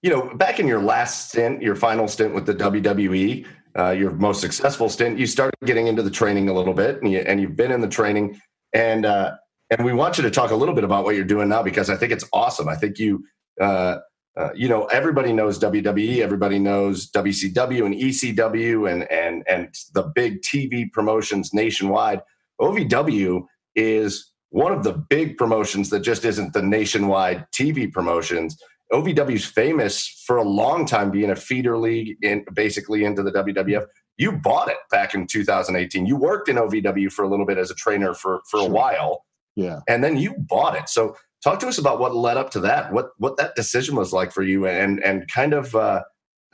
[0.00, 3.44] you know, back in your last stint, your final stint with the WWE,
[3.76, 7.10] uh, your most successful stint, you started getting into the training a little bit, and,
[7.10, 8.40] you, you've been in the training,
[8.74, 9.32] and uh,
[9.70, 11.90] and we want you to talk a little bit about what you're doing now because
[11.90, 12.68] I think it's awesome.
[12.68, 13.24] I think you.
[13.60, 13.98] Uh,
[14.36, 20.02] uh, you know, everybody knows WWE, everybody knows WCW and ECW and and and the
[20.02, 22.20] big TV promotions nationwide.
[22.60, 23.44] OVW
[23.76, 28.56] is one of the big promotions that just isn't the nationwide TV promotions.
[28.92, 33.32] OVW is famous for a long time being a feeder league in basically into the
[33.32, 33.86] WWF.
[34.16, 36.06] You bought it back in 2018.
[36.06, 38.68] You worked in OVW for a little bit as a trainer for for sure.
[38.68, 39.24] a while.
[39.56, 39.80] Yeah.
[39.88, 40.88] And then you bought it.
[40.88, 42.92] So talk to us about what led up to that.
[42.92, 46.02] What what that decision was like for you and and kind of uh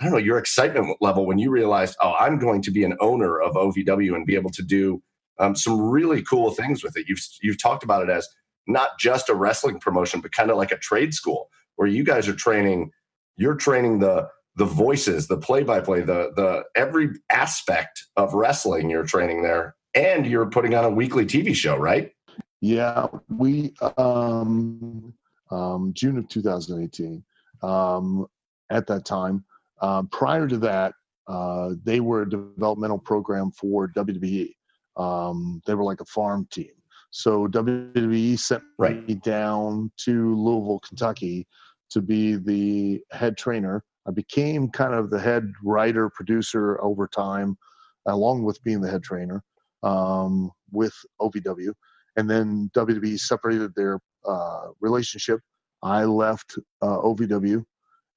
[0.01, 2.97] I don't know, your excitement level when you realized, "Oh, I'm going to be an
[3.01, 5.03] owner of OVW and be able to do
[5.39, 8.29] um, some really cool things with it." You've you've talked about it as
[8.67, 12.29] not just a wrestling promotion, but kind of like a trade school where you guys
[12.29, 12.91] are training
[13.37, 18.91] you're training the the voices the play by play the the every aspect of wrestling
[18.91, 22.13] you're training there and you're putting on a weekly tv show right
[22.61, 25.13] yeah we um,
[25.51, 27.23] um june of 2018
[27.63, 28.27] um
[28.71, 29.45] at that time
[29.83, 30.95] um, prior to that
[31.27, 34.51] uh, they were a developmental program for wwe
[34.97, 36.71] um, they were like a farm team
[37.11, 39.07] so WWE sent right.
[39.07, 41.47] me down to Louisville, Kentucky,
[41.91, 43.85] to be the head trainer.
[44.07, 47.59] I became kind of the head writer, producer over time,
[48.07, 49.43] along with being the head trainer
[49.83, 51.73] um, with OVW.
[52.17, 55.41] And then WWE separated their uh, relationship.
[55.83, 57.65] I left uh, OVW,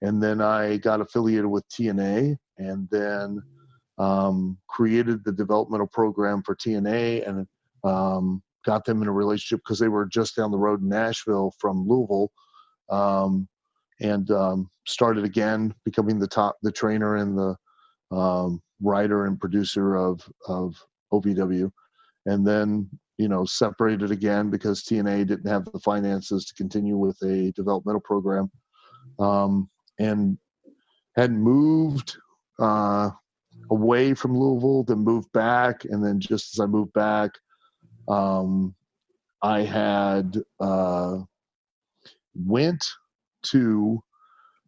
[0.02, 3.42] and then I got affiliated with TNA, and then
[3.98, 7.48] um, created the developmental program for TNA, and
[7.84, 11.54] um, got them in a relationship because they were just down the road in Nashville
[11.60, 12.32] from Louisville.
[12.90, 13.48] Um,
[14.02, 17.56] and um, started again becoming the top the trainer and the
[18.16, 20.76] um, writer and producer of of
[21.12, 21.72] OVW,
[22.26, 22.90] and then
[23.24, 28.02] you know separated again because TNA didn't have the finances to continue with a developmental
[28.02, 28.52] program,
[29.18, 30.38] um, and
[31.16, 32.18] had moved
[32.60, 33.12] uh,
[33.72, 37.32] away from Louisville, then moved back, and then just as I moved back,
[38.10, 38.76] um,
[39.42, 41.20] I had uh,
[42.36, 42.86] went
[43.44, 44.04] to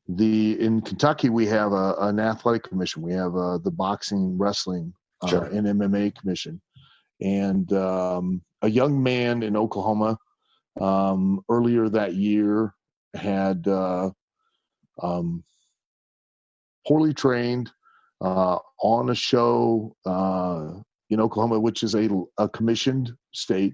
[0.08, 3.02] the in Kentucky we have a, an athletic commission.
[3.02, 5.44] We have uh, the boxing, wrestling, uh, sure.
[5.46, 6.62] and MMA commission,
[7.22, 10.18] and um, a young man in Oklahoma
[10.80, 12.74] um, earlier that year
[13.14, 14.10] had uh,
[15.02, 15.44] um,
[16.88, 17.72] poorly trained
[18.22, 20.74] uh, on a show uh,
[21.10, 23.74] in Oklahoma, which is a, a commissioned state.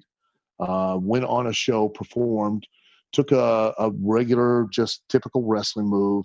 [0.60, 2.68] Uh, went on a show, performed,
[3.12, 6.24] took a, a regular, just typical wrestling move,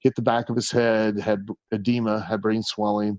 [0.00, 3.18] hit the back of his head, had edema, had brain swelling,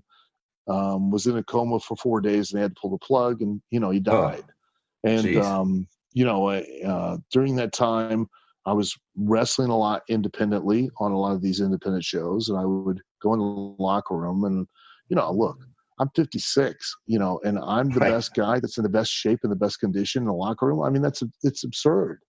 [0.70, 3.42] um, was in a coma for four days, and they had to pull the plug,
[3.42, 4.44] and you know he died.
[4.46, 8.28] Oh, and um, you know, uh, during that time,
[8.66, 12.64] I was wrestling a lot independently on a lot of these independent shows, and I
[12.64, 13.44] would go in the
[13.82, 14.66] locker room and,
[15.08, 15.58] you know, look,
[15.98, 18.10] I'm 56, you know, and I'm the right.
[18.10, 20.82] best guy that's in the best shape and the best condition in the locker room.
[20.82, 22.20] I mean, that's it's absurd.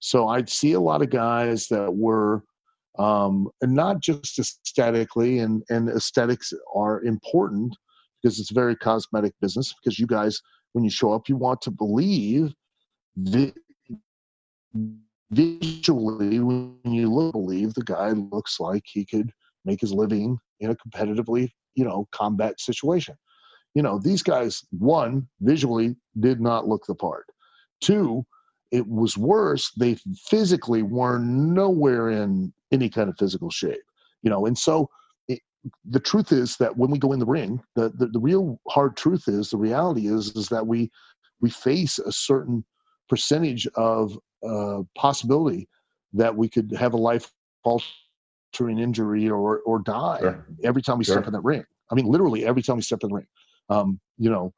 [0.00, 2.44] So I'd see a lot of guys that were
[2.98, 7.74] um, not just aesthetically, and, and aesthetics are important
[8.24, 9.74] because it's a very cosmetic business.
[9.74, 10.40] Because you guys,
[10.72, 12.54] when you show up, you want to believe
[13.16, 13.52] vi-
[15.30, 19.30] visually, when you look, believe the guy looks like he could
[19.66, 23.14] make his living in a competitively, you know, combat situation.
[23.74, 27.26] You know, these guys, one, visually did not look the part.
[27.82, 28.24] Two,
[28.70, 33.82] it was worse they physically were nowhere in any kind of physical shape
[34.22, 34.88] you know and so
[35.84, 38.96] the truth is that when we go in the ring the, the, the real hard
[38.96, 40.90] truth is the reality is is that we
[41.40, 42.64] we face a certain
[43.08, 45.68] percentage of uh, possibility
[46.12, 47.30] that we could have a life
[47.64, 50.46] altering injury or or die sure.
[50.64, 51.14] every time we sure.
[51.14, 53.26] step in that ring i mean literally every time we step in the ring
[53.70, 54.52] um, you know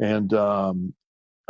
[0.00, 0.94] and um,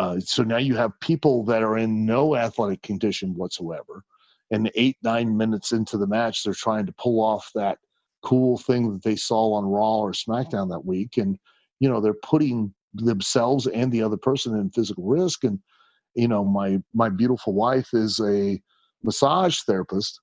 [0.01, 4.03] uh, so now you have people that are in no athletic condition whatsoever.
[4.51, 7.79] And eight, nine minutes into the match, they're trying to pull off that
[8.23, 11.17] cool thing that they saw on Raw or SmackDown that week.
[11.17, 11.39] And,
[11.81, 15.45] you know, they're putting themselves and the other person in physical risk.
[15.45, 15.59] And,
[16.15, 18.61] you know, my my beautiful wife is a
[19.03, 20.21] massage therapist.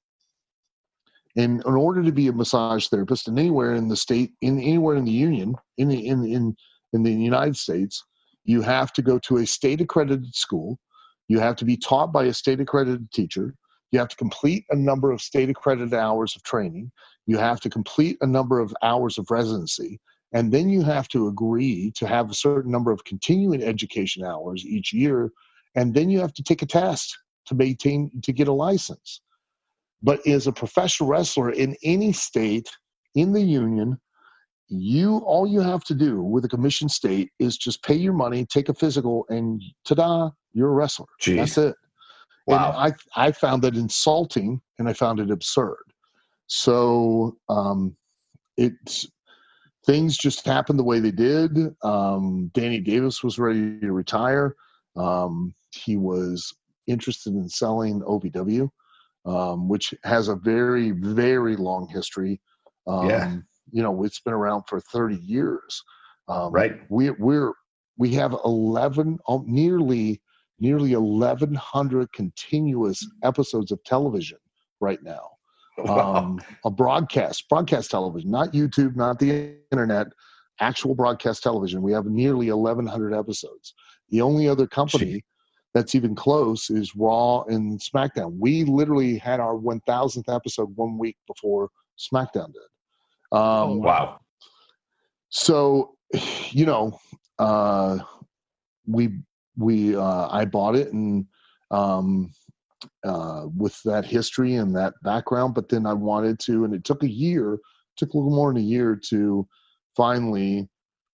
[1.35, 4.95] And in order to be a massage therapist, and anywhere in the state, in anywhere
[4.95, 6.55] in the union, in the, in in
[6.93, 8.03] in the United States,
[8.43, 10.79] you have to go to a state accredited school.
[11.27, 13.53] You have to be taught by a state accredited teacher.
[13.91, 16.91] You have to complete a number of state accredited hours of training.
[17.27, 19.99] You have to complete a number of hours of residency.
[20.33, 24.65] and then you have to agree to have a certain number of continuing education hours
[24.65, 25.31] each year
[25.75, 29.21] and then you have to take a test to maintain to get a license
[30.03, 32.69] but as a professional wrestler in any state
[33.15, 33.97] in the union
[34.67, 38.45] you all you have to do with a commission state is just pay your money
[38.45, 41.37] take a physical and ta-da you're a wrestler Jeez.
[41.37, 41.75] that's it
[42.47, 42.73] Wow.
[42.77, 45.83] and I, I found that insulting and I found it absurd.
[46.47, 47.95] So um,
[48.57, 49.05] it's
[49.85, 51.73] things just happened the way they did.
[51.83, 54.55] Um, Danny Davis was ready to retire.
[54.95, 56.53] Um, he was
[56.87, 58.69] interested in selling OVW,
[59.25, 62.41] um, which has a very, very long history.
[62.87, 63.37] Um, Yeah.
[63.71, 65.83] You know, it's been around for 30 years.
[66.29, 66.79] Um, Right.
[66.89, 67.53] we, we're
[67.97, 70.21] we have 11 oh, nearly
[70.59, 74.37] nearly 1100 continuous episodes of television
[74.79, 75.36] right now
[75.85, 76.15] Wow.
[76.15, 80.07] um, a broadcast broadcast television not youtube not the internet
[80.59, 81.81] actual broadcast television.
[81.81, 83.73] We have nearly 1100 episodes.
[84.09, 85.23] The only other company
[85.73, 88.37] that's even close is raw and smackdown.
[88.39, 93.37] We literally had our 1000th episode one week before smackdown did.
[93.37, 94.19] Um, wow.
[95.29, 95.95] so
[96.51, 96.97] you know
[97.39, 97.97] uh
[98.85, 99.09] we
[99.57, 101.25] we uh i bought it and
[101.69, 102.31] um
[103.05, 107.03] uh with that history and that background but then i wanted to and it took
[107.03, 107.57] a year
[107.95, 109.47] took a little more than a year to
[109.95, 110.67] finally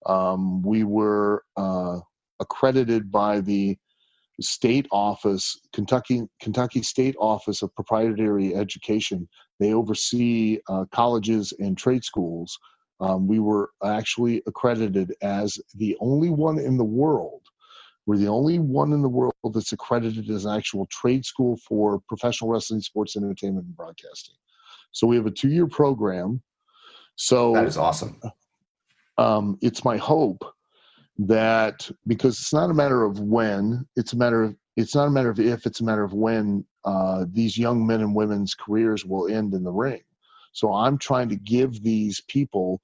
[0.06, 2.00] um we were uh
[2.40, 3.78] accredited by the
[4.42, 9.28] state office kentucky kentucky state office of proprietary education
[9.60, 12.58] they oversee uh, colleges and trade schools
[13.04, 17.42] um, we were actually accredited as the only one in the world.
[18.06, 22.02] We're the only one in the world that's accredited as an actual trade school for
[22.08, 24.36] professional wrestling, sports entertainment, and broadcasting.
[24.92, 26.42] So we have a two-year program.
[27.16, 28.20] So That is awesome.
[29.18, 30.44] um, it's my hope
[31.18, 35.12] that because it's not a matter of when, it's a matter of it's not a
[35.12, 39.06] matter of if, it's a matter of when uh, these young men and women's careers
[39.06, 40.02] will end in the ring.
[40.52, 42.82] So I'm trying to give these people,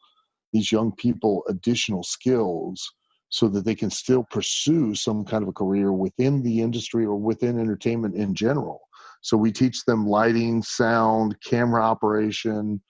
[0.53, 2.93] these young people, additional skills
[3.29, 7.15] so that they can still pursue some kind of a career within the industry or
[7.15, 8.81] within entertainment in general.
[9.21, 12.81] So we teach them lighting, sound, camera operation,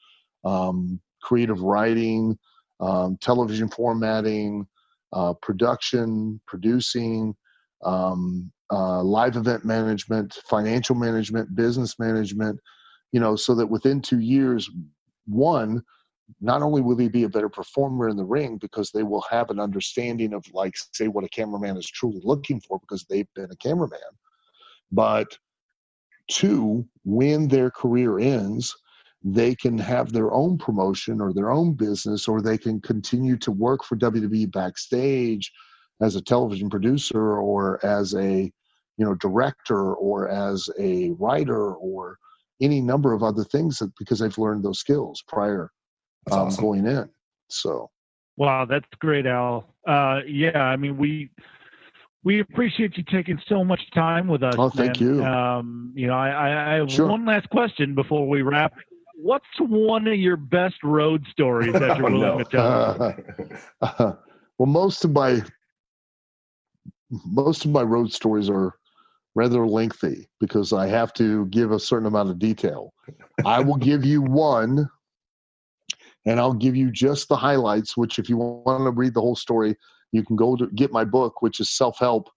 [0.45, 2.37] um, creative writing,
[2.79, 4.65] um, television formatting,
[5.11, 7.35] uh, production, producing,
[7.83, 12.59] um, uh, live event management, financial management, business management,
[13.11, 14.69] you know, so that within two years,
[15.25, 15.81] one,
[16.41, 19.49] not only will they be a better performer in the ring because they will have
[19.49, 23.51] an understanding of, like, say, what a cameraman is truly looking for because they've been
[23.51, 23.99] a cameraman,
[24.91, 25.37] but
[26.29, 28.75] two, when their career ends,
[29.23, 33.51] they can have their own promotion or their own business, or they can continue to
[33.51, 35.51] work for WWE backstage
[36.01, 38.51] as a television producer or as a
[38.97, 42.17] you know director or as a writer or
[42.61, 45.71] any number of other things that, because they've learned those skills prior
[46.31, 46.65] um, awesome.
[46.65, 47.09] going in.
[47.49, 47.89] So
[48.37, 49.73] Wow, that's great, Al.
[49.87, 51.29] Uh, yeah, I mean we
[52.23, 54.55] we appreciate you taking so much time with us.
[54.57, 55.15] Oh, thank man.
[55.15, 55.23] you.
[55.23, 57.07] Um, you know, I, I, I have Sure.
[57.07, 58.73] one last question before we wrap.
[59.21, 62.43] What's one of your best road stories that you're Oh, willing no.
[62.43, 63.13] to tell?
[63.81, 64.13] uh,
[64.57, 65.41] well, most of my
[67.25, 68.75] most of my road stories are
[69.35, 72.93] rather lengthy because I have to give a certain amount of detail.
[73.45, 74.89] I will give you one,
[76.25, 77.95] and I'll give you just the highlights.
[77.97, 79.75] Which, if you want to read the whole story,
[80.11, 82.29] you can go to get my book, which is self help,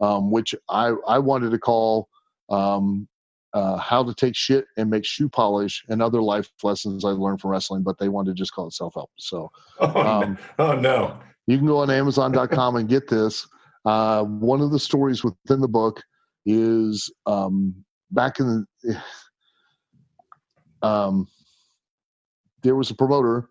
[0.00, 2.08] um, which I I wanted to call
[2.50, 3.08] um,
[3.54, 7.40] uh, "How to Take Shit and Make Shoe Polish" and other life lessons I learned
[7.40, 9.10] from wrestling, but they wanted to just call it self help.
[9.18, 9.50] So
[9.80, 10.64] Oh, Um, no.
[10.66, 11.18] oh no.
[11.46, 13.46] you can go on Amazon.com and get this.
[13.84, 16.02] Uh, one of the stories within the book
[16.46, 17.74] is um,
[18.10, 18.96] back in the.
[20.82, 21.28] Um,
[22.62, 23.48] there was a promoter,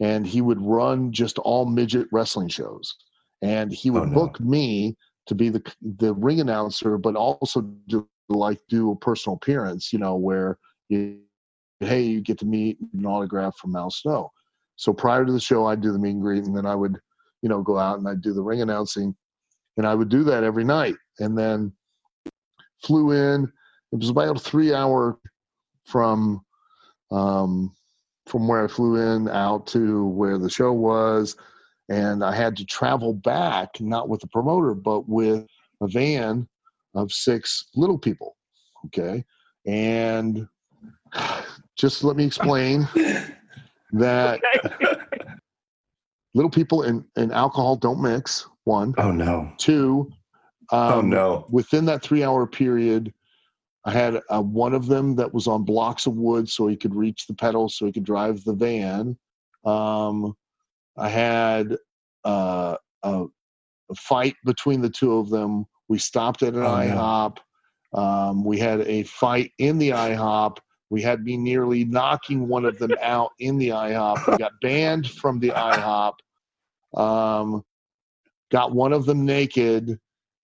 [0.00, 2.94] and he would run just all midget wrestling shows,
[3.42, 4.14] and he would Oh, no.
[4.14, 5.62] book me to be the
[5.98, 9.92] the ring announcer, but also do like do a personal appearance.
[9.92, 10.58] You know, where
[10.88, 11.20] you,
[11.80, 14.30] hey, you get to meet an autograph from Al Snow.
[14.76, 16.98] So prior to the show, I'd do the meet and greet, and then I would
[17.42, 19.14] you know, go out and I'd do the ring announcing.
[19.76, 20.94] And I would do that every night.
[21.18, 21.72] And then
[22.84, 23.50] flew in.
[23.92, 25.18] It was about a three hour
[25.84, 26.44] from
[27.10, 27.74] um,
[28.26, 31.36] from where I flew in out to where the show was.
[31.88, 35.46] And I had to travel back, not with the promoter, but with
[35.80, 36.48] a van
[36.94, 38.36] of six little people.
[38.86, 39.24] Okay.
[39.66, 40.46] And
[41.76, 42.88] just let me explain
[43.92, 44.40] that
[46.34, 48.46] little people and, and alcohol don't mix.
[48.64, 49.50] One, Oh no.
[49.58, 50.10] two.
[50.70, 51.46] Um, Oh no.
[51.50, 53.12] Within that three hour period,
[53.84, 56.94] I had uh, one of them that was on blocks of wood so he could
[56.94, 59.16] reach the pedals so he could drive the van.
[59.64, 60.36] Um,
[60.96, 61.76] I had
[62.24, 63.24] uh, a,
[63.90, 65.66] a fight between the two of them.
[65.88, 66.68] We stopped at an Oh.
[66.68, 67.38] IHOP.
[67.94, 70.58] Um, we had a fight in the IHOP.
[70.90, 74.30] We had me nearly knocking one of them out in the IHOP.
[74.30, 76.12] We got banned from the IHOP.
[76.94, 77.64] Um,
[78.50, 79.98] got one of them naked,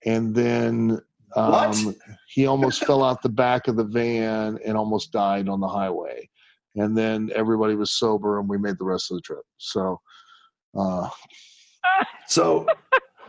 [0.05, 1.01] and then
[1.37, 1.95] um, What?
[2.29, 6.29] he almost fell out the back of the van and almost died on the highway.
[6.77, 9.43] And then everybody was sober, and we made the rest of the trip.
[9.59, 10.01] So,
[10.79, 11.09] uh,
[12.29, 12.67] So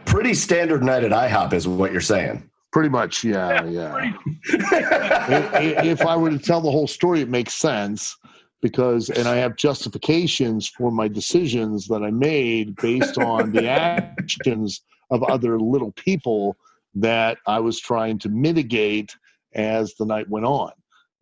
[0.06, 2.50] pretty standard night at IHOP is what you're saying.
[2.72, 3.94] pretty much, yeah, yeah.
[3.96, 8.16] I- i- if I were to tell the whole story, it makes sense
[8.62, 14.82] because, and I have justifications for my decisions that I made based on the actions
[15.12, 16.58] of other little people
[16.96, 19.16] that I was trying to mitigate
[19.56, 20.72] as the night went on.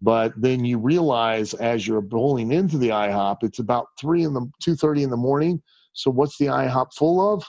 [0.01, 4.47] But then you realize as you're bowling into the IHOP, it's about three in the
[4.61, 5.61] two thirty in the morning.
[5.93, 7.43] So what's the IHOP full of?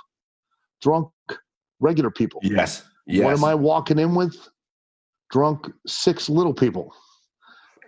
[0.81, 1.09] Drunk
[1.81, 2.40] regular people.
[2.43, 2.85] yes.
[3.07, 3.24] Yes.
[3.24, 4.36] What am I walking in with?
[5.31, 6.95] Drunk six little people.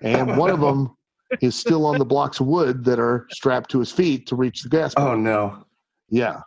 [0.02, 0.96] And one of them
[1.42, 4.62] is still on the blocks of wood that are strapped to his feet to reach
[4.62, 4.94] the gas.
[4.96, 5.20] Oh pump.
[5.22, 5.64] no.
[6.08, 6.40] Yeah.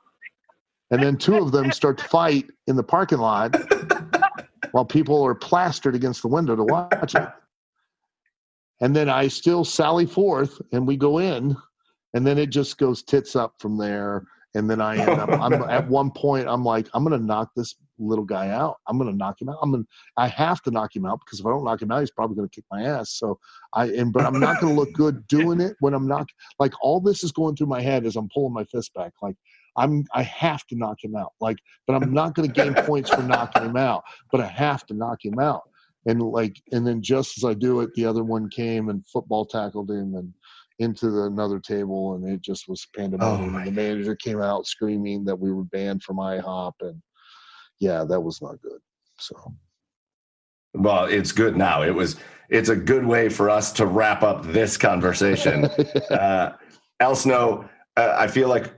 [0.94, 3.56] And then two of them start to fight in the parking lot
[4.74, 7.28] while people are plastered against the window to watch it.
[8.80, 11.58] And then I still sally forth and we go in,
[12.14, 14.24] and then it just goes tits up from there.
[14.54, 17.50] And then I end up, I'm at one point, I'm like, I'm going to knock
[17.56, 18.76] this little guy out.
[18.88, 19.58] I'm going to knock him out.
[19.64, 21.92] I'm going to, I have to knock him out because if I don't knock him
[21.92, 23.18] out, he's probably going to kick my ass.
[23.18, 23.40] So
[23.74, 26.28] I, and, but I'm not going to look good doing it when I'm not,
[26.60, 29.14] like, all this is going through my head as I'm pulling my fist back.
[29.24, 29.38] Like,
[29.76, 31.34] I'm, I have to knock him out.
[31.42, 34.86] Like, but I'm not going to gain points for knocking him out, but I have
[34.88, 35.64] to knock him out.
[36.06, 39.46] And like, and then just as I do it, the other one came and football
[39.46, 40.34] tackled him and
[40.80, 43.56] into the, another table, and it just was pandemonium.
[43.56, 47.02] Oh, and the manager came out screaming that we were banned from IHOP, and
[47.80, 48.80] yeah, that was not good.
[49.20, 49.54] So
[50.74, 51.84] Well, it's good now.
[51.84, 52.18] It was.
[52.50, 55.66] It's a good way for us to wrap up this conversation.
[56.12, 56.52] uh,
[57.00, 57.68] Al Snow,
[57.98, 58.74] uh, I feel like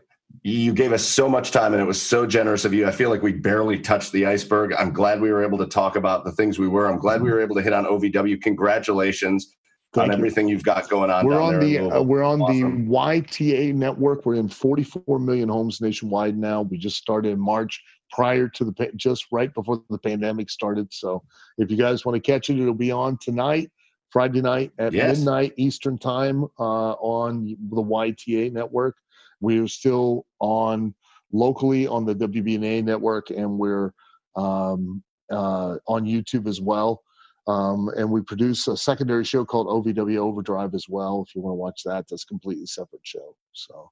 [0.45, 2.85] you gave us so much time and it was so generous of you.
[2.87, 4.73] I feel like we barely touched the iceberg.
[4.77, 6.85] I'm glad we were able to talk about the things we were.
[6.85, 8.39] I'm glad we were able to hit on OVW.
[8.43, 9.55] Congratulations
[9.95, 10.17] Thank on you.
[10.17, 11.25] everything you've got going on.
[11.25, 12.85] we're on the uh, we're on Awesome.
[12.85, 14.23] the YTA network.
[14.23, 16.61] We're in 44 million homes nationwide now.
[16.61, 20.93] We just started in March, prior to the just right before the pandemic started.
[20.93, 21.23] So
[21.57, 23.71] if you guys want to catch it, it'll be on tonight,
[24.11, 25.17] Friday night at Yes.
[25.17, 28.97] midnight Eastern time uh, on the YTA network.
[29.41, 30.95] We're still on
[31.31, 33.91] locally on the WBNA network, and we're
[34.35, 37.01] um, uh, on YouTube as well.
[37.47, 41.23] Um, and we produce a secondary show called OVW Overdrive as well.
[41.27, 43.35] If you want to watch that, that's a completely separate show.
[43.53, 43.91] So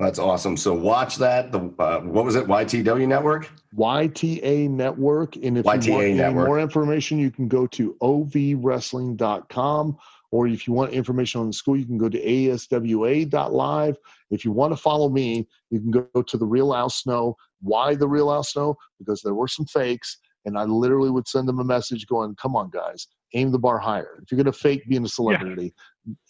[0.00, 0.56] That's awesome.
[0.56, 1.52] So watch that.
[1.52, 2.46] The uh, what was it?
[2.46, 3.50] YTW Network.
[3.76, 5.36] YTA Network.
[5.36, 6.46] And if YTA you want Network.
[6.48, 9.96] more information, you can go to ovwrestling.com.
[10.30, 13.96] Or if you want information on the school, you can go to aswa.live.
[14.30, 17.36] If you want to follow me, you can go to the Real Al Snow.
[17.62, 18.76] Why the Real Al Snow?
[18.98, 22.56] Because there were some fakes, and I literally would send them a message going, "Come
[22.56, 24.20] on, guys, aim the bar higher.
[24.22, 25.74] If you're going to fake being a celebrity,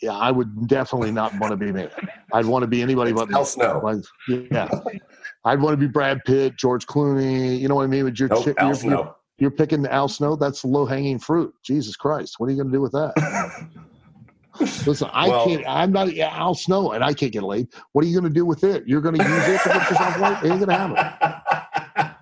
[0.03, 1.89] yeah, I would definitely not want to be me.
[2.33, 3.35] I'd want to be anybody but me.
[3.35, 3.81] Al Snow.
[3.83, 3.99] Like,
[4.29, 4.69] yeah.
[5.45, 7.59] I'd want to be Brad Pitt, George Clooney.
[7.59, 8.05] You know what I mean?
[8.05, 8.45] With your, Nope.
[8.45, 9.15] chi- Al you're, Snow.
[9.39, 10.37] You're, picking Al Snow.
[10.37, 11.55] That's low hanging fruit.
[11.65, 12.37] Jesus Christ.
[12.39, 13.69] What are you going to do with that?
[14.87, 17.69] Listen, I Well- can't, I'm not yeah, Al Snow and I can't get laid.
[17.93, 18.87] What are you going to do with it?
[18.87, 20.33] You're going to use it to get yourself laid?
[20.45, 22.15] It ain't going to happen.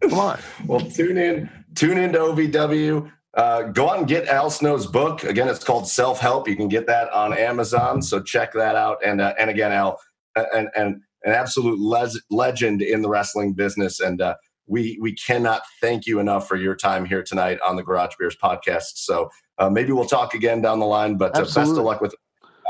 [0.10, 0.38] Come on.
[0.66, 1.50] well, tune in.
[1.74, 3.10] Tune in to OVW.
[3.36, 5.24] Uh, go out and get Al Snow's book.
[5.24, 6.48] Again, it's called Self Help.
[6.48, 8.00] You can get that on Amazon.
[8.02, 8.98] So check that out.
[9.04, 9.98] And uh, and again, Al,
[10.36, 13.98] and and an absolute les- legend in the wrestling business.
[13.98, 14.36] And uh,
[14.66, 18.36] we we cannot thank you enough for your time here tonight on the Garage Beers
[18.42, 18.96] podcast.
[18.96, 21.16] So uh, maybe we'll talk again down the line.
[21.16, 22.14] But uh, best of luck with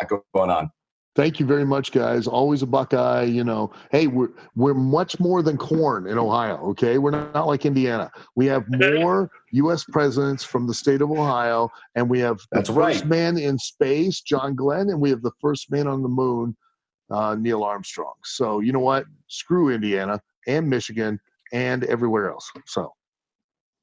[0.01, 0.71] that going on.
[1.17, 2.27] Thank you very much, guys.
[2.27, 3.23] Always a Buckeye.
[3.23, 6.57] You know, hey, we're we're much more than corn in Ohio.
[6.71, 8.11] Okay, we're not, not like Indiana.
[8.35, 9.85] We have more U.S.
[9.85, 13.07] presidents from the state of Ohio, and we have the That's first right.
[13.07, 16.57] man in space, John Glenn, and we have the first man on the moon,
[17.11, 18.15] uh, Neil Armstrong.
[18.25, 19.05] So you know what?
[19.29, 21.21] Screw Indiana and Michigan
[21.55, 22.51] and everywhere else.
[22.67, 22.93] So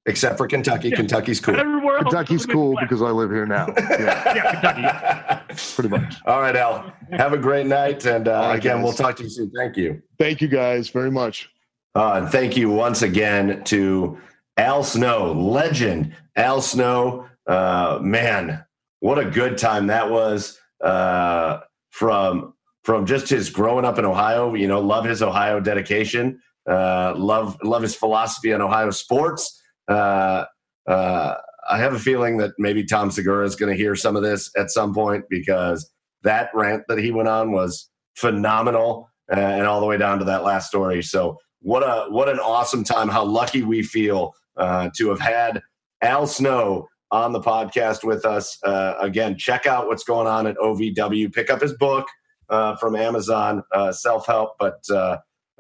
[0.08, 0.90] Except for Kentucky.
[0.90, 0.96] Yeah.
[0.96, 1.56] Kentucky's cool.
[1.60, 3.68] Everywhere else Kentucky's cool because I live here now.
[3.78, 5.64] Yeah, Yeah, Kentucky.
[5.76, 6.16] pretty much.
[6.26, 6.92] All right, Al.
[7.12, 8.06] Have a great night.
[8.06, 8.84] And uh, All right, again, guys.
[8.84, 9.52] we'll talk to you soon.
[9.56, 10.02] Thank you.
[10.18, 11.50] Thank you guys very much.
[11.94, 14.18] Uh, and thank you once again to
[14.58, 17.28] Al Snow, legend Al Snow.
[17.46, 18.64] Uh, man,
[19.02, 21.60] what a good time that was uh,
[21.92, 22.54] from
[22.84, 24.56] from just his growing up in Ohio.
[24.56, 26.42] You know, love his Ohio dedication.
[26.70, 29.62] Uh, love love his philosophy on Ohio sports.
[29.88, 30.46] Uh,
[30.88, 31.36] uh,
[31.70, 34.52] I have a feeling that maybe Tom Segura is going to hear some of this
[34.58, 35.90] at some point because
[36.24, 40.26] that rant that he went on was phenomenal, uh, and all the way down to
[40.26, 41.02] that last story.
[41.02, 43.10] So what a what an awesome time!
[43.10, 45.62] How lucky we feel uh, to have had
[46.02, 48.58] Al Snow on the podcast with us.
[48.64, 51.34] Uh, again, check out what's going on at OVW.
[51.34, 52.08] Pick up his book
[52.48, 54.52] from Amazon, uh, self help.
[54.60, 54.84] But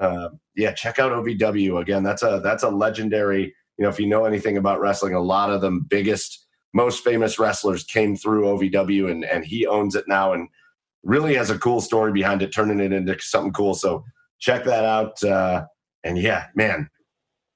[0.01, 2.03] uh, yeah, check out OVW again.
[2.03, 3.53] That's a that's a legendary.
[3.77, 7.39] You know, if you know anything about wrestling, a lot of the biggest, most famous
[7.39, 10.49] wrestlers came through OVW, and and he owns it now, and
[11.03, 13.73] really has a cool story behind it, turning it into something cool.
[13.73, 14.03] So
[14.39, 15.23] check that out.
[15.23, 15.65] Uh,
[16.03, 16.89] and yeah, man,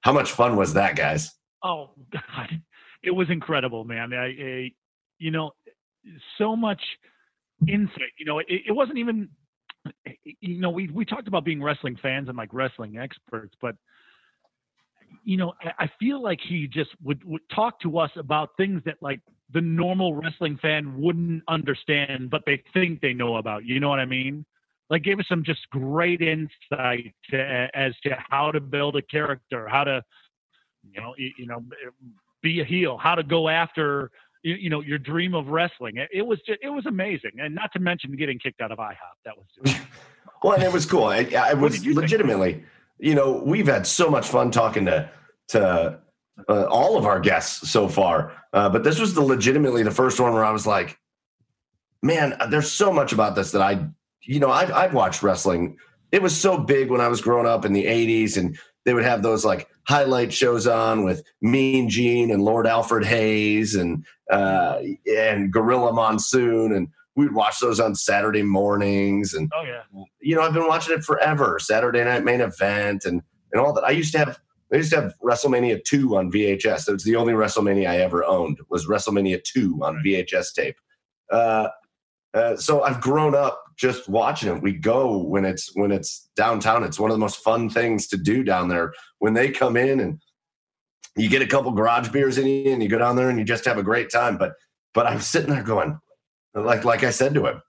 [0.01, 1.31] how much fun was that, guys?
[1.63, 2.61] Oh God,
[3.03, 4.13] it was incredible, man.
[4.13, 4.72] I, I
[5.17, 5.51] you know,
[6.38, 6.81] so much
[7.67, 8.13] insight.
[8.19, 9.30] You know, it, it wasn't even.
[10.39, 13.75] You know, we we talked about being wrestling fans and like wrestling experts, but
[15.23, 18.95] you know, I, feel like he just would would talk to us about things that
[19.01, 19.21] like
[19.53, 23.65] the normal wrestling fan wouldn't understand, but they think they know about.
[23.65, 24.45] You know what I mean?
[24.89, 29.67] Like gave us some just great insight to, as to how to build a character,
[29.67, 30.03] how to
[30.91, 31.63] you know, you know,
[32.41, 34.11] be a heel, how to go after,
[34.45, 35.97] you, you know, your dream of wrestling.
[35.97, 38.77] It, it was just, it was amazing, and not to mention getting kicked out of
[38.77, 38.95] IHOP.
[39.26, 39.76] That was
[40.43, 41.05] Well, and it was cool.
[41.05, 42.03] I, I was you think?
[42.03, 42.63] legitimately,
[42.99, 45.09] you know, we've had so much fun talking to
[45.47, 45.99] to
[46.47, 50.19] uh, all of our guests so far, uh, but this was the legitimately the first
[50.19, 50.99] one where I was like,
[52.03, 53.88] man, there's so much about this that I,
[54.22, 55.77] you know, I've I've watched wrestling.
[56.11, 59.03] It was so big when I was growing up in the '80s, and they would
[59.03, 64.80] have those like highlight shows on with Mean Gene and Lord Alfred Hayes and uh,
[65.07, 69.84] and Gorilla Monsoon, and we'd watch those on Saturday mornings and oh yeah,
[70.19, 71.60] you know, I've been watching it forever.
[71.60, 73.22] Saturday Night Main Event and
[73.52, 73.84] and all that.
[73.84, 74.39] I used to have
[74.73, 76.85] I used to have WrestleMania two on VHS.
[76.85, 80.76] That was the only WrestleMania I ever owned was WrestleMania two on VHS tape.
[81.31, 81.69] Uh,
[82.34, 84.61] uh, so I've grown up just watching it.
[84.61, 86.84] We go when it's when it's downtown.
[86.84, 89.99] It's one of the most fun things to do down there when they come in
[89.99, 90.19] and
[91.15, 93.45] you get a couple garage beers in you and you go down there and you
[93.45, 94.37] just have a great time.
[94.37, 94.53] But
[94.93, 95.99] but I'm sitting there going,
[96.53, 97.61] like like I said to him,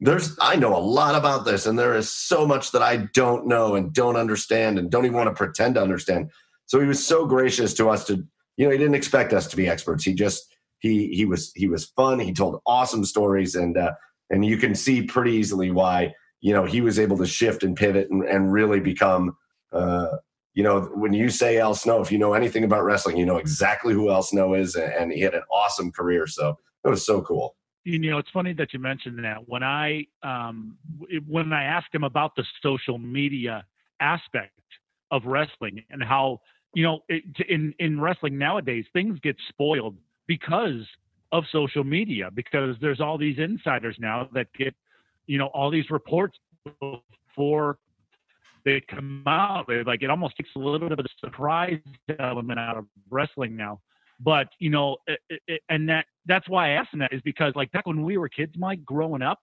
[0.00, 3.46] there's I know a lot about this, and there is so much that I don't
[3.46, 6.30] know and don't understand and don't even want to pretend to understand.
[6.66, 8.24] So he was so gracious to us to,
[8.56, 10.04] you know, he didn't expect us to be experts.
[10.04, 12.20] He just he he was he was fun.
[12.20, 13.92] He told awesome stories, and uh,
[14.30, 17.76] and you can see pretty easily why you know he was able to shift and
[17.76, 19.36] pivot and, and really become.
[19.72, 20.16] Uh,
[20.58, 23.36] you know, when you say Al Snow, if you know anything about wrestling, you know
[23.36, 26.26] exactly who Al Snow is, and, and he had an awesome career.
[26.26, 27.54] So it was so cool.
[27.84, 29.48] you know, it's funny that you mentioned that.
[29.48, 30.76] When I um,
[31.28, 33.64] when I asked him about the social media
[34.00, 34.50] aspect
[35.12, 36.40] of wrestling and how
[36.74, 40.82] you know it, in in wrestling nowadays things get spoiled because
[41.30, 44.74] of social media because there's all these insiders now that get
[45.28, 46.36] you know all these reports
[46.80, 47.78] before
[48.68, 49.66] they come out.
[49.68, 51.80] They like it almost takes a little bit of the surprise
[52.18, 53.80] element out of wrestling now.
[54.20, 57.52] But you know, it, it, and that that's why I asked him that is because
[57.56, 59.38] like back when we were kids, Mike, growing up,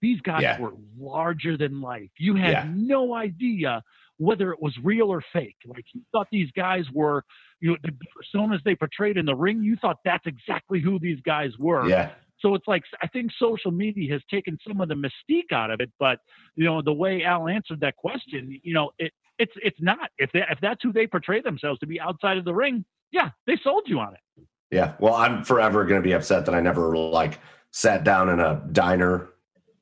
[0.00, 0.60] these guys Yeah.
[0.60, 2.10] were larger than life.
[2.18, 2.66] You had Yeah.
[2.74, 3.82] no idea
[4.18, 5.56] whether it was real or fake.
[5.66, 7.24] Like you thought these guys were,
[7.60, 9.62] you know, the personas they portrayed in the ring.
[9.62, 11.88] You thought that's exactly who these guys were.
[11.88, 12.10] Yeah,
[12.40, 15.80] So it's like I think social media has taken some of the mystique out of
[15.80, 15.90] it.
[15.98, 16.20] But
[16.56, 20.10] you know, the way Al answered that question, you know, it it's it's not.
[20.18, 23.30] If they if that's who they portray themselves to be outside of the ring, yeah,
[23.46, 24.46] they sold you on it.
[24.70, 24.94] yeah.
[24.98, 27.38] Well, I'm forever going to be upset that I never like
[27.72, 29.30] sat down in a diner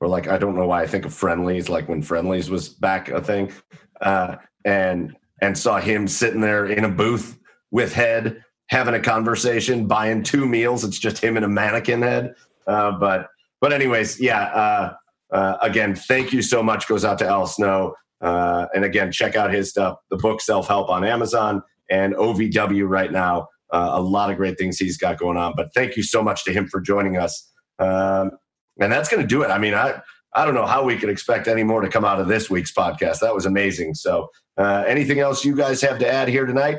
[0.01, 3.09] or like I don't know why I think of Friendly's, like when Friendly's was back
[3.09, 3.53] a thing,
[4.01, 7.39] uh, and and saw him sitting there in a booth
[7.71, 10.85] with head having a conversation, buying two meals.
[10.85, 12.35] It's just him and a mannequin head.
[12.69, 13.29] Uh, but
[13.61, 14.43] but anyways, yeah.
[14.43, 14.95] Uh,
[15.31, 16.87] uh, again, thank you so much.
[16.89, 17.95] Goes out to Al Snow.
[18.21, 19.99] Uh, and again, check out his stuff.
[20.11, 23.49] The book Self Help on Amazon and OVW right now.
[23.71, 25.55] Uh, a lot of great things he's got going on.
[25.57, 27.51] But thank you so much to him for joining us.
[27.79, 28.33] Um,
[28.81, 29.51] and that's going to do it.
[29.51, 30.01] I mean, I
[30.35, 32.73] I don't know how we could expect any more to come out of this week's
[32.73, 33.21] podcast.
[33.21, 33.95] That was amazing.
[33.95, 36.79] So, uh, anything else you guys have to add here tonight?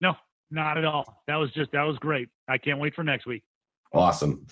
[0.00, 0.14] No.
[0.50, 1.22] Not at all.
[1.28, 2.28] That was just that was great.
[2.48, 3.42] I can't wait for next week.
[3.92, 4.46] Awesome.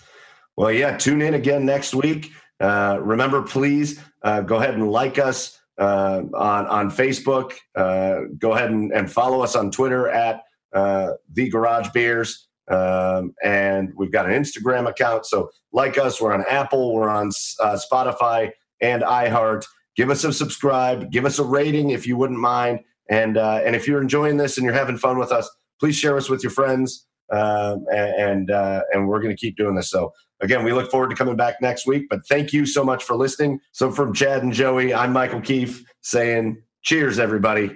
[0.59, 2.33] Well, yeah, tune in again next week.
[2.59, 7.53] Uh, remember, please uh, go ahead and like us uh, on on Facebook.
[7.77, 13.33] Uh, go ahead and, and, follow us on Twitter at uh, the Garage Beers, um,
[13.41, 15.25] and we've got an Instagram account.
[15.25, 17.31] So like us, we're on Apple, we're on
[17.61, 19.63] uh, Spotify, and iHeart.
[19.95, 21.09] Give us a subscribe.
[21.09, 22.81] Give us a rating if you wouldn't mind.
[23.09, 25.49] And and if you're enjoying this and you're having fun with us,
[25.79, 27.07] please share us with your friends.
[27.31, 29.89] Um, and and, and we're going to keep doing this.
[29.89, 33.03] So Again, we look forward to coming back next week, but thank you so much
[33.03, 33.59] for listening.
[33.73, 37.75] So, from Chad and Joey, I'm Michael Keefe saying cheers, everybody.